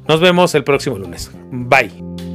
Nos 0.08 0.20
vemos 0.22 0.54
el 0.56 0.64
próximo 0.64 0.98
lunes. 0.98 1.32
Bye. 1.52 2.35